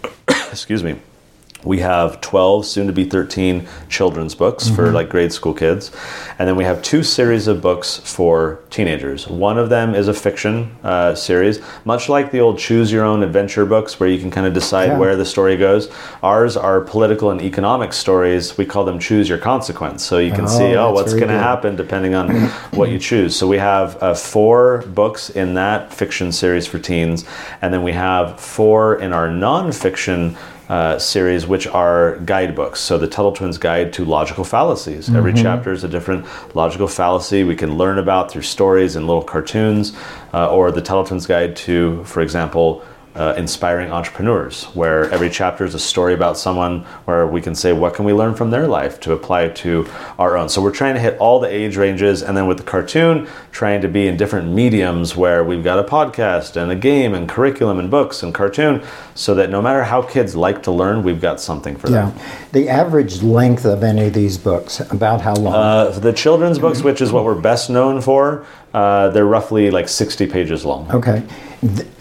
Excuse 0.28 0.84
me. 0.84 0.96
We 1.64 1.78
have 1.78 2.20
12, 2.20 2.66
soon 2.66 2.86
to 2.88 2.92
be 2.92 3.04
13 3.04 3.68
children's 3.88 4.34
books 4.34 4.64
mm-hmm. 4.64 4.74
for 4.74 4.90
like 4.90 5.08
grade 5.08 5.32
school 5.32 5.54
kids. 5.54 5.90
And 6.38 6.48
then 6.48 6.56
we 6.56 6.64
have 6.64 6.82
two 6.82 7.02
series 7.02 7.46
of 7.46 7.60
books 7.60 7.98
for 7.98 8.60
teenagers. 8.70 9.28
One 9.28 9.58
of 9.58 9.68
them 9.68 9.94
is 9.94 10.08
a 10.08 10.14
fiction 10.14 10.76
uh, 10.82 11.14
series, 11.14 11.60
much 11.84 12.08
like 12.08 12.32
the 12.32 12.40
old 12.40 12.58
choose 12.58 12.90
your 12.90 13.04
own 13.04 13.22
adventure 13.22 13.64
books 13.64 14.00
where 14.00 14.08
you 14.08 14.18
can 14.18 14.30
kind 14.30 14.46
of 14.46 14.54
decide 14.54 14.86
yeah. 14.86 14.98
where 14.98 15.16
the 15.16 15.24
story 15.24 15.56
goes. 15.56 15.90
Ours 16.22 16.56
are 16.56 16.80
political 16.80 17.30
and 17.30 17.40
economic 17.40 17.92
stories. 17.92 18.58
We 18.58 18.66
call 18.66 18.84
them 18.84 18.98
choose 18.98 19.28
your 19.28 19.38
consequence. 19.38 20.04
So 20.04 20.18
you 20.18 20.32
can 20.32 20.44
oh, 20.44 20.58
see, 20.58 20.74
oh, 20.74 20.92
what's 20.92 21.14
going 21.14 21.28
to 21.28 21.38
happen 21.38 21.76
depending 21.76 22.14
on 22.14 22.30
what 22.72 22.90
you 22.90 22.98
choose. 22.98 23.36
So 23.36 23.46
we 23.46 23.58
have 23.58 24.02
uh, 24.02 24.14
four 24.14 24.82
books 24.88 25.30
in 25.30 25.54
that 25.54 25.92
fiction 25.92 26.32
series 26.32 26.66
for 26.66 26.78
teens. 26.78 27.24
And 27.60 27.72
then 27.72 27.82
we 27.82 27.92
have 27.92 28.40
four 28.40 29.00
in 29.00 29.12
our 29.12 29.28
nonfiction 29.28 30.36
uh, 30.72 30.98
series, 30.98 31.46
which 31.46 31.66
are 31.66 32.16
guidebooks. 32.24 32.80
So, 32.80 32.96
the 32.96 33.06
Tuttle 33.06 33.32
Twins 33.32 33.58
Guide 33.58 33.92
to 33.92 34.06
Logical 34.06 34.42
Fallacies. 34.42 35.06
Mm-hmm. 35.06 35.16
Every 35.16 35.34
chapter 35.34 35.70
is 35.70 35.84
a 35.84 35.88
different 35.88 36.24
logical 36.54 36.88
fallacy 36.88 37.44
we 37.44 37.54
can 37.54 37.76
learn 37.76 37.98
about 37.98 38.30
through 38.30 38.40
stories 38.40 38.96
and 38.96 39.06
little 39.06 39.22
cartoons, 39.22 39.92
uh, 40.32 40.50
or 40.50 40.72
the 40.72 40.80
Tuttle 40.80 41.04
Twins 41.04 41.26
Guide 41.26 41.56
to, 41.56 42.02
for 42.04 42.22
example, 42.22 42.82
uh, 43.14 43.34
inspiring 43.36 43.92
entrepreneurs, 43.92 44.64
where 44.74 45.10
every 45.10 45.28
chapter 45.28 45.64
is 45.64 45.74
a 45.74 45.78
story 45.78 46.14
about 46.14 46.38
someone 46.38 46.80
where 47.04 47.26
we 47.26 47.40
can 47.40 47.54
say, 47.54 47.72
what 47.72 47.94
can 47.94 48.04
we 48.04 48.12
learn 48.12 48.34
from 48.34 48.50
their 48.50 48.66
life 48.66 48.98
to 49.00 49.12
apply 49.12 49.48
to 49.48 49.86
our 50.18 50.36
own? 50.36 50.48
So 50.48 50.62
we're 50.62 50.72
trying 50.72 50.94
to 50.94 51.00
hit 51.00 51.18
all 51.18 51.38
the 51.38 51.48
age 51.48 51.76
ranges, 51.76 52.22
and 52.22 52.36
then 52.36 52.46
with 52.46 52.58
the 52.58 52.64
cartoon, 52.64 53.28
trying 53.50 53.82
to 53.82 53.88
be 53.88 54.06
in 54.06 54.16
different 54.16 54.50
mediums 54.52 55.14
where 55.14 55.44
we've 55.44 55.62
got 55.62 55.78
a 55.78 55.84
podcast 55.84 56.56
and 56.56 56.72
a 56.72 56.76
game 56.76 57.12
and 57.12 57.28
curriculum 57.28 57.78
and 57.78 57.90
books 57.90 58.22
and 58.22 58.34
cartoon, 58.34 58.82
so 59.14 59.34
that 59.34 59.50
no 59.50 59.60
matter 59.60 59.84
how 59.84 60.00
kids 60.00 60.34
like 60.34 60.62
to 60.62 60.70
learn, 60.70 61.02
we've 61.02 61.20
got 61.20 61.40
something 61.40 61.76
for 61.76 61.88
them. 61.88 62.14
Yeah. 62.16 62.46
The 62.52 62.68
average 62.68 63.22
length 63.22 63.66
of 63.66 63.82
any 63.82 64.06
of 64.06 64.14
these 64.14 64.38
books, 64.38 64.80
about 64.90 65.20
how 65.20 65.34
long? 65.34 65.54
Uh, 65.54 65.90
the 65.90 66.12
children's 66.12 66.58
books, 66.58 66.82
which 66.82 67.02
is 67.02 67.12
what 67.12 67.24
we're 67.24 67.40
best 67.40 67.68
known 67.68 68.00
for, 68.00 68.46
uh, 68.72 69.10
they're 69.10 69.26
roughly 69.26 69.70
like 69.70 69.88
60 69.88 70.26
pages 70.28 70.64
long. 70.64 70.90
Okay. 70.90 71.22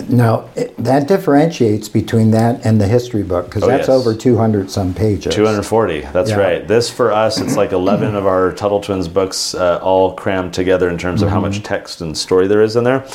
Now, 0.10 0.50
that 0.80 1.08
differentiates 1.08 1.88
between 1.88 2.32
that 2.32 2.66
and 2.66 2.82
the 2.82 2.88
history 2.88 3.22
book 3.22 3.46
because 3.46 3.62
oh, 3.62 3.68
that's 3.68 3.88
yes. 3.88 3.90
over 3.90 4.16
200 4.16 4.72
some 4.72 4.94
pages. 4.94 5.36
240, 5.36 6.02
that's 6.02 6.32
yeah. 6.32 6.36
right. 6.36 6.68
This 6.68 6.90
for 6.90 7.12
us, 7.12 7.40
it's 7.40 7.56
like 7.56 7.72
11 7.72 8.16
of 8.16 8.26
our 8.26 8.54
Tuttle 8.54 8.82
Twins 8.82 9.08
books 9.08 9.54
uh, 9.54 9.80
all 9.84 10.16
crammed 10.16 10.56
together 10.56 10.90
in 10.90 10.98
terms 10.98 11.22
of 11.22 11.28
mm-hmm. 11.28 11.36
how 11.36 11.42
much 11.42 11.62
text 11.62 12.02
and 12.02 12.18
story 12.18 12.48
there 12.48 12.64
is 12.64 12.76
in 12.76 12.84
there. 12.84 13.08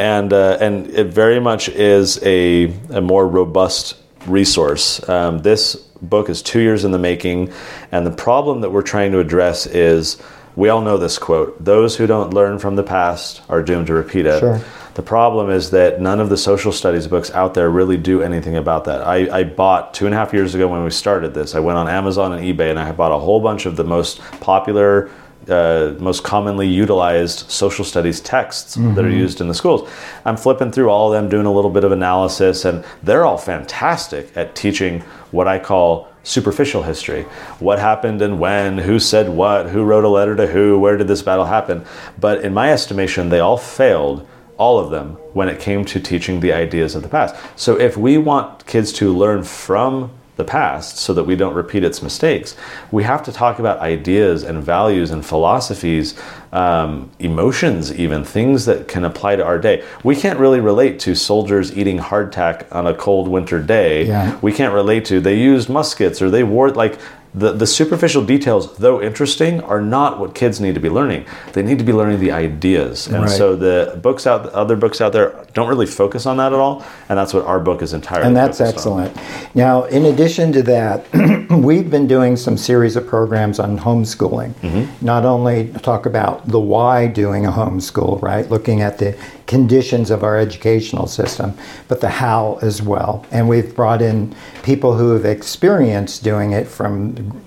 And, 0.00 0.32
uh, 0.32 0.58
and 0.60 0.88
it 0.88 1.08
very 1.08 1.38
much 1.38 1.68
is 1.68 2.20
a, 2.24 2.74
a 2.90 3.00
more 3.00 3.28
robust 3.28 3.96
resource. 4.26 5.06
Um, 5.08 5.38
this 5.38 5.76
book 5.76 6.28
is 6.28 6.42
two 6.42 6.60
years 6.60 6.84
in 6.84 6.90
the 6.90 6.98
making, 6.98 7.52
and 7.92 8.04
the 8.04 8.10
problem 8.10 8.62
that 8.62 8.70
we're 8.70 8.82
trying 8.82 9.12
to 9.12 9.20
address 9.20 9.66
is 9.66 10.20
we 10.56 10.68
all 10.68 10.80
know 10.80 10.96
this 10.96 11.18
quote 11.18 11.62
those 11.64 11.96
who 11.96 12.06
don't 12.06 12.32
learn 12.32 12.58
from 12.58 12.76
the 12.76 12.82
past 12.82 13.42
are 13.48 13.62
doomed 13.62 13.86
to 13.88 13.94
repeat 13.94 14.26
it. 14.26 14.40
Sure. 14.40 14.60
The 14.94 15.02
problem 15.02 15.50
is 15.50 15.70
that 15.70 16.00
none 16.00 16.20
of 16.20 16.28
the 16.28 16.36
social 16.36 16.70
studies 16.70 17.08
books 17.08 17.30
out 17.32 17.54
there 17.54 17.68
really 17.68 17.96
do 17.96 18.22
anything 18.22 18.56
about 18.56 18.84
that. 18.84 19.02
I, 19.02 19.40
I, 19.40 19.44
bought 19.44 19.92
two 19.92 20.06
and 20.06 20.14
a 20.14 20.18
half 20.18 20.32
years 20.32 20.54
ago 20.54 20.68
when 20.68 20.84
we 20.84 20.90
started 20.90 21.34
this, 21.34 21.56
I 21.56 21.60
went 21.60 21.78
on 21.78 21.88
Amazon 21.88 22.32
and 22.32 22.42
eBay 22.44 22.70
and 22.70 22.78
I 22.78 22.92
bought 22.92 23.10
a 23.10 23.18
whole 23.18 23.40
bunch 23.40 23.66
of 23.66 23.74
the 23.76 23.82
most 23.82 24.20
popular, 24.40 25.10
uh, 25.48 25.94
most 25.98 26.22
commonly 26.22 26.68
utilized 26.68 27.50
social 27.50 27.84
studies 27.84 28.20
texts 28.20 28.76
mm-hmm. 28.76 28.94
that 28.94 29.04
are 29.04 29.08
mm-hmm. 29.08 29.18
used 29.18 29.40
in 29.40 29.48
the 29.48 29.54
schools. 29.54 29.90
I'm 30.24 30.36
flipping 30.36 30.70
through 30.70 30.90
all 30.90 31.12
of 31.12 31.20
them, 31.20 31.28
doing 31.28 31.46
a 31.46 31.52
little 31.52 31.72
bit 31.72 31.82
of 31.82 31.90
analysis, 31.90 32.64
and 32.64 32.84
they're 33.02 33.24
all 33.24 33.38
fantastic 33.38 34.36
at 34.36 34.54
teaching 34.54 35.00
what 35.32 35.48
I 35.48 35.58
call 35.58 36.08
superficial 36.22 36.84
history. 36.84 37.22
What 37.58 37.80
happened 37.80 38.22
and 38.22 38.38
when, 38.38 38.78
who 38.78 39.00
said 39.00 39.28
what, 39.28 39.70
who 39.70 39.82
wrote 39.82 40.04
a 40.04 40.08
letter 40.08 40.36
to 40.36 40.46
who, 40.46 40.78
where 40.78 40.96
did 40.96 41.08
this 41.08 41.22
battle 41.22 41.44
happen. 41.46 41.84
But 42.18 42.44
in 42.44 42.54
my 42.54 42.72
estimation, 42.72 43.28
they 43.28 43.40
all 43.40 43.58
failed, 43.58 44.26
all 44.56 44.78
of 44.78 44.90
them, 44.90 45.12
when 45.32 45.48
it 45.48 45.60
came 45.60 45.84
to 45.84 46.00
teaching 46.00 46.40
the 46.40 46.52
ideas 46.52 46.94
of 46.94 47.02
the 47.02 47.08
past. 47.08 47.34
So 47.56 47.78
if 47.78 47.96
we 47.96 48.18
want 48.18 48.66
kids 48.66 48.92
to 48.94 49.12
learn 49.12 49.42
from 49.42 50.10
the 50.36 50.44
past 50.44 50.96
so 50.96 51.14
that 51.14 51.24
we 51.24 51.36
don't 51.36 51.54
repeat 51.54 51.84
its 51.84 52.02
mistakes. 52.02 52.56
We 52.90 53.04
have 53.04 53.22
to 53.24 53.32
talk 53.32 53.60
about 53.60 53.78
ideas 53.78 54.42
and 54.42 54.62
values 54.62 55.12
and 55.12 55.24
philosophies, 55.24 56.18
um, 56.52 57.10
emotions, 57.20 57.92
even 57.94 58.24
things 58.24 58.64
that 58.64 58.88
can 58.88 59.04
apply 59.04 59.36
to 59.36 59.44
our 59.44 59.58
day. 59.58 59.84
We 60.02 60.16
can't 60.16 60.38
really 60.38 60.60
relate 60.60 60.98
to 61.00 61.14
soldiers 61.14 61.76
eating 61.76 61.98
hardtack 61.98 62.66
on 62.74 62.86
a 62.86 62.94
cold 62.94 63.28
winter 63.28 63.62
day. 63.62 64.06
Yeah. 64.06 64.36
We 64.42 64.52
can't 64.52 64.74
relate 64.74 65.04
to 65.06 65.20
they 65.20 65.38
used 65.38 65.68
muskets 65.68 66.20
or 66.20 66.30
they 66.30 66.42
wore 66.42 66.70
like 66.70 66.98
the, 67.34 67.52
the 67.52 67.66
superficial 67.66 68.24
details, 68.24 68.76
though 68.76 69.02
interesting, 69.02 69.60
are 69.62 69.80
not 69.80 70.20
what 70.20 70.36
kids 70.36 70.60
need 70.60 70.74
to 70.74 70.80
be 70.80 70.88
learning. 70.88 71.26
They 71.52 71.62
need 71.62 71.78
to 71.78 71.84
be 71.84 71.92
learning 71.92 72.20
the 72.20 72.30
ideas. 72.30 73.08
And 73.08 73.24
right. 73.24 73.28
so 73.28 73.56
the 73.56 73.98
books 74.00 74.26
out, 74.26 74.48
other 74.50 74.76
books 74.76 75.00
out 75.00 75.12
there 75.12 75.44
don't 75.52 75.68
really 75.68 75.86
focus 75.86 76.26
on 76.26 76.36
that 76.36 76.52
at 76.52 76.58
all. 76.60 76.84
And 77.08 77.18
that's 77.18 77.34
what 77.34 77.44
our 77.44 77.58
book 77.58 77.82
is 77.82 77.92
entirely. 77.92 78.28
And 78.28 78.36
that's 78.36 78.60
excellent. 78.60 79.16
On. 79.16 79.24
Now, 79.54 79.84
in 79.84 80.06
addition 80.06 80.52
to 80.52 80.62
that, 80.62 81.50
we've 81.50 81.90
been 81.90 82.06
doing 82.06 82.36
some 82.36 82.56
series 82.56 82.94
of 82.94 83.06
programs 83.06 83.58
on 83.58 83.78
homeschooling. 83.78 84.52
Mm-hmm. 84.54 85.04
Not 85.04 85.24
only 85.24 85.72
talk 85.82 86.06
about 86.06 86.46
the 86.46 86.60
why 86.60 87.08
doing 87.08 87.46
a 87.46 87.50
homeschool, 87.50 88.22
right? 88.22 88.48
Looking 88.48 88.80
at 88.80 88.98
the 88.98 89.18
conditions 89.46 90.10
of 90.10 90.22
our 90.22 90.38
educational 90.38 91.06
system, 91.06 91.54
but 91.88 92.00
the 92.00 92.08
how 92.08 92.58
as 92.62 92.82
well. 92.82 93.26
And 93.30 93.48
we've 93.48 93.74
brought 93.74 94.02
in 94.02 94.34
people 94.62 94.96
who 94.96 95.12
have 95.12 95.24
experienced 95.24 96.24
doing 96.24 96.52
it 96.52 96.66
from, 96.66 97.42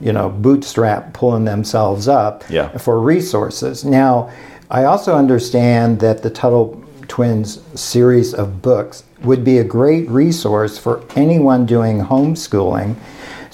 you 0.00 0.12
know, 0.12 0.30
bootstrap 0.30 1.14
pulling 1.14 1.44
themselves 1.44 2.08
up 2.08 2.44
yeah. 2.50 2.76
for 2.78 3.00
resources. 3.00 3.84
Now, 3.84 4.30
I 4.70 4.84
also 4.84 5.14
understand 5.14 6.00
that 6.00 6.22
the 6.22 6.30
Tuttle 6.30 6.82
Twins 7.08 7.60
series 7.80 8.34
of 8.34 8.60
books 8.62 9.04
would 9.22 9.44
be 9.44 9.58
a 9.58 9.64
great 9.64 10.08
resource 10.08 10.76
for 10.76 11.02
anyone 11.14 11.66
doing 11.66 12.00
homeschooling 12.00 12.96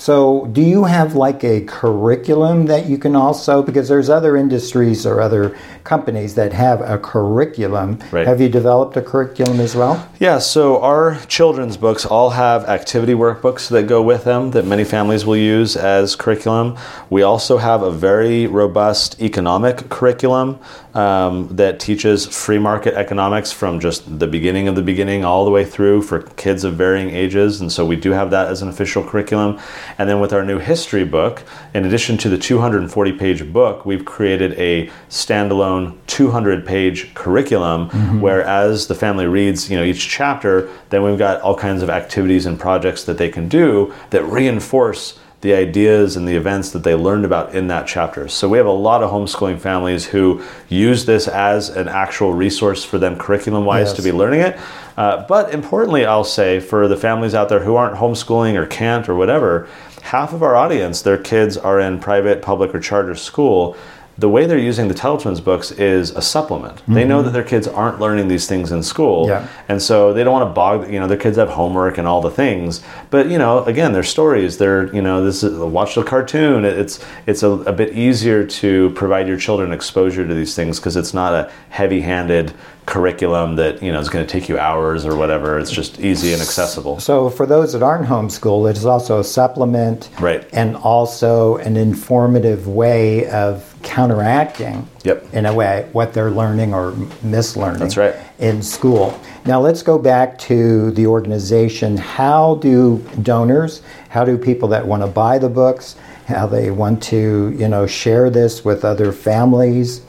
so, 0.03 0.47
do 0.47 0.62
you 0.62 0.83
have 0.83 1.15
like 1.15 1.45
a 1.45 1.61
curriculum 1.61 2.67
that 2.67 2.87
you 2.87 2.99
can 2.99 3.15
also, 3.15 3.62
because 3.62 3.88
there's 3.88 4.11
other 4.11 4.37
industries 4.37 5.07
or 5.07 5.21
other 5.21 5.57
companies 5.85 6.35
that 6.35 6.53
have 6.53 6.81
a 6.81 6.99
curriculum. 6.99 8.01
Right. 8.11 8.27
Have 8.27 8.41
you 8.41 8.49
developed 8.49 8.97
a 8.97 9.03
curriculum 9.03 9.61
as 9.61 9.77
well? 9.77 10.09
Yeah, 10.19 10.38
so 10.38 10.81
our 10.81 11.21
children's 11.27 11.77
books 11.77 12.05
all 12.05 12.31
have 12.31 12.65
activity 12.65 13.15
workbooks 13.15 13.69
that 13.71 13.87
go 13.87 14.03
with 14.03 14.25
them 14.25 14.51
that 14.53 14.65
many 14.65 14.83
families 14.83 15.25
will 15.25 15.37
use 15.37 15.77
as 15.77 16.17
curriculum. 16.17 16.77
We 17.09 17.23
also 17.23 17.59
have 17.59 17.83
a 17.83 17.91
very 17.91 18.49
robust 18.49 19.21
economic 19.21 19.88
curriculum 19.88 20.59
um, 20.94 21.48
that 21.57 21.81
teaches 21.81 22.26
free 22.26 22.59
market 22.59 22.94
economics 22.94 23.50
from 23.50 23.81
just 23.81 24.18
the 24.18 24.26
beginning 24.26 24.68
of 24.68 24.76
the 24.76 24.83
beginning 24.83 25.24
all 25.24 25.44
the 25.44 25.50
way 25.50 25.64
through 25.64 26.02
for 26.02 26.22
kids 26.22 26.64
of 26.64 26.74
varying 26.74 27.11
ages. 27.11 27.61
And 27.61 27.72
so 27.72 27.85
we 27.87 27.96
do 27.96 28.11
have 28.11 28.31
that 28.31 28.48
as 28.48 28.62
an 28.62 28.68
official 28.68 29.02
curriculum. 29.02 29.59
And 29.98 30.09
then 30.09 30.20
with 30.20 30.33
our 30.33 30.44
new 30.44 30.59
history 30.59 31.05
book, 31.05 31.44
in 31.74 31.85
addition 31.85 32.18
to 32.18 32.28
the 32.28 32.38
240 32.38 33.12
page 33.12 33.52
book, 33.52 33.87
we've 33.87 34.05
created 34.05 34.52
a 34.59 34.90
standalone 35.09 35.96
200 36.07 36.66
page 36.66 37.14
curriculum 37.14 37.88
mm-hmm. 37.88 38.20
where 38.20 38.42
as 38.42 38.87
the 38.87 38.94
family 38.94 39.26
reads 39.26 39.70
you 39.70 39.76
know 39.76 39.83
each 39.83 40.09
chapter 40.09 40.68
then 40.90 41.02
we've 41.02 41.18
got 41.18 41.40
all 41.40 41.57
kinds 41.57 41.83
of 41.83 41.88
activities 41.88 42.44
and 42.44 42.59
projects 42.61 43.05
that 43.05 43.18
they 43.18 43.31
can 43.31 43.48
do 43.48 43.92
that 44.11 44.22
reinforce 44.24 45.18
the 45.42 45.52
ideas 45.52 46.16
and 46.16 46.26
the 46.26 46.37
events 46.37 46.70
that 46.70 46.85
they 46.85 46.94
learned 46.94 47.24
about 47.24 47.52
in 47.52 47.66
that 47.66 47.85
chapter. 47.87 48.28
So 48.28 48.48
we 48.48 48.59
have 48.59 48.66
a 48.66 48.70
lot 48.70 49.02
of 49.02 49.11
homeschooling 49.11 49.59
families 49.59 50.07
who 50.07 50.42
use 50.68 51.05
this 51.05 51.26
as 51.26 51.68
an 51.68 51.88
actual 51.88 52.33
resource 52.33 52.85
for 52.85 52.98
them 52.98 53.16
curriculum 53.16 53.64
wise 53.64 53.88
yes. 53.88 53.96
to 53.96 54.02
be 54.02 54.12
learning 54.12 54.40
it. 54.40 54.59
Uh, 54.96 55.26
but 55.26 55.52
importantly, 55.52 56.07
I'll 56.07 56.22
say 56.22 56.61
for 56.61 56.87
the 56.87 56.96
families 56.96 57.35
out 57.35 57.48
there 57.48 57.64
who 57.64 57.74
aren't 57.74 57.96
homeschooling 57.96 58.55
or 58.55 58.66
can't 58.66 59.09
or 59.09 59.16
whatever, 59.16 59.68
half 60.02 60.33
of 60.33 60.44
our 60.44 60.55
audience, 60.55 61.02
their 61.02 61.18
kids 61.18 61.57
are 61.57 61.81
in 61.81 61.98
private, 61.98 62.40
public, 62.40 62.72
or 62.72 62.78
charter 62.78 63.16
school 63.16 63.76
the 64.18 64.29
way 64.29 64.46
they're 64.46 64.59
using 64.59 64.88
the 64.88 64.94
Twins 64.94 65.40
books 65.40 65.70
is 65.72 66.11
a 66.11 66.22
supplement. 66.22 66.77
Mm-hmm. 66.77 66.94
They 66.94 67.05
know 67.05 67.18
mm-hmm. 67.18 67.27
that 67.27 67.33
their 67.33 67.44
kids 67.44 67.66
aren't 67.66 67.98
learning 67.98 68.29
these 68.29 68.46
things 68.46 68.70
in 68.70 68.83
school, 68.83 69.27
yeah. 69.27 69.48
and 69.68 69.81
so 69.81 70.12
they 70.12 70.22
don't 70.22 70.33
want 70.33 70.48
to 70.48 70.55
bog. 70.55 70.92
You 70.92 71.01
know, 71.01 71.07
their 71.07 71.16
kids 71.16 71.37
have 71.38 71.48
homework 71.48 71.98
and 71.98 72.07
all 72.07 72.20
the 72.20 72.31
things, 72.31 72.83
but 73.11 73.29
you 73.29 73.38
know, 73.38 73.64
again, 73.64 73.92
their 73.92 74.03
stories. 74.03 74.59
They're 74.59 74.94
you 74.94 75.03
know, 75.03 75.25
this 75.25 75.42
is 75.42 75.59
watch 75.59 75.94
the 75.94 76.05
cartoon. 76.05 76.64
It's 76.64 77.05
it's 77.27 77.42
a, 77.42 77.51
a 77.51 77.72
bit 77.72 77.96
easier 77.96 78.44
to 78.44 78.90
provide 78.90 79.29
your 79.29 79.38
children 79.38 79.72
exposure 79.72 80.27
to 80.27 80.35
these 80.35 80.55
things 80.55 80.79
because 80.79 80.96
it's 80.96 81.14
not 81.14 81.35
a 81.35 81.51
heavy-handed 81.70 82.53
curriculum 82.85 83.57
that 83.57 83.83
you 83.83 83.92
know 83.92 84.01
is 84.01 84.09
going 84.09 84.27
to 84.27 84.31
take 84.31 84.48
you 84.48 84.59
hours 84.59 85.07
or 85.07 85.16
whatever. 85.16 85.59
It's 85.59 85.70
just 85.70 86.01
easy 86.01 86.33
and 86.33 86.42
accessible. 86.42 87.01
So 87.01 87.31
for 87.31 87.46
those 87.46 87.72
that 87.72 87.83
aren't 87.83 88.07
homeschooled, 88.07 88.70
it 88.70 88.77
is 88.77 88.85
also 88.85 89.20
a 89.20 89.25
supplement, 89.25 90.11
right, 90.20 90.46
and 90.53 90.77
also 90.77 91.57
an 91.57 91.77
informative 91.77 92.68
way 92.68 93.29
of 93.31 93.71
counteracting 93.83 94.88
Yep. 95.05 95.27
in 95.33 95.47
a 95.47 95.53
way 95.55 95.87
what 95.92 96.12
they're 96.12 96.31
learning 96.31 96.73
or 96.75 96.92
mislearning 97.25 97.79
That's 97.79 97.97
right. 97.97 98.14
in 98.38 98.62
school. 98.62 99.18
Now 99.45 99.61
let's 99.61 99.83
go 99.83 99.99
back 99.99 100.38
to 100.40 100.90
the 100.92 101.07
organization. 101.07 101.97
How 101.97 102.57
do 102.57 103.05
donors, 103.23 103.83
how 104.09 104.25
do 104.25 104.38
people 104.38 104.68
that 104.68 104.87
want 104.87 105.03
to 105.03 105.09
buy 105.09 105.38
the 105.38 105.49
books, 105.49 105.97
how 106.27 106.47
they 106.47 106.71
want 106.71 107.03
to, 107.05 107.55
you 107.59 107.68
know, 107.68 107.87
share 107.87 108.31
this 108.31 108.64
with 108.64 108.85
other 108.85 109.12
families? 109.12 110.03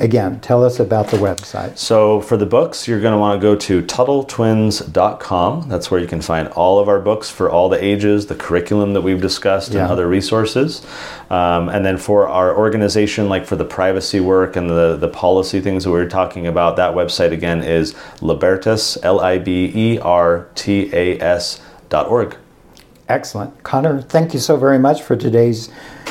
Again, 0.00 0.38
tell 0.40 0.64
us 0.64 0.78
about 0.78 1.08
the 1.08 1.16
website. 1.16 1.76
So 1.76 2.20
for 2.20 2.36
the 2.36 2.46
books, 2.46 2.86
you're 2.86 3.00
going 3.00 3.12
to 3.14 3.18
want 3.18 3.40
to 3.40 3.42
go 3.42 3.56
to 3.56 3.82
TuttleTwins.com. 3.82 5.68
That's 5.68 5.90
where 5.90 6.00
you 6.00 6.06
can 6.06 6.20
find 6.20 6.46
all 6.48 6.78
of 6.78 6.88
our 6.88 7.00
books 7.00 7.28
for 7.30 7.50
all 7.50 7.68
the 7.68 7.82
ages, 7.84 8.26
the 8.26 8.36
curriculum 8.36 8.92
that 8.92 9.00
we've 9.00 9.20
discussed, 9.20 9.72
Yeah. 9.72 9.82
and 9.82 9.90
other 9.92 10.06
resources. 10.08 10.86
Um, 11.30 11.68
and 11.68 11.84
then 11.84 11.98
for 11.98 12.28
our 12.28 12.56
organization, 12.56 13.28
like 13.28 13.44
for 13.44 13.56
the 13.56 13.64
privacy 13.64 14.20
work 14.20 14.54
and 14.54 14.70
the, 14.70 14.96
the 14.96 15.08
policy 15.08 15.60
things 15.60 15.82
that 15.84 15.90
we 15.90 15.98
were 15.98 16.08
talking 16.08 16.46
about, 16.46 16.76
that 16.76 16.94
website 16.94 17.32
again 17.32 17.62
is 17.62 17.94
Libertas, 18.20 18.98
L 19.02 19.20
I 19.20 19.38
B 19.38 19.72
E 19.74 19.98
R 19.98 20.46
T 20.54 20.90
A 20.92 21.18
S 21.20 21.60
dot 21.88 22.06
org. 22.08 22.36
Excellent. 23.08 23.62
Connor, 23.62 24.02
thank 24.02 24.34
you 24.34 24.40
so 24.40 24.56
very 24.58 24.78
much 24.78 25.02
for 25.02 25.16
today's 25.16 25.70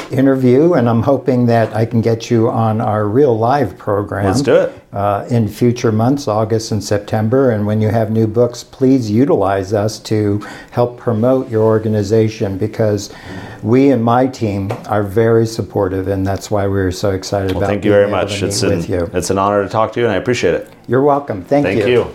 interview, 0.09 0.73
and 0.73 0.89
I'm 0.89 1.03
hoping 1.03 1.45
that 1.45 1.71
I 1.75 1.85
can 1.85 2.01
get 2.01 2.31
you 2.31 2.49
on 2.49 2.81
our 2.81 3.07
real 3.07 3.37
live 3.37 3.77
program. 3.77 4.25
Let's 4.25 4.41
do 4.41 4.55
it. 4.55 4.81
Uh, 4.93 5.27
in 5.29 5.47
future 5.47 5.91
months, 5.91 6.27
August 6.27 6.71
and 6.71 6.83
September. 6.83 7.51
And 7.51 7.67
when 7.67 7.81
you 7.81 7.89
have 7.89 8.09
new 8.09 8.25
books, 8.25 8.63
please 8.63 9.11
utilize 9.11 9.73
us 9.73 9.99
to 9.99 10.39
help 10.71 10.97
promote 10.97 11.49
your 11.49 11.63
organization 11.63 12.57
because 12.57 13.13
we 13.61 13.91
and 13.91 14.03
my 14.03 14.25
team 14.25 14.71
are 14.87 15.03
very 15.03 15.45
supportive, 15.45 16.07
and 16.07 16.25
that's 16.25 16.49
why 16.49 16.65
we're 16.65 16.91
so 16.91 17.11
excited 17.11 17.51
about. 17.51 17.59
Well, 17.59 17.63
about 17.65 17.73
thank 17.73 17.85
you 17.85 17.91
very 17.91 18.09
much. 18.09 18.41
It's 18.41 18.63
an, 18.63 18.83
you. 18.85 19.07
it's 19.13 19.29
an 19.29 19.37
honor 19.37 19.61
to 19.61 19.69
talk 19.69 19.93
to 19.93 19.99
you, 19.99 20.07
and 20.07 20.13
I 20.13 20.17
appreciate 20.17 20.55
it. 20.55 20.69
You're 20.87 21.03
welcome. 21.03 21.43
Thank, 21.43 21.67
Thank 21.67 21.85
you. 21.85 22.11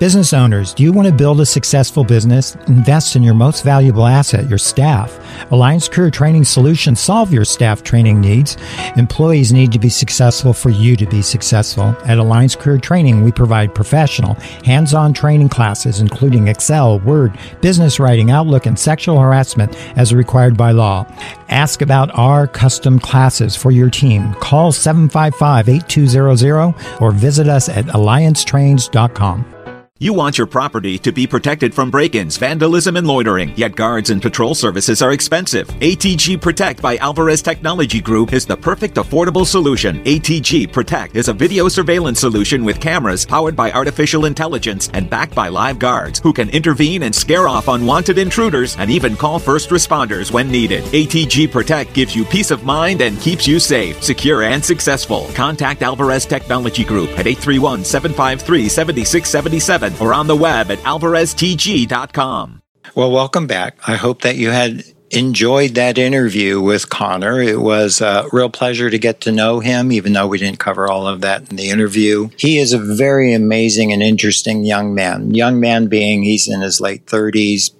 Business 0.00 0.32
owners, 0.32 0.74
do 0.74 0.82
you 0.82 0.92
want 0.92 1.06
to 1.06 1.14
build 1.14 1.40
a 1.40 1.46
successful 1.46 2.02
business? 2.02 2.56
Invest 2.66 3.14
in 3.14 3.22
your 3.22 3.34
most 3.34 3.62
valuable 3.62 4.06
asset, 4.06 4.48
your 4.48 4.58
staff. 4.58 5.20
Alliance 5.52 5.88
Career 5.88 6.10
Training 6.10 6.42
Solutions 6.42 6.98
solve 6.98 7.32
your 7.32 7.44
staff 7.44 7.84
training 7.84 8.20
needs. 8.20 8.56
Employees 8.96 9.52
need 9.52 9.70
to 9.70 9.78
be 9.78 9.88
successful 9.88 10.52
for 10.52 10.70
you 10.70 10.96
to 10.96 11.06
be 11.06 11.22
successful. 11.22 11.96
At 12.06 12.18
Alliance 12.18 12.56
Career 12.56 12.78
Training, 12.78 13.22
we 13.22 13.30
provide 13.30 13.72
professional, 13.72 14.34
hands-on 14.64 15.14
training 15.14 15.50
classes 15.50 16.00
including 16.00 16.48
Excel, 16.48 16.98
Word, 16.98 17.38
business 17.60 18.00
writing, 18.00 18.32
Outlook, 18.32 18.66
and 18.66 18.76
sexual 18.76 19.20
harassment 19.20 19.76
as 19.96 20.12
required 20.12 20.56
by 20.56 20.72
law. 20.72 21.06
Ask 21.50 21.82
about 21.82 22.10
our 22.18 22.48
custom 22.48 22.98
classes 22.98 23.54
for 23.54 23.70
your 23.70 23.90
team. 23.90 24.34
Call 24.34 24.72
755-8200 24.72 27.00
or 27.00 27.12
visit 27.12 27.46
us 27.46 27.68
at 27.68 27.84
alliancetrains.com. 27.86 29.54
You 30.00 30.12
want 30.12 30.38
your 30.38 30.48
property 30.48 30.98
to 30.98 31.12
be 31.12 31.24
protected 31.24 31.72
from 31.72 31.88
break-ins, 31.88 32.36
vandalism, 32.36 32.96
and 32.96 33.06
loitering, 33.06 33.52
yet 33.56 33.76
guards 33.76 34.10
and 34.10 34.20
patrol 34.20 34.52
services 34.52 35.00
are 35.00 35.12
expensive. 35.12 35.68
ATG 35.68 36.42
Protect 36.42 36.82
by 36.82 36.96
Alvarez 36.96 37.40
Technology 37.40 38.00
Group 38.00 38.32
is 38.32 38.44
the 38.44 38.56
perfect 38.56 38.96
affordable 38.96 39.46
solution. 39.46 40.02
ATG 40.02 40.72
Protect 40.72 41.14
is 41.14 41.28
a 41.28 41.32
video 41.32 41.68
surveillance 41.68 42.18
solution 42.18 42.64
with 42.64 42.80
cameras 42.80 43.24
powered 43.24 43.54
by 43.54 43.70
artificial 43.70 44.24
intelligence 44.24 44.90
and 44.94 45.08
backed 45.08 45.32
by 45.32 45.46
live 45.46 45.78
guards 45.78 46.18
who 46.18 46.32
can 46.32 46.50
intervene 46.50 47.04
and 47.04 47.14
scare 47.14 47.46
off 47.46 47.68
unwanted 47.68 48.18
intruders 48.18 48.76
and 48.78 48.90
even 48.90 49.14
call 49.14 49.38
first 49.38 49.70
responders 49.70 50.32
when 50.32 50.50
needed. 50.50 50.82
ATG 50.86 51.48
Protect 51.52 51.94
gives 51.94 52.16
you 52.16 52.24
peace 52.24 52.50
of 52.50 52.64
mind 52.64 53.00
and 53.00 53.20
keeps 53.20 53.46
you 53.46 53.60
safe, 53.60 54.02
secure, 54.02 54.42
and 54.42 54.64
successful. 54.64 55.30
Contact 55.36 55.82
Alvarez 55.82 56.26
Technology 56.26 56.82
Group 56.82 57.10
at 57.10 57.28
831 57.28 57.84
753 57.84 58.68
7677 58.68 59.83
or 60.00 60.14
on 60.14 60.26
the 60.26 60.36
web 60.36 60.70
at 60.70 60.78
alvareztg.com. 60.78 62.62
Well, 62.94 63.10
welcome 63.10 63.46
back. 63.46 63.78
I 63.86 63.96
hope 63.96 64.22
that 64.22 64.36
you 64.36 64.50
had 64.50 64.84
enjoyed 65.10 65.74
that 65.74 65.98
interview 65.98 66.60
with 66.60 66.90
Connor. 66.90 67.40
It 67.40 67.60
was 67.60 68.00
a 68.00 68.26
real 68.32 68.50
pleasure 68.50 68.90
to 68.90 68.98
get 68.98 69.20
to 69.22 69.32
know 69.32 69.60
him, 69.60 69.92
even 69.92 70.12
though 70.12 70.26
we 70.26 70.38
didn't 70.38 70.58
cover 70.58 70.88
all 70.88 71.06
of 71.06 71.20
that 71.22 71.50
in 71.50 71.56
the 71.56 71.70
interview. 71.70 72.30
He 72.36 72.58
is 72.58 72.72
a 72.72 72.78
very 72.78 73.32
amazing 73.32 73.92
and 73.92 74.02
interesting 74.02 74.64
young 74.64 74.94
man. 74.94 75.34
Young 75.34 75.60
man 75.60 75.86
being 75.86 76.22
he's 76.22 76.48
in 76.48 76.60
his 76.60 76.80
late 76.80 77.06
30s 77.06 77.70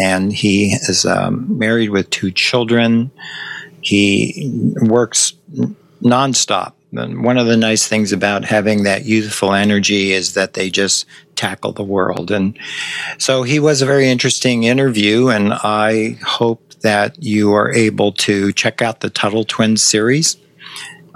and 0.00 0.32
he 0.32 0.72
is 0.72 1.04
um, 1.04 1.58
married 1.58 1.90
with 1.90 2.10
two 2.10 2.30
children. 2.30 3.10
He 3.80 4.72
works 4.80 5.34
nonstop. 6.02 6.72
And 6.92 7.22
one 7.22 7.36
of 7.36 7.46
the 7.46 7.56
nice 7.56 7.86
things 7.86 8.12
about 8.12 8.44
having 8.44 8.84
that 8.84 9.04
youthful 9.04 9.52
energy 9.52 10.12
is 10.12 10.34
that 10.34 10.54
they 10.54 10.70
just 10.70 11.06
tackle 11.36 11.72
the 11.72 11.82
world. 11.82 12.30
And 12.30 12.58
so 13.18 13.42
he 13.42 13.60
was 13.60 13.82
a 13.82 13.86
very 13.86 14.08
interesting 14.08 14.64
interview, 14.64 15.28
and 15.28 15.52
I 15.52 16.18
hope 16.24 16.62
that 16.80 17.22
you 17.22 17.52
are 17.52 17.72
able 17.72 18.12
to 18.12 18.52
check 18.52 18.80
out 18.80 19.00
the 19.00 19.10
Tuttle 19.10 19.44
Twins 19.44 19.82
series. 19.82 20.36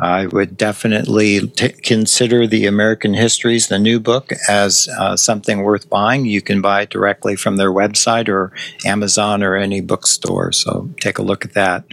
I 0.03 0.27
would 0.27 0.57
definitely 0.57 1.47
t- 1.47 1.69
consider 1.69 2.49
the 2.49 2.67
American 2.67 3.15
Histories, 3.15 3.69
the 3.69 3.79
new 3.79 4.01
book, 4.01 4.33
as 4.49 4.89
uh, 4.99 5.17
something 5.17 5.63
worth 5.63 5.89
buying. 5.89 6.27
You 6.27 6.43
can 6.43 6.61
buy 6.61 6.83
it 6.83 6.91
directly 6.91 7.37
from 7.37 7.57
their 7.57 7.71
website 7.71 8.29
or 8.29 8.53
Amazon 8.85 9.45
or 9.45 9.55
any 9.55 9.81
bookstore. 9.81 10.51
So 10.51 10.91
take 11.01 11.19
a 11.19 11.23
look 11.23 11.45
at 11.45 11.55
that. 11.55 11.85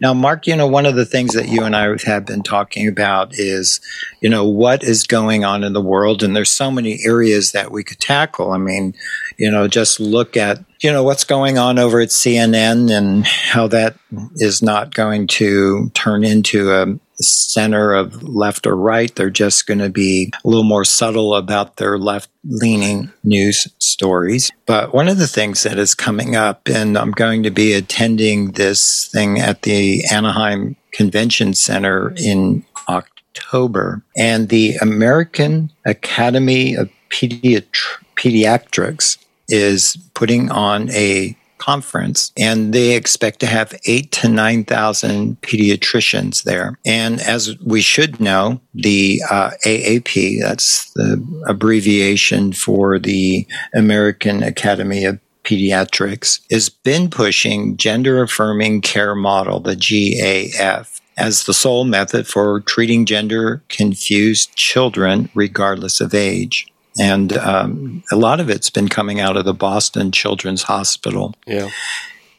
Now, 0.00 0.14
Mark, 0.14 0.46
you 0.46 0.54
know, 0.54 0.68
one 0.68 0.86
of 0.86 0.94
the 0.94 1.04
things 1.04 1.34
that 1.34 1.48
you 1.48 1.64
and 1.64 1.74
I 1.74 1.96
have 2.04 2.24
been 2.24 2.44
talking 2.44 2.86
about 2.86 3.34
is, 3.34 3.80
you 4.20 4.30
know, 4.30 4.46
what 4.46 4.84
is 4.84 5.04
going 5.04 5.44
on 5.44 5.64
in 5.64 5.72
the 5.72 5.82
world. 5.82 6.22
And 6.22 6.36
there's 6.36 6.52
so 6.52 6.70
many 6.70 7.00
areas 7.04 7.50
that 7.52 7.72
we 7.72 7.82
could 7.82 7.98
tackle. 7.98 8.52
I 8.52 8.58
mean, 8.58 8.94
you 9.36 9.50
know, 9.50 9.66
just 9.66 9.98
look 9.98 10.36
at, 10.36 10.64
you 10.80 10.92
know, 10.92 11.02
what's 11.02 11.24
going 11.24 11.58
on 11.58 11.80
over 11.80 12.00
at 12.00 12.10
CNN 12.10 12.88
and 12.88 13.26
how 13.26 13.66
that 13.66 13.96
is 14.36 14.62
not 14.62 14.94
going 14.94 15.26
to 15.26 15.90
turn 15.94 16.22
into 16.22 16.70
a 16.70 16.86
center 17.20 17.94
of 17.94 18.22
left 18.22 18.66
or 18.66 18.76
right. 18.76 19.14
They're 19.14 19.30
just 19.30 19.66
going 19.66 19.78
to 19.78 19.90
be 19.90 20.30
a 20.44 20.48
little 20.48 20.64
more 20.64 20.84
subtle 20.84 21.34
about 21.34 21.76
their 21.76 21.98
left 21.98 22.30
leaning 22.44 23.12
news 23.24 23.66
stories. 23.78 24.50
But 24.66 24.94
one 24.94 25.08
of 25.08 25.18
the 25.18 25.26
things 25.26 25.62
that 25.62 25.78
is 25.78 25.94
coming 25.94 26.36
up, 26.36 26.68
and 26.68 26.96
I'm 26.96 27.12
going 27.12 27.42
to 27.42 27.50
be 27.50 27.72
attending 27.72 28.52
this 28.52 29.08
thing 29.08 29.38
at 29.38 29.62
the 29.62 30.04
Anaheim 30.10 30.76
Convention 30.92 31.54
Center 31.54 32.14
in 32.16 32.64
October, 32.88 34.02
and 34.16 34.48
the 34.48 34.76
American 34.76 35.70
Academy 35.86 36.74
of 36.74 36.90
Pediatri- 37.10 38.04
Pediatrics 38.16 39.18
is 39.48 39.96
putting 40.14 40.50
on 40.50 40.90
a 40.90 41.37
conference 41.58 42.32
and 42.38 42.72
they 42.72 42.94
expect 42.94 43.40
to 43.40 43.46
have 43.46 43.78
eight 43.86 44.12
to 44.12 44.28
9,000 44.28 45.40
pediatricians 45.42 46.44
there. 46.44 46.78
And 46.86 47.20
as 47.20 47.58
we 47.60 47.80
should 47.80 48.20
know, 48.20 48.60
the 48.74 49.22
uh, 49.30 49.50
AAP, 49.64 50.40
that's 50.40 50.92
the 50.92 51.22
abbreviation 51.46 52.52
for 52.52 52.98
the 52.98 53.46
American 53.74 54.42
Academy 54.42 55.04
of 55.04 55.18
Pediatrics, 55.44 56.40
has 56.50 56.68
been 56.68 57.10
pushing 57.10 57.76
gender 57.76 58.22
affirming 58.22 58.82
care 58.82 59.14
model, 59.14 59.60
the 59.60 59.74
GAF, 59.74 61.00
as 61.16 61.44
the 61.44 61.54
sole 61.54 61.84
method 61.84 62.26
for 62.26 62.60
treating 62.60 63.04
gender 63.04 63.62
confused 63.68 64.54
children 64.54 65.28
regardless 65.34 66.00
of 66.00 66.14
age. 66.14 66.66
And 67.00 67.36
um, 67.36 68.02
a 68.10 68.16
lot 68.16 68.40
of 68.40 68.50
it's 68.50 68.70
been 68.70 68.88
coming 68.88 69.20
out 69.20 69.36
of 69.36 69.44
the 69.44 69.54
Boston 69.54 70.12
Children's 70.12 70.64
Hospital. 70.64 71.34
Yeah. 71.46 71.70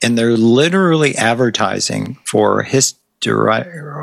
And 0.02 0.18
they're 0.18 0.38
literally 0.38 1.16
advertising 1.16 2.18
for 2.26 2.64
hyster- 2.64 2.96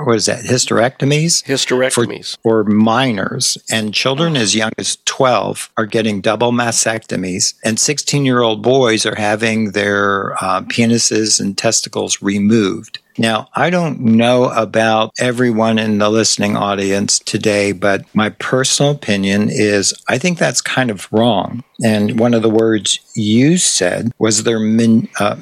what 0.05 0.17
is 0.17 0.27
that, 0.27 0.45
hysterectomies? 0.45 1.43
Hysterectomies. 1.45 2.37
For, 2.43 2.65
for 2.65 2.71
minors. 2.71 3.57
And 3.71 3.95
children 3.95 4.37
as 4.37 4.55
young 4.55 4.73
as 4.77 4.99
12 5.07 5.71
are 5.77 5.87
getting 5.87 6.21
double 6.21 6.53
mastectomies. 6.53 7.55
And 7.65 7.81
16 7.81 8.27
year 8.27 8.43
old 8.43 8.63
boys 8.63 9.07
are 9.07 9.15
having 9.15 9.73
their 9.73 10.35
uh, 10.35 10.63
penises 10.63 11.41
and 11.41 11.57
testicles 11.57 12.21
removed. 12.21 12.99
Now, 13.19 13.49
I 13.55 13.71
don't 13.71 14.01
know 14.01 14.45
about 14.51 15.13
everyone 15.19 15.79
in 15.79 15.99
the 15.99 16.11
listening 16.11 16.57
audience 16.57 17.19
today, 17.19 17.73
but 17.73 18.05
my 18.15 18.31
personal 18.31 18.93
opinion 18.93 19.49
is 19.51 19.95
I 20.09 20.19
think 20.19 20.39
that's 20.39 20.61
kind 20.61 20.91
of 20.91 21.11
wrong. 21.13 21.65
And 21.85 22.19
one 22.19 22.35
of 22.35 22.43
the 22.43 22.51
words 22.51 23.01
you 23.15 23.59
said 23.59 24.13
was 24.19 24.43
they're 24.43 24.59
min, 24.59 25.09
uh, 25.21 25.37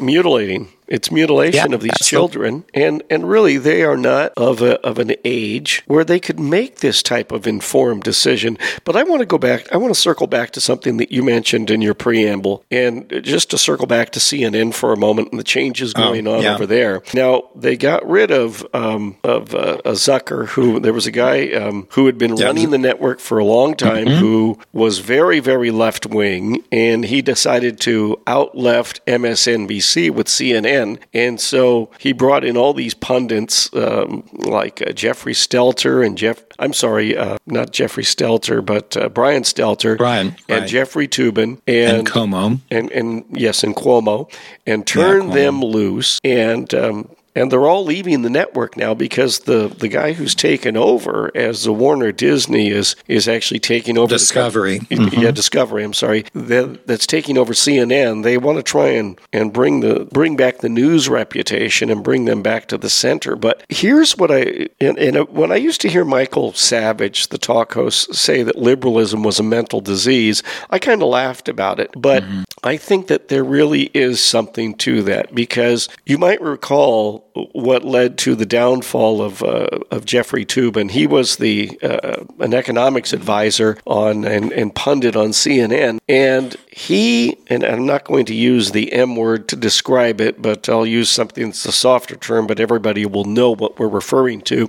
mutilating. 0.00 0.68
It's 0.88 1.10
mutilation 1.10 1.70
Yeah, 1.70 1.74
of 1.74 1.82
these 1.82 1.98
children, 2.00 2.64
and 2.72 3.02
and 3.10 3.28
really 3.28 3.58
they 3.58 3.82
are 3.82 3.96
not 3.96 4.32
of 4.38 4.62
a, 4.62 4.80
of 4.80 4.98
an 4.98 5.14
age 5.22 5.82
where 5.86 6.04
they 6.04 6.18
could 6.18 6.40
make 6.40 6.76
this 6.76 7.02
type 7.02 7.30
of 7.30 7.46
informed 7.46 8.04
decision. 8.04 8.56
But 8.84 8.96
I 8.96 9.02
want 9.02 9.20
to 9.20 9.26
go 9.26 9.36
back. 9.36 9.70
I 9.70 9.76
want 9.76 9.94
to 9.94 10.00
circle 10.00 10.26
back 10.26 10.50
to 10.52 10.62
something 10.62 10.96
that 10.96 11.12
you 11.12 11.22
mentioned 11.22 11.70
in 11.70 11.82
your 11.82 11.92
preamble, 11.92 12.64
and 12.70 13.20
just 13.22 13.50
to 13.50 13.58
circle 13.58 13.86
back 13.86 14.12
to 14.12 14.18
CNN 14.18 14.72
for 14.72 14.94
a 14.94 14.96
moment 14.96 15.30
and 15.30 15.38
the 15.38 15.44
changes 15.44 15.92
going 15.92 16.26
on 16.26 16.42
yeah. 16.42 16.54
over 16.54 16.64
there. 16.64 16.87
Now 17.14 17.44
they 17.54 17.76
got 17.76 18.08
rid 18.08 18.30
of 18.30 18.66
um, 18.72 19.16
of 19.24 19.54
uh, 19.54 19.78
a 19.84 19.92
Zucker, 19.92 20.46
who 20.48 20.80
there 20.80 20.92
was 20.92 21.06
a 21.06 21.10
guy 21.10 21.50
um, 21.52 21.86
who 21.92 22.06
had 22.06 22.18
been 22.18 22.34
running 22.34 22.70
the 22.70 22.78
network 22.78 23.20
for 23.20 23.38
a 23.38 23.44
long 23.44 23.74
time, 23.74 24.06
who 24.06 24.58
was 24.72 24.98
very 24.98 25.40
very 25.40 25.70
left 25.70 26.06
wing, 26.06 26.64
and 26.72 27.04
he 27.04 27.22
decided 27.22 27.80
to 27.80 28.20
out 28.26 28.56
left 28.56 29.04
MSNBC 29.06 30.10
with 30.10 30.26
CNN, 30.26 30.98
and 31.12 31.40
so 31.40 31.90
he 31.98 32.12
brought 32.12 32.44
in 32.44 32.56
all 32.56 32.74
these 32.74 32.94
pundits 32.94 33.72
um, 33.74 34.28
like 34.32 34.82
uh, 34.82 34.92
Jeffrey 34.92 35.34
Stelter 35.34 36.04
and 36.04 36.16
Jeff. 36.16 36.42
I'm 36.58 36.72
sorry, 36.72 37.16
uh, 37.16 37.38
not 37.46 37.72
Jeffrey 37.72 38.02
Stelter, 38.02 38.64
but 38.64 38.96
uh, 38.96 39.08
Brian 39.08 39.42
Stelter, 39.42 39.96
Brian, 39.96 40.36
and 40.48 40.60
right. 40.60 40.68
Jeffrey 40.68 41.06
Toobin, 41.06 41.60
and 41.66 41.98
and 41.98 42.06
Cuomo. 42.06 42.60
and, 42.70 42.90
and 42.92 43.24
yes, 43.30 43.62
and 43.62 43.74
Cuomo, 43.74 44.30
and 44.66 44.86
turn 44.86 45.28
Cuomo. 45.28 45.34
them 45.34 45.60
loose, 45.60 46.18
and 46.24 46.72
um, 46.78 47.08
and 47.38 47.52
they're 47.52 47.68
all 47.68 47.84
leaving 47.84 48.22
the 48.22 48.30
network 48.30 48.76
now 48.76 48.94
because 48.94 49.40
the 49.40 49.68
the 49.68 49.88
guy 49.88 50.12
who's 50.12 50.34
taken 50.34 50.76
over 50.76 51.30
as 51.36 51.64
the 51.64 51.72
Warner 51.72 52.10
Disney 52.10 52.68
is 52.68 52.96
is 53.06 53.28
actually 53.28 53.60
taking 53.60 53.96
over 53.96 54.08
the 54.08 54.14
co- 54.14 54.18
Discovery. 54.18 54.80
Mm-hmm. 54.80 55.20
yeah, 55.20 55.30
Discovery. 55.30 55.84
I'm 55.84 55.94
sorry, 55.94 56.24
that, 56.32 56.86
that's 56.86 57.06
taking 57.06 57.38
over 57.38 57.52
CNN. 57.52 58.24
They 58.24 58.38
want 58.38 58.58
to 58.58 58.62
try 58.62 58.88
and, 58.88 59.20
and 59.32 59.52
bring 59.52 59.80
the 59.80 60.06
bring 60.12 60.36
back 60.36 60.58
the 60.58 60.68
news 60.68 61.08
reputation 61.08 61.90
and 61.90 62.02
bring 62.02 62.24
them 62.24 62.42
back 62.42 62.66
to 62.68 62.78
the 62.78 62.90
center. 62.90 63.36
But 63.36 63.64
here's 63.68 64.16
what 64.16 64.30
I 64.30 64.68
and, 64.80 64.98
and 64.98 65.16
uh, 65.16 65.24
when 65.26 65.52
I 65.52 65.56
used 65.56 65.80
to 65.82 65.88
hear 65.88 66.04
Michael 66.04 66.52
Savage, 66.54 67.28
the 67.28 67.38
talk 67.38 67.74
host, 67.74 68.14
say 68.14 68.42
that 68.42 68.56
liberalism 68.56 69.22
was 69.22 69.38
a 69.38 69.44
mental 69.44 69.80
disease, 69.80 70.42
I 70.70 70.78
kind 70.78 71.02
of 71.02 71.08
laughed 71.08 71.48
about 71.48 71.78
it. 71.78 71.90
But 71.96 72.24
mm-hmm. 72.24 72.42
I 72.64 72.76
think 72.76 73.06
that 73.06 73.28
there 73.28 73.44
really 73.44 73.90
is 73.94 74.20
something 74.20 74.74
to 74.78 75.02
that 75.02 75.34
because 75.34 75.88
you 76.04 76.18
might 76.18 76.40
recall 76.40 77.27
what 77.52 77.84
led 77.84 78.18
to 78.18 78.34
the 78.34 78.46
downfall 78.46 79.22
of 79.22 79.42
uh, 79.42 79.66
of 79.90 80.04
Jeffrey 80.04 80.44
Toobin. 80.44 80.90
He 80.90 81.06
was 81.06 81.36
the 81.36 81.78
uh, 81.82 82.24
an 82.40 82.54
economics 82.54 83.12
advisor 83.12 83.78
on 83.86 84.24
and, 84.24 84.52
and 84.52 84.74
pundit 84.74 85.16
on 85.16 85.30
CNN, 85.30 85.98
and 86.08 86.56
he 86.70 87.38
and 87.48 87.64
I'm 87.64 87.86
not 87.86 88.04
going 88.04 88.26
to 88.26 88.34
use 88.34 88.70
the 88.70 88.92
M 88.92 89.16
word 89.16 89.48
to 89.48 89.56
describe 89.56 90.20
it, 90.20 90.40
but 90.40 90.68
I'll 90.68 90.86
use 90.86 91.10
something 91.10 91.46
that's 91.46 91.64
a 91.64 91.72
softer 91.72 92.16
term, 92.16 92.46
but 92.46 92.60
everybody 92.60 93.06
will 93.06 93.24
know 93.24 93.54
what 93.54 93.78
we're 93.78 93.88
referring 93.88 94.42
to. 94.42 94.68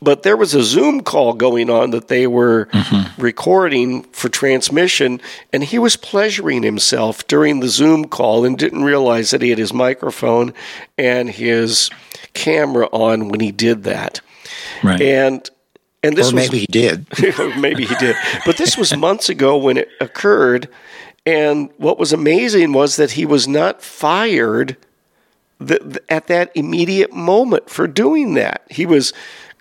But 0.00 0.22
there 0.22 0.36
was 0.36 0.54
a 0.54 0.62
Zoom 0.62 1.00
call 1.00 1.32
going 1.32 1.70
on 1.70 1.90
that 1.90 2.08
they 2.08 2.26
were 2.26 2.66
mm-hmm. 2.66 3.20
recording 3.20 4.04
for 4.04 4.28
transmission, 4.28 5.20
and 5.52 5.64
he 5.64 5.78
was 5.78 5.96
pleasuring 5.96 6.62
himself 6.62 7.26
during 7.26 7.60
the 7.60 7.68
Zoom 7.68 8.06
call 8.06 8.44
and 8.44 8.56
didn't 8.56 8.84
realize 8.84 9.30
that 9.30 9.42
he 9.42 9.50
had 9.50 9.58
his 9.58 9.72
microphone 9.72 10.54
and 10.96 11.28
his 11.28 11.90
camera 12.34 12.86
on 12.92 13.28
when 13.28 13.40
he 13.40 13.50
did 13.50 13.82
that. 13.84 14.20
Right. 14.84 15.00
And 15.00 15.50
and 16.02 16.16
this 16.16 16.32
or 16.32 16.34
was 16.36 16.46
maybe 16.46 16.58
he 16.60 16.66
did. 16.66 17.06
Maybe 17.58 17.84
he 17.84 17.94
did. 17.96 18.14
But 18.46 18.56
this 18.56 18.78
was 18.78 18.96
months 18.96 19.28
ago 19.28 19.56
when 19.56 19.76
it 19.76 19.88
occurred. 20.00 20.68
And 21.26 21.70
what 21.76 21.98
was 21.98 22.12
amazing 22.12 22.72
was 22.72 22.96
that 22.96 23.12
he 23.12 23.26
was 23.26 23.48
not 23.48 23.82
fired 23.82 24.76
th- 25.58 25.80
th- 25.80 25.98
at 26.08 26.28
that 26.28 26.52
immediate 26.54 27.12
moment 27.12 27.68
for 27.68 27.88
doing 27.88 28.34
that. 28.34 28.62
He 28.70 28.86
was 28.86 29.12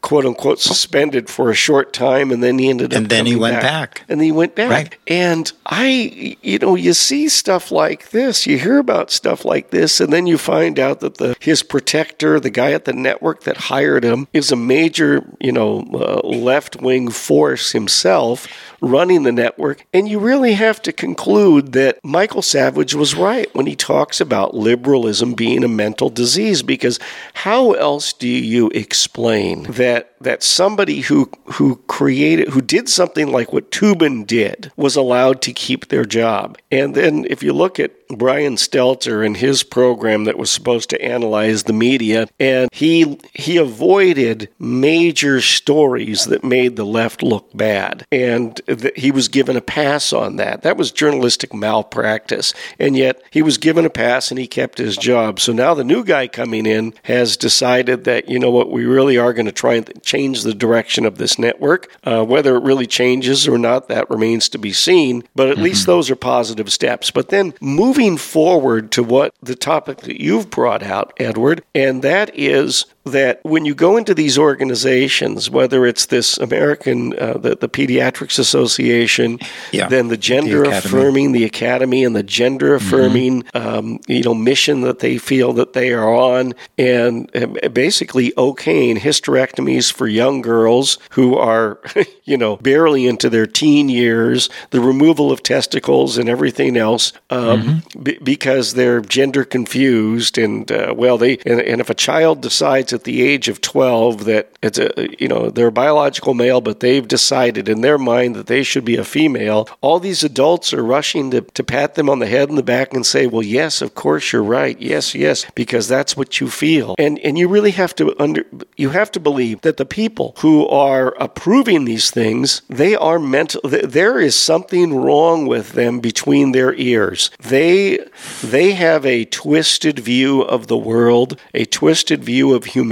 quote 0.02 0.26
unquote 0.26 0.60
suspended 0.60 1.30
for 1.30 1.50
a 1.50 1.56
short 1.56 1.91
time 1.91 2.32
and 2.32 2.41
then 2.43 2.60
he 2.60 2.70
ended 2.70 2.93
up 2.93 2.98
And 2.98 3.10
then 3.10 3.26
he 3.26 3.36
went 3.36 3.60
back. 3.62 4.04
and 4.08 4.20
then 4.20 4.26
he 4.26 4.32
went 4.32 4.56
back 4.56 4.70
Right. 4.70 4.95
and 5.08 5.52
i 5.66 6.38
you 6.41 6.60
know 6.60 6.76
you 6.76 6.93
see 6.93 7.28
stuff 7.28 7.72
like 7.72 8.12
this 8.12 8.45
you 8.48 8.58
hear 8.60 8.78
about 8.78 9.10
stuff 9.12 9.43
like 9.43 9.72
this 9.72 10.00
and 10.00 10.14
then 10.14 10.28
you 10.28 10.38
find 10.38 10.80
out 10.80 11.00
that 11.00 11.16
the 11.16 11.36
his 11.39 11.64
protector 11.64 12.39
the 12.39 12.50
guy 12.52 12.72
at 12.74 12.86
the 12.86 12.93
network 12.93 13.43
that 13.43 13.58
hired 13.58 14.04
him 14.04 14.28
is 14.34 14.52
a 14.52 14.56
major 14.56 15.26
you 15.39 15.52
know 15.52 15.80
uh, 15.93 16.22
left-wing 16.28 17.10
force 17.10 17.72
himself 17.72 18.48
running 18.82 19.24
the 19.24 19.32
network 19.32 19.84
and 19.93 20.08
you 20.08 20.20
really 20.20 20.54
have 20.54 20.80
to 20.82 20.91
conclude 20.93 21.74
that 21.74 21.98
michael 22.04 22.43
savage 22.43 22.93
was 22.93 23.16
right 23.16 23.54
when 23.56 23.66
he 23.66 23.76
talks 23.76 24.22
about 24.22 24.54
liberalism 24.54 25.34
being 25.34 25.64
a 25.64 25.68
mental 25.68 26.10
disease 26.10 26.62
because 26.62 27.00
how 27.34 27.72
else 27.74 28.14
do 28.14 28.28
you 28.28 28.70
explain 28.76 29.64
that 29.64 29.86
that 30.21 30.43
somebody 30.43 31.01
who 31.01 31.29
who 31.45 31.77
created 31.88 32.49
who 32.49 32.61
did 32.61 32.89
something 32.89 33.31
like 33.31 33.53
what 33.53 33.71
Toobin 33.71 34.25
did 34.25 34.71
was 34.75 34.95
allowed 34.95 35.41
to 35.43 35.53
keep 35.53 35.88
their 35.88 36.05
job. 36.05 36.57
And 36.71 36.95
then 36.95 37.25
if 37.29 37.43
you 37.43 37.53
look 37.53 37.79
at 37.79 37.91
Brian 38.10 38.55
Stelter 38.55 39.26
and 39.26 39.38
his 39.38 39.64
program 39.64 40.26
that 40.26 40.38
was 40.38 40.51
supposed 40.51 40.89
to 40.91 41.01
analyze 41.01 41.64
the 41.64 41.74
media 41.74 42.28
and 42.39 42.70
he 42.72 43.20
he 43.34 43.58
avoided 43.58 44.49
major 44.60 45.41
stories 45.41 46.26
that 46.26 46.43
made 46.43 46.76
the 46.76 46.86
left 46.86 47.22
look 47.24 47.49
bad 47.55 48.05
and 48.12 48.62
th- 48.68 48.93
he 48.95 49.12
was 49.12 49.28
given 49.28 49.55
a 49.55 49.62
pass 49.62 50.14
on 50.14 50.38
that. 50.38 50.62
That 50.64 50.78
was 50.78 50.91
journalistic 50.91 51.53
malpractice. 51.53 52.53
And 52.80 52.95
yet 52.95 53.22
he 53.30 53.41
was 53.41 53.58
given 53.58 53.86
a 53.86 53.89
pass 53.89 54.32
and 54.32 54.39
he 54.39 54.47
kept 54.47 54.78
his 54.78 54.97
job. 54.97 55.39
So 55.39 55.53
now 55.53 55.74
the 55.74 55.84
new 55.84 56.03
guy 56.03 56.28
coming 56.28 56.66
in 56.66 56.93
has 57.03 57.38
decided 57.38 58.03
that 58.05 58.30
you 58.30 58.39
know 58.39 58.51
what 58.51 58.72
we 58.72 58.86
really 58.86 59.18
are 59.18 59.34
going 59.34 59.45
to 59.45 59.51
try 59.51 59.76
and 59.76 60.01
change 60.03 60.43
the 60.43 60.53
direction 60.53 61.05
of 61.05 61.18
this 61.18 61.38
network. 61.38 61.91
Uh, 62.03 62.24
whether 62.24 62.55
it 62.55 62.64
really 62.64 62.88
changes 62.88 63.47
or 63.47 63.58
not, 63.58 63.88
that 63.88 64.10
remains 64.10 64.49
to 64.49 64.58
be 64.58 64.74
seen. 64.74 65.24
But 65.36 65.49
at 65.49 65.58
least 65.58 65.86
those 65.86 66.10
are 66.10 66.16
positive 66.16 66.72
steps. 66.72 67.12
But 67.12 67.30
then 67.30 67.53
moving 67.98 68.16
forward 68.18 68.91
to 68.91 69.02
what 69.02 69.34
the 69.41 69.56
topic 69.56 70.02
that 70.02 70.22
you've 70.22 70.52
brought 70.52 70.84
out, 70.84 71.12
Edward, 71.18 71.64
and 71.74 72.04
that 72.04 72.30
is 72.38 72.86
that 73.08 73.39
when 73.43 73.66
you 73.66 73.74
go 73.76 73.97
into 73.97 74.14
these 74.14 74.38
organizations, 74.38 75.49
whether 75.49 75.86
it's 75.86 76.08
this 76.08 76.38
American, 76.38 77.18
uh, 77.18 77.38
the, 77.38 77.55
the 77.55 77.70
Pediatrics 77.70 78.39
Association, 78.39 79.39
Yeah. 79.72 79.88
then 79.88 80.08
the 80.10 80.18
gender 80.18 80.64
Academy. 80.64 80.78
affirming, 80.78 81.32
the 81.32 81.43
academy, 81.45 82.03
and 82.03 82.16
the 82.16 82.24
gender 82.24 82.76
affirming, 82.76 83.43
um, 83.53 83.99
you 84.08 84.24
know, 84.24 84.34
mission 84.34 84.82
that 84.82 84.99
they 84.99 85.18
feel 85.18 85.53
that 85.53 85.74
they 85.74 85.91
are 85.93 86.14
on, 86.14 86.53
and 86.78 87.30
basically 87.74 88.32
okaying 88.38 88.97
hysterectomies 88.97 89.91
for 89.91 90.08
young 90.08 90.41
girls 90.41 90.97
who 91.12 91.36
are, 91.36 91.80
you 92.26 92.38
know, 92.38 92.58
barely 92.58 93.08
into 93.08 93.30
their 93.30 93.47
teen 93.47 93.89
years, 93.89 94.49
the 94.72 94.82
removal 94.82 95.32
of 95.32 95.43
testicles 95.43 96.18
and 96.18 96.30
everything 96.30 96.78
else, 96.78 97.14
um, 97.30 97.84
be- 98.01 98.18
because 98.24 98.74
they're 98.74 99.01
gender 99.01 99.43
confused, 99.43 100.38
and 100.38 100.72
uh, 100.72 100.93
well, 100.95 101.18
they 101.18 101.38
and, 101.45 101.62
and 101.62 101.82
if 101.82 101.89
a 101.89 101.93
child 101.93 102.41
decides 102.41 102.93
at 102.98 103.04
the 103.04 103.22
age 103.22 103.48
of 103.48 103.62
twelve 103.62 104.26
that 104.26 104.52
it's 104.62 104.80
a, 104.80 104.89
you 105.22 105.28
know, 105.28 105.50
they're 105.50 105.68
a 105.68 105.72
biological 105.72 106.34
male, 106.34 106.62
but 106.62 106.80
they've 106.80 107.08
decided 107.08 107.70
in 107.70 107.82
their 107.82 107.98
mind 107.98 108.36
that 108.36 108.48
they 108.48 108.64
should 108.64 108.84
be 108.84 108.98
a 108.98 109.04
female, 109.04 109.70
all 109.82 110.00
these 110.00 110.24
adults 110.24 110.74
are 110.74 110.84
rushing 110.84 111.32
to, 111.32 111.41
to 111.41 111.64
pat 111.64 111.95
them 111.95 112.10
on 112.10 112.20
the 112.20 112.28
head 112.28 112.50
and 112.50 112.58
the 112.58 112.64
back 112.64 112.93
and 112.93 113.06
say, 113.06 113.28
well, 113.28 113.43
yes, 113.43 113.82
of 113.82 113.93
course 113.93 114.32
you're 114.32 114.43
right. 114.43 114.80
Yes, 114.82 115.14
yes, 115.14 115.45
because 115.56 115.88
that's 115.88 116.18
what 116.18 116.41
you 116.41 116.50
feel. 116.50 116.95
And, 116.98 117.20
and 117.20 117.38
you 117.38 117.48
really 117.48 117.72
have 117.72 117.93
to 117.95 118.16
under, 118.20 118.43
you 118.76 118.89
have 118.89 119.12
to 119.12 119.20
believe 119.20 119.62
that 119.62 119.78
the 119.78 119.86
people 119.86 120.34
who 120.39 120.68
are 120.68 121.16
approving 121.20 121.86
these 121.86 122.10
things, 122.12 122.62
they 122.68 122.95
are 122.95 123.20
mental, 123.20 123.62
th- 123.62 123.86
there 123.86 124.20
is 124.20 124.36
something 124.36 124.95
wrong 124.95 125.45
with 125.45 125.74
them 125.74 126.00
between 126.00 126.52
their 126.52 126.74
ears. 126.74 127.30
They, 127.39 128.00
they 128.43 128.72
have 128.72 129.06
a 129.06 129.26
twisted 129.26 130.00
view 130.00 130.41
of 130.41 130.68
the 130.68 130.78
world, 130.78 131.39
a 131.54 131.66
twisted 131.66 132.24
view 132.24 132.54
of 132.54 132.66
humanity, 132.66 132.86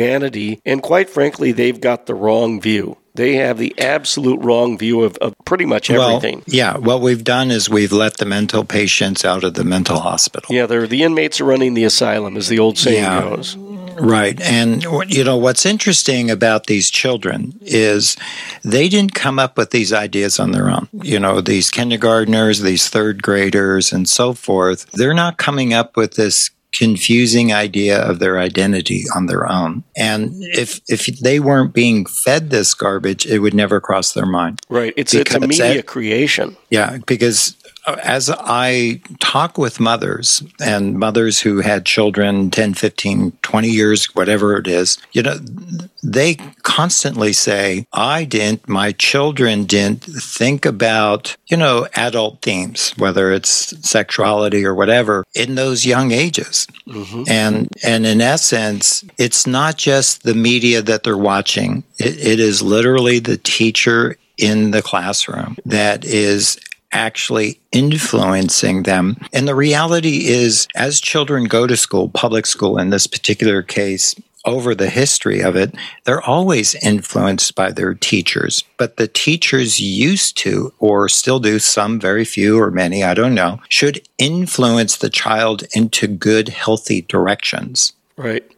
and 0.65 0.81
quite 0.81 1.09
frankly, 1.09 1.51
they've 1.51 1.79
got 1.79 2.05
the 2.05 2.15
wrong 2.15 2.61
view. 2.61 2.97
They 3.15 3.35
have 3.35 3.57
the 3.57 3.73
absolute 3.79 4.41
wrong 4.43 4.77
view 4.77 5.03
of, 5.03 5.15
of 5.19 5.33
pretty 5.45 5.63
much 5.65 5.89
everything. 5.89 6.39
Well, 6.39 6.43
yeah, 6.47 6.77
what 6.77 6.99
we've 6.99 7.23
done 7.23 7.49
is 7.49 7.69
we've 7.69 7.93
let 7.93 8.17
the 8.17 8.25
mental 8.25 8.65
patients 8.65 9.23
out 9.23 9.45
of 9.45 9.53
the 9.53 9.63
mental 9.63 9.99
hospital. 9.99 10.53
yeah, 10.53 10.65
they're 10.65 10.85
the 10.85 11.03
inmates 11.03 11.39
are 11.39 11.45
running 11.45 11.75
the 11.75 11.85
asylum, 11.85 12.35
as 12.35 12.49
the 12.49 12.59
old 12.59 12.77
saying 12.77 13.03
Yeah. 13.03 13.21
goes. 13.21 13.55
Right. 13.97 14.41
And, 14.41 14.83
you 15.07 15.23
know, 15.23 15.37
what's 15.37 15.65
interesting 15.65 16.29
about 16.29 16.65
these 16.65 16.91
children 16.91 17.57
is 17.61 18.17
they 18.61 18.89
didn't 18.89 19.13
come 19.13 19.39
up 19.39 19.57
with 19.57 19.71
these 19.71 19.93
ideas 19.93 20.37
on 20.37 20.51
their 20.51 20.69
own. 20.69 20.89
You 20.91 21.17
know, 21.17 21.39
these 21.39 21.71
kindergartners, 21.71 22.59
these 22.59 22.89
third 22.89 23.23
graders, 23.23 23.93
and 23.93 24.09
so 24.09 24.33
forth, 24.33 24.91
they're 24.91 25.13
not 25.13 25.37
coming 25.37 25.73
up 25.73 25.95
with 25.95 26.15
this 26.15 26.49
confusing 26.77 27.53
idea 27.53 28.01
of 28.01 28.19
their 28.19 28.39
identity 28.39 29.03
on 29.15 29.27
their 29.27 29.49
own. 29.49 29.83
And 29.95 30.31
if 30.39 30.81
if 30.87 31.05
they 31.19 31.39
weren't 31.39 31.73
being 31.73 32.05
fed 32.05 32.49
this 32.49 32.73
garbage, 32.73 33.25
it 33.25 33.39
would 33.39 33.53
never 33.53 33.79
cross 33.79 34.13
their 34.13 34.25
mind. 34.25 34.59
Right. 34.69 34.93
It's 34.97 35.13
it's 35.13 35.33
a 35.33 35.39
media 35.39 35.75
that- 35.75 35.85
creation. 35.85 36.57
Yeah, 36.69 36.97
because 37.05 37.55
as 37.87 38.29
I 38.29 39.01
talk 39.19 39.57
with 39.57 39.79
mothers 39.79 40.43
and 40.59 40.97
mothers 40.97 41.39
who 41.39 41.61
had 41.61 41.85
children 41.85 42.49
10, 42.49 42.73
15, 42.73 43.31
20 43.41 43.67
years, 43.67 44.15
whatever 44.15 44.57
it 44.57 44.67
is, 44.67 44.97
you 45.11 45.21
know, 45.21 45.37
they 46.03 46.35
constantly 46.63 47.33
say, 47.33 47.87
I 47.93 48.25
didn't, 48.25 48.67
my 48.67 48.91
children 48.91 49.65
didn't 49.65 50.03
think 50.03 50.65
about, 50.65 51.35
you 51.47 51.57
know, 51.57 51.87
adult 51.95 52.41
themes, 52.41 52.91
whether 52.97 53.31
it's 53.31 53.49
sexuality 53.87 54.65
or 54.65 54.75
whatever, 54.75 55.23
in 55.33 55.55
those 55.55 55.85
young 55.85 56.11
ages. 56.11 56.67
Mm-hmm. 56.87 57.23
And, 57.27 57.69
and 57.83 58.05
in 58.05 58.21
essence, 58.21 59.03
it's 59.17 59.47
not 59.47 59.77
just 59.77 60.23
the 60.23 60.35
media 60.35 60.81
that 60.81 61.03
they're 61.03 61.17
watching. 61.17 61.83
it, 61.99 62.17
it 62.25 62.39
is 62.39 62.61
literally 62.61 63.19
the 63.19 63.37
teacher 63.37 64.17
in 64.37 64.71
the 64.71 64.81
classroom 64.81 65.55
that 65.65 66.03
is 66.03 66.59
actually 66.95 67.59
influencing 67.71 68.83
them. 68.83 69.17
And 69.33 69.47
the 69.47 69.53
reality 69.53 70.27
is, 70.27 70.67
as 70.75 71.01
children 71.01 71.43
go 71.43 71.67
to 71.67 71.77
school, 71.77 72.09
public 72.09 72.45
school 72.45 72.77
in 72.77 72.89
this 72.89 73.05
particular 73.05 73.61
case, 73.61 74.15
over 74.45 74.75
the 74.75 74.89
history 74.89 75.41
of 75.41 75.55
it, 75.55 75.75
they're 76.03 76.21
always 76.21 76.75
influenced 76.75 77.55
by 77.55 77.71
their 77.71 77.93
teachers. 77.93 78.63
But 78.77 78.97
the 78.97 79.07
teachers 79.07 79.79
used 79.79 80.37
to, 80.37 80.71
or 80.79 81.09
still 81.09 81.39
do, 81.39 81.59
some 81.59 81.99
very 81.99 82.23
few 82.25 82.59
or 82.59 82.71
many, 82.71 83.03
I 83.03 83.13
don't 83.15 83.33
know, 83.33 83.59
should 83.69 84.07
influence 84.17 84.97
the 84.97 85.09
child 85.09 85.63
into 85.73 86.07
good, 86.07 86.49
healthy 86.49 87.01
directions. 87.01 87.93
Right. 88.17 88.49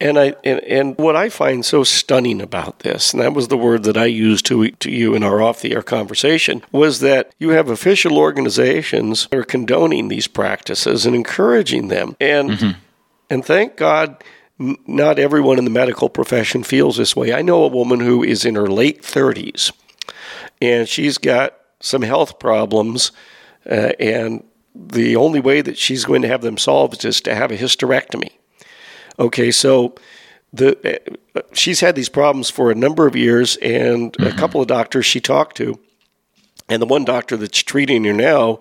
And 0.00 0.18
I 0.18 0.34
and, 0.42 0.60
and 0.60 0.98
what 0.98 1.16
I 1.16 1.28
find 1.28 1.66
so 1.66 1.84
stunning 1.84 2.40
about 2.40 2.78
this, 2.78 3.12
and 3.12 3.22
that 3.22 3.34
was 3.34 3.48
the 3.48 3.58
word 3.58 3.82
that 3.82 3.96
I 3.96 4.06
used 4.06 4.46
to 4.46 4.70
to 4.70 4.90
you 4.90 5.14
in 5.14 5.22
our 5.22 5.42
off 5.42 5.60
the 5.60 5.72
air 5.72 5.82
conversation, 5.82 6.64
was 6.72 7.00
that 7.00 7.34
you 7.38 7.50
have 7.50 7.68
official 7.68 8.16
organizations 8.16 9.28
that 9.30 9.36
are 9.36 9.44
condoning 9.44 10.08
these 10.08 10.26
practices 10.26 11.04
and 11.04 11.14
encouraging 11.14 11.88
them. 11.88 12.16
And 12.20 12.50
mm-hmm. 12.52 12.78
and 13.28 13.44
thank 13.44 13.76
God 13.76 14.24
not 14.58 15.18
everyone 15.18 15.58
in 15.58 15.64
the 15.64 15.70
medical 15.70 16.08
profession 16.08 16.62
feels 16.62 16.96
this 16.96 17.14
way. 17.14 17.34
I 17.34 17.42
know 17.42 17.64
a 17.64 17.68
woman 17.68 18.00
who 18.00 18.22
is 18.22 18.44
in 18.44 18.54
her 18.54 18.68
late 18.68 19.02
30s 19.02 19.72
and 20.60 20.88
she's 20.88 21.18
got 21.18 21.56
some 21.80 22.02
health 22.02 22.38
problems 22.38 23.10
uh, 23.68 23.92
and 23.98 24.44
the 24.74 25.16
only 25.16 25.40
way 25.40 25.60
that 25.60 25.76
she's 25.76 26.04
going 26.04 26.22
to 26.22 26.28
have 26.28 26.42
them 26.42 26.56
solved 26.56 27.04
is 27.04 27.20
to 27.22 27.34
have 27.34 27.50
a 27.50 27.56
hysterectomy. 27.56 28.30
Okay, 29.18 29.50
so 29.50 29.94
the 30.52 31.00
uh, 31.34 31.40
she's 31.52 31.80
had 31.80 31.94
these 31.94 32.08
problems 32.08 32.50
for 32.50 32.70
a 32.70 32.74
number 32.74 33.06
of 33.06 33.16
years, 33.16 33.56
and 33.56 34.12
mm-hmm. 34.12 34.26
a 34.26 34.38
couple 34.38 34.60
of 34.60 34.68
doctors 34.68 35.06
she 35.06 35.20
talked 35.20 35.56
to, 35.56 35.78
and 36.68 36.80
the 36.80 36.86
one 36.86 37.04
doctor 37.04 37.36
that's 37.36 37.62
treating 37.62 38.04
her 38.04 38.12
now 38.12 38.60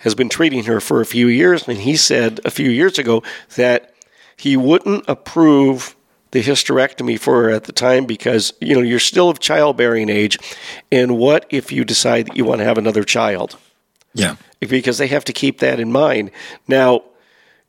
has 0.00 0.14
been 0.14 0.28
treating 0.28 0.64
her 0.64 0.80
for 0.80 1.00
a 1.00 1.06
few 1.06 1.28
years, 1.28 1.68
and 1.68 1.78
he 1.78 1.96
said 1.96 2.40
a 2.44 2.50
few 2.50 2.70
years 2.70 2.98
ago 2.98 3.22
that 3.56 3.94
he 4.36 4.56
wouldn't 4.56 5.04
approve 5.06 5.94
the 6.30 6.42
hysterectomy 6.42 7.18
for 7.18 7.42
her 7.42 7.50
at 7.50 7.64
the 7.64 7.72
time 7.72 8.06
because 8.06 8.52
you 8.60 8.74
know 8.74 8.80
you're 8.80 8.98
still 8.98 9.28
of 9.28 9.40
childbearing 9.40 10.08
age, 10.08 10.38
and 10.90 11.16
what 11.16 11.46
if 11.50 11.70
you 11.70 11.84
decide 11.84 12.26
that 12.26 12.36
you 12.36 12.44
want 12.44 12.58
to 12.58 12.64
have 12.64 12.78
another 12.78 13.04
child? 13.04 13.56
Yeah, 14.14 14.36
because 14.60 14.98
they 14.98 15.06
have 15.06 15.24
to 15.26 15.32
keep 15.32 15.60
that 15.60 15.78
in 15.78 15.92
mind 15.92 16.32
now 16.66 17.02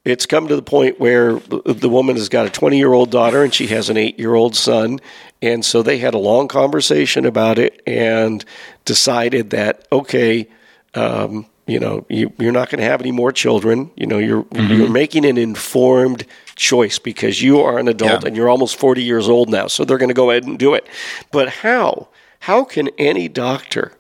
it's 0.04 0.26
come 0.26 0.48
to 0.48 0.56
the 0.56 0.64
point 0.64 1.00
where 1.00 1.36
the 1.36 1.90
woman 1.90 2.16
has 2.16 2.28
got 2.28 2.48
a 2.48 2.50
20 2.50 2.78
year 2.78 2.92
old 2.92 3.12
daughter 3.12 3.44
and 3.44 3.54
she 3.54 3.68
has 3.68 3.90
an 3.90 3.98
eight 3.98 4.18
year 4.18 4.34
old 4.34 4.56
son. 4.56 5.00
And 5.42 5.64
so 5.64 5.84
they 5.84 6.00
had 6.00 6.14
a 6.14 6.20
long 6.20 6.48
conversation 6.48 7.26
about 7.26 7.60
it 7.60 7.82
and 7.86 8.44
decided 8.86 9.52
that, 9.52 9.88
okay, 9.92 10.48
um, 10.96 11.46
you 11.68 11.80
know, 11.80 12.06
you, 12.10 12.34
are 12.40 12.52
not 12.52 12.70
going 12.70 12.80
to 12.80 12.86
have 12.86 13.02
any 13.02 13.12
more 13.12 13.32
children. 13.32 13.92
You 13.96 14.08
know, 14.08 14.18
you're 14.18 14.44
mm-hmm. 14.44 14.74
you're 14.74 14.90
making 14.90 15.26
an 15.26 15.38
informed 15.38 16.26
choice 16.56 17.00
because 17.00 17.42
you 17.42 17.62
are 17.62 17.78
an 17.78 17.88
adult 17.88 18.24
yeah. 18.24 18.28
and 18.28 18.36
you're 18.36 18.50
almost 18.50 18.78
40 18.78 19.04
years 19.04 19.30
old 19.30 19.50
now. 19.50 19.68
So 19.68 19.86
they're 19.86 20.00
going 20.00 20.10
to 20.10 20.16
go 20.16 20.32
ahead 20.32 20.44
and 20.44 20.58
do 20.58 20.74
it. 20.74 20.88
But 21.32 21.50
how? 21.50 22.10
How 22.40 22.64
can 22.64 22.90
any 22.98 23.28
doctor 23.28 23.94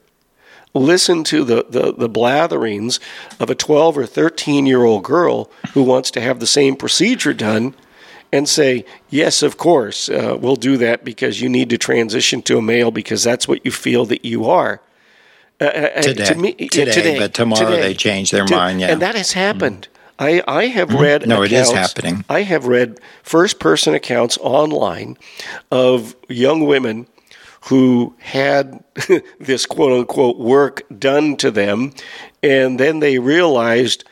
listen 0.73 1.23
to 1.25 1.43
the, 1.43 1.65
the, 1.69 1.93
the 1.93 2.09
blatherings 2.09 2.99
of 3.39 3.49
a 3.49 3.55
12 3.55 3.97
or 3.97 4.05
13 4.05 4.65
year 4.65 4.83
old 4.83 5.03
girl 5.03 5.49
who 5.73 5.83
wants 5.83 6.11
to 6.11 6.21
have 6.21 6.39
the 6.39 6.47
same 6.47 6.75
procedure 6.75 7.33
done 7.33 7.75
and 8.31 8.47
say, 8.47 8.85
yes, 9.09 9.43
of 9.43 9.57
course, 9.57 10.09
uh, 10.09 10.37
we'll 10.39 10.55
do 10.55 10.77
that 10.77 11.03
because 11.03 11.41
you 11.41 11.49
need 11.49 11.69
to 11.69 11.77
transition 11.77 12.41
to 12.43 12.57
a 12.57 12.61
male 12.61 12.91
because 12.91 13.23
that's 13.23 13.47
what 13.47 13.65
you 13.65 13.71
feel 13.71 14.05
that 14.05 14.23
you 14.23 14.45
are. 14.45 14.81
Uh, 15.59 15.65
uh, 15.65 15.89
uh 15.95 16.01
today, 16.01 16.25
to 16.25 16.35
me, 16.35 16.53
today, 16.53 16.91
today, 16.91 17.19
but 17.19 17.33
tomorrow 17.33 17.69
today, 17.69 17.81
they 17.81 17.93
change 17.93 18.31
their 18.31 18.45
to, 18.45 18.55
mind. 18.55 18.79
Yeah, 18.79 18.87
and 18.87 19.01
that 19.01 19.15
has 19.15 19.33
happened. 19.33 19.89
I, 20.17 20.43
I 20.47 20.67
have 20.67 20.89
mm-hmm. 20.89 21.01
read 21.01 21.27
no, 21.27 21.43
accounts, 21.43 21.51
it 21.51 21.55
is 21.55 21.71
happening. 21.71 22.25
I 22.29 22.43
have 22.43 22.67
read 22.67 22.99
first 23.23 23.59
person 23.59 23.93
accounts 23.93 24.37
online 24.39 25.17
of 25.71 26.15
young 26.29 26.65
women 26.65 27.07
who 27.65 28.15
had 28.19 28.83
this 29.39 29.65
quote 29.65 29.91
unquote 29.91 30.37
work 30.37 30.83
done 30.97 31.35
to 31.37 31.51
them, 31.51 31.93
and 32.41 32.79
then 32.79 32.99
they 32.99 33.19
realized 33.19 34.03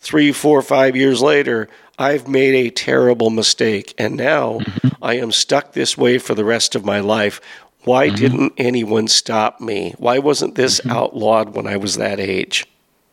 three, 0.00 0.32
four, 0.32 0.62
five 0.62 0.96
years 0.96 1.20
later, 1.20 1.68
I've 1.98 2.28
made 2.28 2.54
a 2.54 2.70
terrible 2.70 3.30
mistake, 3.30 3.94
and 3.98 4.16
now 4.16 4.60
mm-hmm. 4.60 5.04
I 5.04 5.14
am 5.14 5.32
stuck 5.32 5.72
this 5.72 5.98
way 5.98 6.18
for 6.18 6.34
the 6.34 6.44
rest 6.44 6.74
of 6.74 6.84
my 6.84 7.00
life. 7.00 7.40
Why 7.84 8.06
mm-hmm. 8.06 8.16
didn't 8.16 8.52
anyone 8.56 9.08
stop 9.08 9.60
me? 9.60 9.94
Why 9.98 10.18
wasn't 10.18 10.54
this 10.54 10.80
mm-hmm. 10.80 10.90
outlawed 10.90 11.54
when 11.54 11.66
I 11.66 11.76
was 11.76 11.96
that 11.96 12.20
age? 12.20 12.66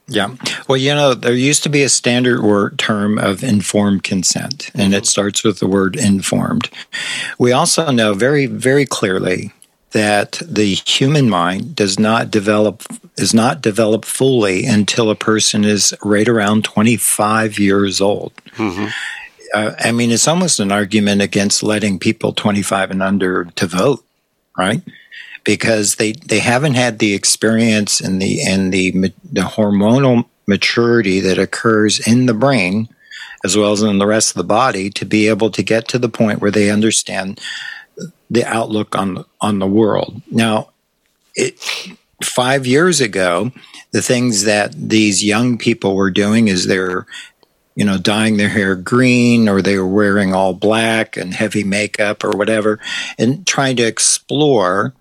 Yeah. 0.08 0.36
Well, 0.68 0.78
you 0.78 0.93
know, 0.93 1.16
there 1.16 1.34
used 1.34 1.64
to 1.64 1.70
be 1.70 1.82
a 1.82 1.89
standard 1.89 2.43
word 2.43 2.78
term 2.78 3.18
of 3.18 3.43
informed 3.43 4.04
consent, 4.04 4.70
and 4.76 4.93
it 4.93 4.98
mm-hmm. 4.98 5.06
starts 5.06 5.43
with 5.43 5.60
the 5.60 5.68
word 5.68 5.96
informed. 5.96 6.70
We 7.39 7.52
also 7.52 7.91
know 7.91 8.14
very, 8.14 8.46
very 8.46 8.86
clearly 8.86 9.52
that 9.96 10.41
the 10.46 10.74
human 10.86 11.30
mind 11.30 11.74
does 11.74 11.98
not 11.98 12.30
develop 12.30 12.84
is 13.16 13.34
not 13.34 13.62
developed 13.62 14.04
fully 14.04 14.66
until 14.66 15.10
a 15.10 15.16
person 15.16 15.64
is 15.64 15.96
right 16.04 16.28
around 16.28 16.66
25 16.66 17.58
years 17.58 18.02
old. 18.02 18.34
Mm-hmm. 18.58 18.88
Uh, 19.54 19.72
I 19.80 19.93
mean, 19.93 20.12
it's 20.12 20.28
almost 20.28 20.60
an 20.60 20.70
argument 20.70 21.22
against 21.22 21.64
letting 21.64 21.98
people 21.98 22.34
25 22.34 22.91
and 22.91 23.02
under 23.02 23.46
to 23.46 23.68
vote, 23.68 24.04
right? 24.58 24.82
Because 25.46 25.96
they, 25.96 26.12
they 26.12 26.39
haven't 26.39 26.74
had 26.74 27.00
the 27.00 27.14
experience 27.14 28.02
and 28.02 28.22
the 28.22 28.41
and 28.46 28.74
the 28.74 28.91
the 29.32 29.43
hormonal 29.43 30.26
maturity 30.46 31.22
that 31.22 31.39
occurs 31.39 32.06
in 32.06 32.26
the 32.26 32.34
brain 32.34 32.89
as 33.46 33.56
well 33.56 33.72
as 33.72 33.82
in 33.82 34.00
the 34.00 34.08
rest 34.08 34.32
of 34.32 34.36
the 34.36 34.43
body 34.43 34.89
to 34.89 35.06
be 35.06 35.30
able 35.30 35.52
to 35.52 35.64
get 35.64 35.88
to 35.88 36.00
the 36.00 36.10
point 36.10 36.41
where 36.41 36.52
they 36.52 36.70
understand 36.70 37.39
the 38.30 38.45
outlook 38.45 38.95
on 38.95 39.26
on 39.41 39.59
the 39.59 39.67
world. 39.67 40.21
Now, 40.30 40.69
it, 41.36 41.59
five 42.23 42.65
years 42.65 43.01
ago, 43.01 43.51
the 43.91 44.01
things 44.01 44.43
that 44.43 44.73
these 44.76 45.23
young 45.23 45.57
people 45.57 45.95
were 45.95 46.11
doing 46.11 46.47
is 46.47 46.67
they're 46.67 47.05
you 47.76 47.86
know 47.86 47.97
dyeing 47.97 48.38
their 48.38 48.49
hair 48.49 48.76
green 48.76 49.47
or 49.47 49.61
they 49.61 49.78
were 49.78 49.88
wearing 49.88 50.34
all 50.34 50.53
black 50.53 51.17
and 51.17 51.34
heavy 51.34 51.63
makeup 51.63 52.23
or 52.23 52.32
whatever 52.32 52.80
and 53.17 53.45
trying 53.45 53.76
to 53.76 53.84
explore 53.84 54.93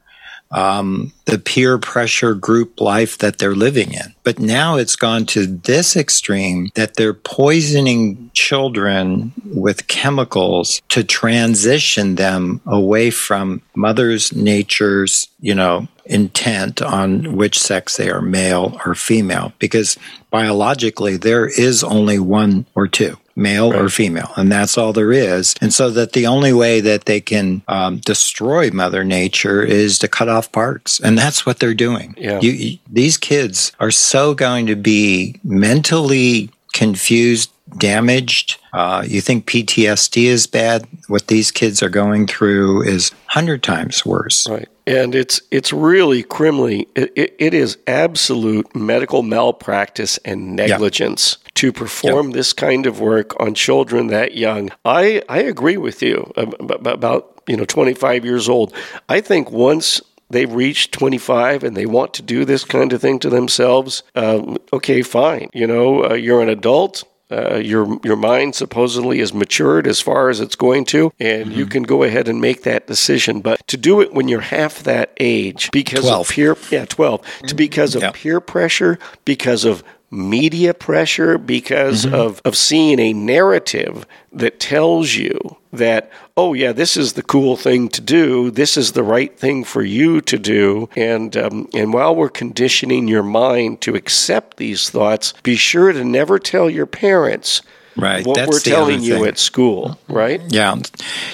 um, 0.55 1.13
the 1.27 1.39
peer 1.39 1.79
pressure 1.79 2.35
group 2.35 2.81
life 2.81 3.19
that 3.19 3.39
they're 3.39 3.55
living 3.55 3.93
in. 3.93 4.15
But 4.23 4.39
now 4.39 4.77
it's 4.77 4.97
gone 4.97 5.27
to 5.27 5.47
this 5.47 5.97
extreme 5.97 6.71
that 6.75 6.95
they're 6.95 7.13
poisoning 7.13 8.31
children 8.33 9.33
with 9.45 9.89
chemicals 9.89 10.81
to 10.91 11.05
transition 11.05 12.15
them 12.15 12.61
away 12.67 13.11
from 13.11 13.63
mother's 13.75 14.33
nature's, 14.33 15.29
you 15.41 15.55
know, 15.55 15.89
intent 16.07 16.81
on 16.81 17.37
which 17.37 17.59
sex 17.59 17.97
they 17.97 18.11
are, 18.11 18.23
male 18.23 18.79
or 18.87 18.95
female, 18.95 19.53
because 19.59 19.99
biologically 20.31 21.17
there 21.17 21.47
is 21.47 21.83
only 21.83 22.19
one 22.19 22.67
or 22.75 22.87
two 22.87 23.19
male 23.37 23.73
right. 23.73 23.81
or 23.81 23.89
female, 23.89 24.33
and 24.37 24.51
that's 24.51 24.79
all 24.79 24.93
there 24.93 25.13
is. 25.13 25.55
And 25.61 25.73
so 25.73 25.91
that 25.91 26.13
the 26.13 26.27
only 26.27 26.53
way 26.53 26.81
that 26.81 27.05
they 27.07 27.21
can 27.21 27.63
um, 27.69 27.99
destroy 27.99 28.71
Mother 28.71 29.05
Nature 29.05 29.63
is 29.63 29.99
to 30.01 30.09
cut 30.09 30.29
off 30.29 30.53
parts, 30.53 31.01
and 31.01 31.19
that's 31.19 31.45
what 31.45 31.59
they're 31.59 31.75
doing. 31.75 32.15
Yeah. 32.17 32.41
You, 32.41 32.53
you, 32.53 32.79
these 32.91 33.17
kids 33.17 33.73
are 33.81 33.91
so 33.91 34.35
going 34.35 34.67
to 34.67 34.77
be 34.77 35.41
mentally 35.43 36.51
confused, 36.73 37.51
damaged. 37.79 38.59
Uh, 38.73 39.05
you 39.07 39.21
think 39.21 39.47
PTSD 39.47 40.25
is 40.25 40.47
bad? 40.47 40.87
What 41.09 41.29
these 41.29 41.51
kids 41.51 41.83
are 41.83 41.89
going 41.89 42.27
through 42.27 42.83
is 42.83 43.13
hundred 43.27 43.63
times 43.63 44.05
worse. 44.05 44.49
Right, 44.49 44.69
and 44.87 45.15
it's 45.15 45.41
it's 45.51 45.73
really 45.73 46.23
criminally. 46.23 46.89
It, 46.95 47.13
it, 47.17 47.37
it 47.39 47.55
is 47.55 47.79
absolute 47.87 48.75
medical 48.75 49.23
malpractice 49.23 50.19
and 50.25 50.57
negligence. 50.57 51.37
Yeah 51.39 51.45
to 51.55 51.73
perform 51.73 52.27
yep. 52.27 52.35
this 52.35 52.53
kind 52.53 52.87
of 52.87 53.01
work 53.01 53.41
on 53.41 53.55
children 53.55 54.09
that 54.09 54.37
young. 54.37 54.71
I, 54.85 55.23
I 55.29 55.39
agree 55.39 55.77
with 55.77 56.03
you 56.03 56.33
about, 56.37 57.43
you 57.47 57.57
know 57.57 57.65
25 57.65 58.25
years 58.25 58.49
old. 58.49 58.75
I 59.09 59.21
think 59.21 59.51
once 59.51 60.01
they've 60.31 60.53
reached 60.53 60.93
25 60.93 61.63
and 61.63 61.77
they 61.77 61.87
want 61.87 62.15
to 62.15 62.23
do 62.23 62.45
this 62.45 62.65
kind 62.65 62.93
of 62.93 63.01
thing 63.01 63.19
to 63.21 63.29
themselves, 63.29 64.03
um, 64.15 64.57
okay, 64.73 65.03
fine. 65.03 65.51
You 65.53 65.67
know, 65.67 66.11
uh, 66.11 66.15
you're 66.15 66.43
an 66.43 66.49
adult. 66.49 67.05
Uh, 67.31 67.57
your 67.57 67.99
your 68.05 68.17
mind 68.17 68.55
supposedly 68.55 69.19
is 69.19 69.33
matured 69.33 69.87
as 69.87 69.99
far 69.99 70.29
as 70.29 70.41
it's 70.41 70.57
going 70.57 70.85
to, 70.85 71.11
and 71.19 71.47
mm-hmm. 71.47 71.59
you 71.59 71.67
can 71.67 71.83
go 71.83 72.03
ahead 72.03 72.29
and 72.29 72.39
make 72.39 72.65
that 72.65 72.87
decision. 72.87 73.41
But 73.41 73.67
to 73.69 73.79
do 73.79 74.03
it 74.03 74.13
when 74.13 74.29
you're 74.29 74.43
half 74.43 74.83
that 74.83 75.13
age, 75.19 75.71
because 75.71 76.03
12. 76.03 76.21
of 76.21 76.29
peer 76.29 76.57
yeah 76.71 76.85
twelve, 76.85 77.23
to 77.47 77.55
because 77.55 77.95
of 77.95 78.13
peer 78.13 78.41
pressure, 78.41 78.99
because 79.25 79.65
of 79.65 79.83
media 80.15 80.73
pressure 80.73 81.37
because 81.37 82.07
mm-hmm. 82.07 82.15
of, 82.15 82.41
of 82.45 82.57
seeing 82.57 83.01
a 83.01 83.13
narrative 83.13 84.07
that 84.33 84.61
tells 84.61 85.15
you 85.15 85.57
that, 85.73 86.11
oh, 86.37 86.55
yeah, 86.55 86.73
this 86.73 86.97
is 86.97 87.15
the 87.15 87.23
cool 87.23 87.57
thing 87.57 87.89
to 87.89 88.01
do. 88.01 88.51
This 88.51 88.77
is 88.77 88.93
the 88.93 89.03
right 89.03 89.37
thing 89.37 89.65
for 89.65 89.83
you 89.83 90.21
to 90.23 90.39
do. 90.39 90.89
And, 90.97 91.37
um, 91.37 91.69
and 91.75 91.93
while 91.93 92.15
we're 92.15 92.29
conditioning 92.29 93.09
your 93.09 93.23
mind 93.23 93.81
to 93.83 93.95
accept 93.95 94.57
these 94.57 94.89
thoughts, 94.89 95.35
be 95.43 95.57
sure 95.57 95.93
to 95.93 96.05
never 96.05 96.39
tell 96.39 96.71
your 96.71 96.87
parents 96.87 97.61
right. 97.97 98.27
what 98.27 98.37
That's 98.37 98.51
we're 98.51 98.61
telling 98.61 99.03
you 99.03 99.25
at 99.25 99.39
school, 99.39 99.99
right? 100.09 100.41
Yeah. 100.49 100.77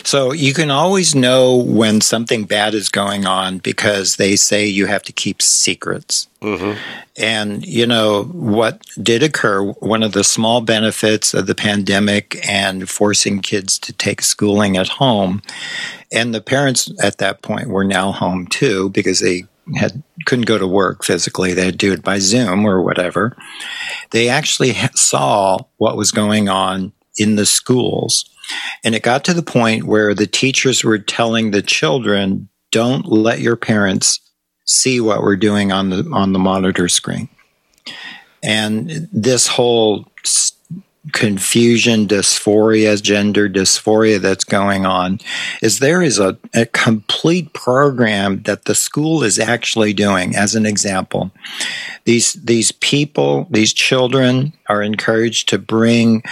So 0.05 0.33
you 0.33 0.55
can 0.55 0.71
always 0.71 1.15
know 1.15 1.57
when 1.57 2.01
something 2.01 2.45
bad 2.45 2.75
is 2.75 2.89
going 2.89 3.27
on 3.27 3.59
because 3.59 4.17
they 4.17 4.37
say 4.37 4.67
you 4.67 4.87
have 4.87 5.03
to 5.05 5.13
keep 5.13 5.43
secrets. 5.43 6.29
Mm-hmm. 6.41 6.79
And, 7.19 7.67
you 7.67 7.87
know, 7.87 8.25
what 8.25 8.81
did 9.03 9.23
occur, 9.23 9.63
one 9.73 10.03
of 10.03 10.13
the 10.13 10.25
small 10.25 10.63
benefits 10.63 11.35
of 11.35 11.47
the 11.47 11.55
pandemic 11.55 12.41
and 12.49 12.89
forcing 12.89 13.41
kids 13.41 13.79
to 13.81 13.93
take 13.93 14.23
schooling 14.23 14.77
at 14.77 14.89
home, 14.89 15.43
and 16.11 16.35
the 16.35 16.41
parents 16.41 16.91
at 17.03 17.19
that 17.19 17.43
point 17.43 17.69
were 17.69 17.85
now 17.85 18.11
home 18.11 18.47
too 18.47 18.89
because 18.91 19.21
they 19.21 19.45
had 19.77 20.03
couldn't 20.27 20.47
go 20.47 20.59
to 20.59 20.67
work 20.67 21.05
physically. 21.05 21.53
They'd 21.53 21.79
do 21.79 21.93
it 21.93 22.03
by 22.03 22.19
zoom 22.19 22.65
or 22.65 22.83
whatever. 22.83 23.37
They 24.11 24.29
actually 24.29 24.75
saw 24.95 25.59
what 25.79 25.97
was 25.97 26.13
going 26.13 26.49
on 26.49 26.93
in 27.17 27.37
the 27.37 27.47
schools. 27.47 28.25
And 28.85 28.95
it 28.95 29.03
got 29.03 29.25
to 29.25 29.35
the 29.35 29.43
point 29.43 29.85
where 29.85 30.15
the 30.15 30.27
teachers 30.27 30.83
were 30.83 30.99
telling 30.99 31.51
the 31.51 31.63
children 31.63 32.49
don't 32.73 33.07
let 33.07 33.41
your 33.41 33.57
parents 33.57 34.21
see 34.67 35.01
what 35.01 35.23
we're 35.23 35.37
doing 35.37 35.73
on 35.73 35.91
the 35.91 36.09
on 36.13 36.33
the 36.33 36.39
monitor 36.39 36.89
screen. 36.89 37.29
And 38.43 39.09
this 39.13 39.47
whole 39.47 40.07
confusion, 41.13 42.07
dysphoria, 42.07 43.01
gender 43.01 43.49
dysphoria 43.49 44.21
that's 44.21 44.45
going 44.45 44.85
on 44.85 45.19
is 45.63 45.79
there 45.79 46.03
is 46.03 46.19
a, 46.19 46.37
a 46.55 46.67
complete 46.67 47.53
program 47.55 48.43
that 48.43 48.67
the 48.67 48.75
school 48.75 49.23
is 49.23 49.39
actually 49.39 49.95
doing. 49.95 50.37
As 50.37 50.55
an 50.55 50.67
example, 50.67 51.31
these 52.05 52.35
these 52.35 52.73
people, 52.73 53.47
these 53.51 53.73
children 53.73 54.53
are 54.69 54.83
encouraged 54.83 55.49
to 55.49 55.59
bring 55.59 56.23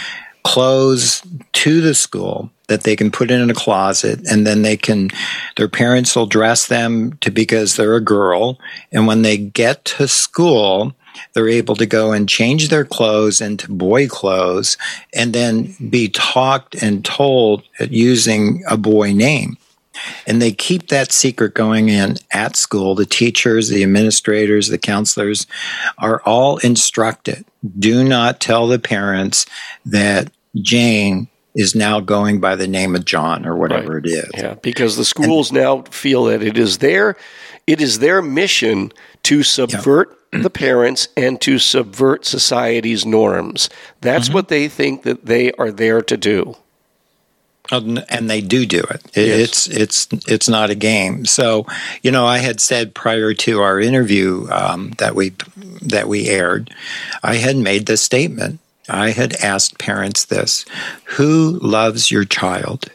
clothes 0.44 1.22
to 1.52 1.80
the 1.80 1.94
school 1.94 2.50
that 2.68 2.82
they 2.82 2.94
can 2.94 3.10
put 3.10 3.30
in 3.30 3.50
a 3.50 3.54
closet 3.54 4.20
and 4.30 4.46
then 4.46 4.62
they 4.62 4.76
can 4.76 5.10
their 5.56 5.68
parents 5.68 6.14
will 6.14 6.26
dress 6.26 6.68
them 6.68 7.12
to 7.20 7.30
because 7.30 7.76
they're 7.76 7.96
a 7.96 8.00
girl 8.00 8.58
and 8.92 9.06
when 9.06 9.22
they 9.22 9.36
get 9.36 9.84
to 9.84 10.06
school 10.06 10.94
they're 11.32 11.48
able 11.48 11.76
to 11.76 11.86
go 11.86 12.12
and 12.12 12.28
change 12.28 12.68
their 12.68 12.84
clothes 12.84 13.40
into 13.40 13.70
boy 13.70 14.09
clothes 14.09 14.76
and 15.14 15.32
then 15.32 15.74
be 15.90 16.09
talked 16.09 16.74
and 16.82 17.04
told 17.04 17.62
using 17.80 18.62
a 18.68 18.76
boy 18.76 19.12
name. 19.12 19.56
And 20.28 20.40
they 20.40 20.52
keep 20.52 20.88
that 20.88 21.11
secret 21.11 21.54
going 21.54 21.88
in 21.88 22.18
at 22.30 22.54
school. 22.54 22.94
The 22.94 23.04
teachers, 23.04 23.68
the 23.68 23.82
administrators, 23.82 24.68
the 24.68 24.78
counselors 24.78 25.46
are 25.98 26.22
all 26.22 26.59
instructed 26.59 27.44
do 27.78 28.04
not 28.04 28.40
tell 28.40 28.66
the 28.66 28.78
parents 28.78 29.46
that 29.86 30.30
Jane 30.56 31.28
is 31.54 31.74
now 31.74 32.00
going 32.00 32.40
by 32.40 32.54
the 32.54 32.68
name 32.68 32.94
of 32.94 33.04
John 33.04 33.46
or 33.46 33.56
whatever 33.56 33.94
right. 33.94 34.06
it 34.06 34.11
is. 34.11 34.30
Yeah, 34.34 34.54
because 34.54 34.96
the 34.96 35.04
schools 35.04 35.50
and, 35.50 35.59
now 35.59 35.82
feel 35.82 36.24
that 36.24 36.42
it 36.42 36.56
is 36.56 36.78
their 36.78 37.16
it 37.66 37.80
is 37.80 37.98
their 37.98 38.22
mission 38.22 38.92
to 39.24 39.42
subvert 39.42 40.18
the 40.32 40.50
parents 40.50 41.08
and 41.16 41.40
to 41.40 41.58
subvert 41.58 42.24
society's 42.24 43.06
norms. 43.06 43.70
That's 44.00 44.26
mm-hmm. 44.26 44.34
what 44.34 44.48
they 44.48 44.68
think 44.68 45.02
that 45.02 45.26
they 45.26 45.52
are 45.52 45.70
there 45.70 46.02
to 46.02 46.16
do. 46.16 46.56
And 47.70 48.30
they 48.30 48.40
do 48.40 48.64
do 48.64 48.80
it. 48.80 49.02
It's 49.12 49.66
it's 49.66 50.08
it's 50.26 50.48
not 50.48 50.70
a 50.70 50.74
game. 50.74 51.26
So, 51.26 51.66
you 52.02 52.10
know, 52.10 52.24
I 52.24 52.38
had 52.38 52.60
said 52.60 52.94
prior 52.94 53.34
to 53.34 53.60
our 53.60 53.78
interview 53.78 54.48
um, 54.50 54.92
that 54.96 55.14
we 55.14 55.34
that 55.82 56.08
we 56.08 56.28
aired, 56.28 56.74
I 57.22 57.34
had 57.36 57.56
made 57.56 57.84
this 57.84 58.00
statement. 58.00 58.60
I 58.88 59.10
had 59.10 59.34
asked 59.34 59.78
parents 59.78 60.24
this: 60.24 60.64
Who 61.16 61.58
loves 61.60 62.10
your 62.10 62.24
child? 62.24 62.86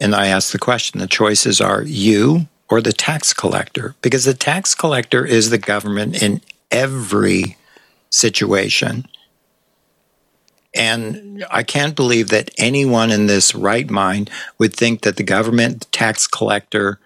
And 0.00 0.12
I 0.12 0.26
asked 0.26 0.50
the 0.50 0.58
question. 0.58 0.98
The 0.98 1.06
choices 1.06 1.60
are 1.60 1.82
you, 1.82 2.48
or 2.70 2.80
the 2.80 2.92
tax 2.92 3.32
collector, 3.32 3.94
because 4.02 4.24
the 4.24 4.34
tax 4.34 4.74
collector 4.74 5.24
is 5.24 5.50
the 5.50 5.58
government 5.58 6.22
in 6.22 6.40
every 6.70 7.56
situation. 8.10 9.06
And 10.74 11.44
I 11.50 11.62
can't 11.62 11.94
believe 11.94 12.30
that 12.30 12.50
anyone 12.58 13.10
in 13.12 13.26
this 13.26 13.54
right 13.54 13.88
mind 13.88 14.28
would 14.58 14.74
think 14.74 15.02
that 15.02 15.16
the 15.16 15.22
government 15.22 15.80
the 15.80 15.86
tax 15.86 16.26
collector 16.26 16.98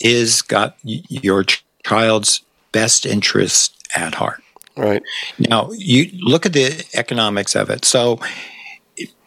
is 0.00 0.42
got 0.42 0.76
your 0.82 1.44
child's 1.84 2.42
best 2.72 3.06
interest 3.06 3.74
at 3.94 4.14
heart. 4.14 4.42
Right. 4.76 5.02
Now, 5.38 5.70
you 5.72 6.10
look 6.20 6.44
at 6.44 6.52
the 6.52 6.84
economics 6.94 7.54
of 7.54 7.70
it. 7.70 7.84
So, 7.84 8.20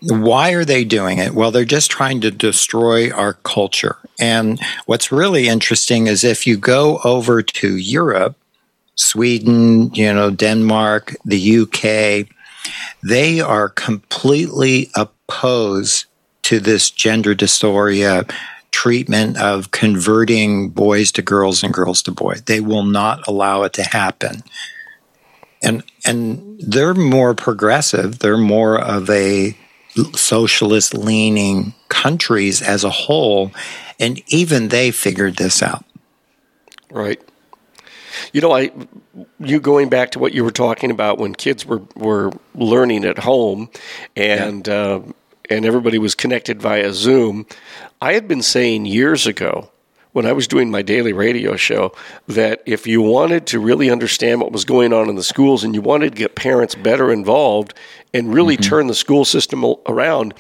why 0.02 0.52
are 0.52 0.66
they 0.66 0.84
doing 0.84 1.18
it? 1.18 1.34
Well, 1.34 1.52
they're 1.52 1.66
just 1.66 1.92
trying 1.92 2.22
to 2.22 2.32
destroy 2.32 3.12
our 3.12 3.34
culture. 3.34 3.98
And 4.20 4.60
what's 4.86 5.12
really 5.12 5.48
interesting 5.48 6.08
is 6.08 6.24
if 6.24 6.48
you 6.48 6.58
go 6.58 7.00
over 7.04 7.42
to 7.42 7.76
Europe, 7.76 8.36
Sweden, 8.96 9.94
you 9.94 10.14
know, 10.14 10.30
Denmark, 10.30 11.16
the 11.24 11.60
UK, 11.60 12.28
they 13.02 13.40
are 13.40 13.70
completely 13.70 14.90
opposed 14.96 16.06
to 16.44 16.60
this 16.60 16.90
gender 16.90 17.36
dysphoria 17.36 18.30
treatment 18.72 19.38
of 19.38 19.72
converting 19.72 20.70
boys 20.70 21.12
to 21.14 21.22
girls 21.22 21.64
and 21.64 21.74
girls 21.74 22.02
to 22.04 22.12
boys. 22.12 22.42
They 22.44 22.60
will 22.60 22.84
not 22.84 23.28
allow 23.28 23.64
it 23.64 23.74
to 23.74 23.84
happen. 23.84 24.44
And 25.64 25.84
and 26.06 26.60
they're 26.60 26.94
more 26.94 27.34
progressive. 27.34 28.20
They're 28.20 28.38
more 28.38 28.80
of 28.80 29.10
a 29.10 29.58
socialist 30.14 30.94
leaning 30.94 31.74
countries 31.90 32.62
as 32.62 32.84
a 32.84 32.90
whole 32.90 33.52
and 34.00 34.22
even 34.28 34.70
they 34.70 34.92
figured 34.92 35.36
this 35.36 35.62
out. 35.62 35.84
Right. 36.90 37.22
You 38.34 38.42
know, 38.42 38.52
I 38.52 38.72
you 39.40 39.60
going 39.60 39.90
back 39.90 40.12
to 40.12 40.20
what 40.20 40.34
you 40.34 40.44
were 40.44 40.52
talking 40.52 40.92
about 40.92 41.20
when 41.20 41.36
kids 41.36 41.66
were 41.66 41.82
were 41.96 42.32
learning 42.56 43.06
at 43.06 43.20
home, 43.20 43.70
and 44.16 44.68
yeah. 44.68 44.74
uh, 44.74 45.02
and 45.50 45.66
everybody 45.66 46.00
was 46.00 46.16
connected 46.16 46.62
via 46.62 46.92
Zoom. 46.94 47.46
I 48.02 48.14
had 48.14 48.28
been 48.28 48.42
saying 48.42 48.86
years 48.86 49.28
ago 49.28 49.70
when 50.12 50.26
I 50.26 50.34
was 50.34 50.48
doing 50.48 50.72
my 50.72 50.82
daily 50.82 51.14
radio 51.14 51.56
show 51.56 51.94
that 52.28 52.62
if 52.66 52.88
you 52.88 53.02
wanted 53.02 53.46
to 53.48 53.60
really 53.60 53.90
understand 53.90 54.42
what 54.42 54.52
was 54.52 54.66
going 54.66 54.92
on 54.92 55.10
in 55.10 55.16
the 55.16 55.24
schools 55.24 55.64
and 55.64 55.76
you 55.76 55.82
wanted 55.82 56.14
to 56.14 56.18
get 56.18 56.36
parents 56.36 56.76
better 56.76 57.12
involved 57.12 57.74
and 58.14 58.34
really 58.34 58.56
mm-hmm. 58.56 58.70
turn 58.70 58.88
the 58.88 58.96
school 58.96 59.24
system 59.24 59.64
around, 59.88 60.34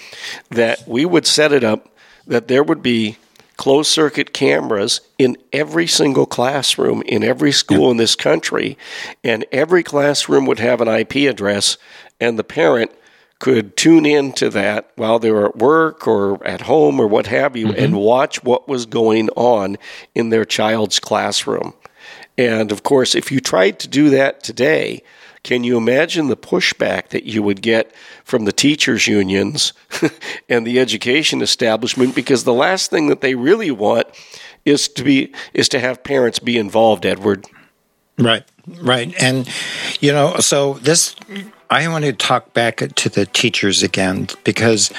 that 0.49 0.87
we 0.87 1.05
would 1.05 1.27
set 1.27 1.51
it 1.51 1.63
up 1.63 1.89
that 2.25 2.47
there 2.47 2.63
would 2.63 2.81
be 2.81 3.17
closed 3.57 3.91
circuit 3.91 4.33
cameras 4.33 5.01
in 5.17 5.35
every 5.51 5.85
single 5.85 6.25
classroom 6.25 7.01
in 7.01 7.23
every 7.23 7.51
school 7.51 7.91
in 7.91 7.97
this 7.97 8.15
country, 8.15 8.77
and 9.21 9.45
every 9.51 9.83
classroom 9.83 10.45
would 10.45 10.59
have 10.59 10.79
an 10.79 10.87
IP 10.87 11.29
address, 11.29 11.77
and 12.21 12.39
the 12.39 12.43
parent 12.43 12.91
could 13.39 13.77
tune 13.77 14.05
in 14.05 14.33
to 14.33 14.49
that 14.49 14.91
while 14.95 15.17
they 15.17 15.31
were 15.31 15.47
at 15.47 15.57
work 15.57 16.07
or 16.07 16.45
at 16.45 16.61
home 16.61 16.99
or 16.99 17.07
what 17.07 17.27
have 17.27 17.55
you 17.55 17.67
mm-hmm. 17.67 17.83
and 17.83 17.97
watch 17.97 18.43
what 18.43 18.67
was 18.67 18.85
going 18.85 19.29
on 19.29 19.77
in 20.13 20.29
their 20.29 20.45
child's 20.45 20.99
classroom. 20.99 21.73
And 22.37 22.71
of 22.71 22.83
course, 22.83 23.15
if 23.15 23.31
you 23.31 23.39
tried 23.39 23.79
to 23.79 23.87
do 23.87 24.09
that 24.09 24.43
today, 24.43 25.03
can 25.43 25.63
you 25.63 25.77
imagine 25.77 26.27
the 26.27 26.37
pushback 26.37 27.09
that 27.09 27.23
you 27.23 27.41
would 27.41 27.61
get 27.61 27.93
from 28.25 28.45
the 28.45 28.51
teachers' 28.51 29.07
unions 29.07 29.73
and 30.49 30.67
the 30.67 30.79
education 30.79 31.41
establishment? 31.41 32.15
Because 32.15 32.43
the 32.43 32.53
last 32.53 32.89
thing 32.89 33.07
that 33.07 33.21
they 33.21 33.35
really 33.35 33.71
want 33.71 34.07
is 34.65 34.89
to 34.89 35.03
be 35.03 35.33
is 35.53 35.69
to 35.69 35.79
have 35.79 36.03
parents 36.03 36.39
be 36.39 36.57
involved. 36.57 37.05
Edward, 37.05 37.45
right, 38.17 38.43
right, 38.81 39.13
and 39.21 39.49
you 40.01 40.11
know, 40.11 40.37
so 40.39 40.73
this 40.75 41.15
I 41.71 41.87
want 41.87 42.03
to 42.05 42.13
talk 42.13 42.51
back 42.53 42.77
to 42.77 43.09
the 43.09 43.27
teachers 43.27 43.83
again 43.83 44.27
because 44.43 44.91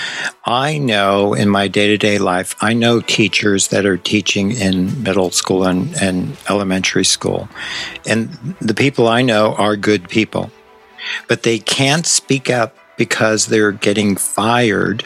I 0.45 0.79
know 0.79 1.35
in 1.35 1.49
my 1.49 1.67
day 1.67 1.89
to 1.89 1.99
day 1.99 2.19
life, 2.19 2.55
I 2.61 2.75
know 2.75 3.01
teachers 3.01 3.69
that 3.69 3.85
are 3.85 3.97
teaching 3.97 4.53
in 4.53 5.03
middle 5.03 5.33
school 5.33 5.67
and, 5.67 5.93
and 6.01 6.37
elementary 6.49 7.05
school. 7.05 7.49
And 8.07 8.31
the 8.61 8.75
people 8.75 9.09
I 9.09 9.23
know 9.23 9.55
are 9.57 9.75
good 9.75 10.09
people, 10.09 10.53
but 11.27 11.43
they 11.43 11.59
can't 11.59 12.07
speak 12.07 12.49
up 12.49 12.77
because 12.97 13.47
they're 13.47 13.73
getting 13.73 14.15
fired 14.15 15.03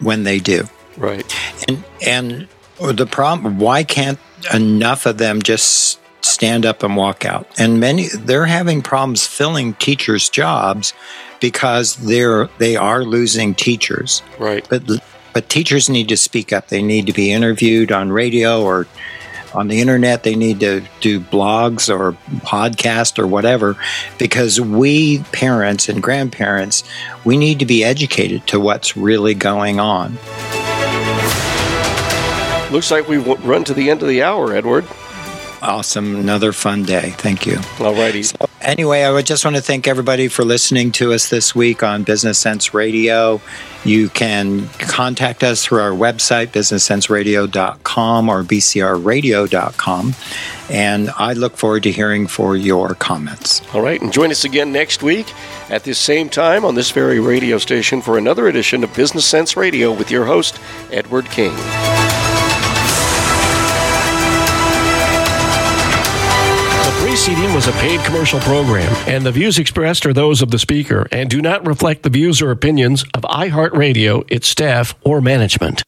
when 0.00 0.24
they 0.24 0.40
do. 0.40 0.64
Right. 0.96 1.32
And, 1.68 1.84
and 2.04 2.48
the 2.80 3.06
problem, 3.06 3.58
why 3.60 3.84
can't 3.84 4.18
enough 4.52 5.06
of 5.06 5.18
them 5.18 5.42
just 5.42 5.99
stand 6.20 6.66
up 6.66 6.82
and 6.82 6.96
walk 6.96 7.24
out. 7.24 7.46
And 7.58 7.80
many 7.80 8.08
they're 8.08 8.46
having 8.46 8.82
problems 8.82 9.26
filling 9.26 9.74
teachers' 9.74 10.28
jobs 10.28 10.92
because 11.40 11.96
they're 11.96 12.48
they 12.58 12.76
are 12.76 13.04
losing 13.04 13.54
teachers. 13.54 14.22
Right. 14.38 14.66
But 14.68 14.82
but 15.32 15.48
teachers 15.48 15.88
need 15.88 16.08
to 16.08 16.16
speak 16.16 16.52
up. 16.52 16.68
They 16.68 16.82
need 16.82 17.06
to 17.06 17.12
be 17.12 17.32
interviewed 17.32 17.92
on 17.92 18.10
radio 18.10 18.62
or 18.62 18.86
on 19.54 19.68
the 19.68 19.80
internet. 19.80 20.22
They 20.22 20.34
need 20.34 20.60
to 20.60 20.82
do 21.00 21.20
blogs 21.20 21.92
or 21.92 22.12
podcast 22.40 23.18
or 23.18 23.26
whatever 23.26 23.76
because 24.18 24.60
we 24.60 25.20
parents 25.32 25.88
and 25.88 26.02
grandparents 26.02 26.84
we 27.24 27.36
need 27.36 27.58
to 27.58 27.66
be 27.66 27.82
educated 27.84 28.46
to 28.48 28.60
what's 28.60 28.96
really 28.96 29.34
going 29.34 29.80
on. 29.80 30.18
Looks 32.70 32.90
like 32.92 33.08
we've 33.08 33.26
run 33.44 33.64
to 33.64 33.74
the 33.74 33.90
end 33.90 34.02
of 34.02 34.08
the 34.08 34.22
hour, 34.22 34.54
Edward. 34.54 34.86
Awesome. 35.62 36.16
Another 36.16 36.52
fun 36.52 36.84
day. 36.84 37.10
Thank 37.10 37.46
you. 37.46 37.58
All 37.80 37.94
righty. 37.94 38.22
So, 38.22 38.36
anyway, 38.62 39.02
I 39.02 39.10
would 39.10 39.26
just 39.26 39.44
want 39.44 39.56
to 39.56 39.62
thank 39.62 39.86
everybody 39.86 40.28
for 40.28 40.44
listening 40.44 40.92
to 40.92 41.12
us 41.12 41.28
this 41.28 41.54
week 41.54 41.82
on 41.82 42.02
Business 42.02 42.38
Cents 42.38 42.72
Radio. 42.72 43.40
You 43.84 44.08
can 44.08 44.68
contact 44.78 45.42
us 45.42 45.64
through 45.64 45.80
our 45.80 45.90
website, 45.90 46.48
businesscentsradio.com 46.48 48.28
or 48.28 48.42
bcrradio.com. 48.42 50.14
And 50.70 51.10
I 51.10 51.32
look 51.32 51.56
forward 51.56 51.82
to 51.84 51.92
hearing 51.92 52.26
for 52.26 52.56
your 52.56 52.94
comments. 52.94 53.62
All 53.74 53.82
right. 53.82 54.00
And 54.00 54.12
join 54.12 54.30
us 54.30 54.44
again 54.44 54.72
next 54.72 55.02
week 55.02 55.32
at 55.68 55.84
this 55.84 55.98
same 55.98 56.28
time 56.28 56.64
on 56.64 56.74
this 56.74 56.90
very 56.90 57.20
radio 57.20 57.58
station 57.58 58.00
for 58.02 58.18
another 58.18 58.48
edition 58.48 58.84
of 58.84 58.94
Business 58.94 59.26
Cents 59.26 59.56
Radio 59.56 59.92
with 59.92 60.10
your 60.10 60.26
host, 60.26 60.60
Edward 60.90 61.26
King. 61.26 61.54
Preceding 67.22 67.52
was 67.52 67.68
a 67.68 67.72
paid 67.72 68.02
commercial 68.06 68.40
program, 68.40 68.90
and 69.06 69.26
the 69.26 69.30
views 69.30 69.58
expressed 69.58 70.06
are 70.06 70.12
those 70.14 70.40
of 70.40 70.50
the 70.50 70.58
speaker 70.58 71.06
and 71.12 71.28
do 71.28 71.42
not 71.42 71.66
reflect 71.66 72.02
the 72.02 72.08
views 72.08 72.40
or 72.40 72.50
opinions 72.50 73.04
of 73.12 73.24
iHeartRadio, 73.24 74.24
its 74.28 74.48
staff, 74.48 74.94
or 75.02 75.20
management. 75.20 75.82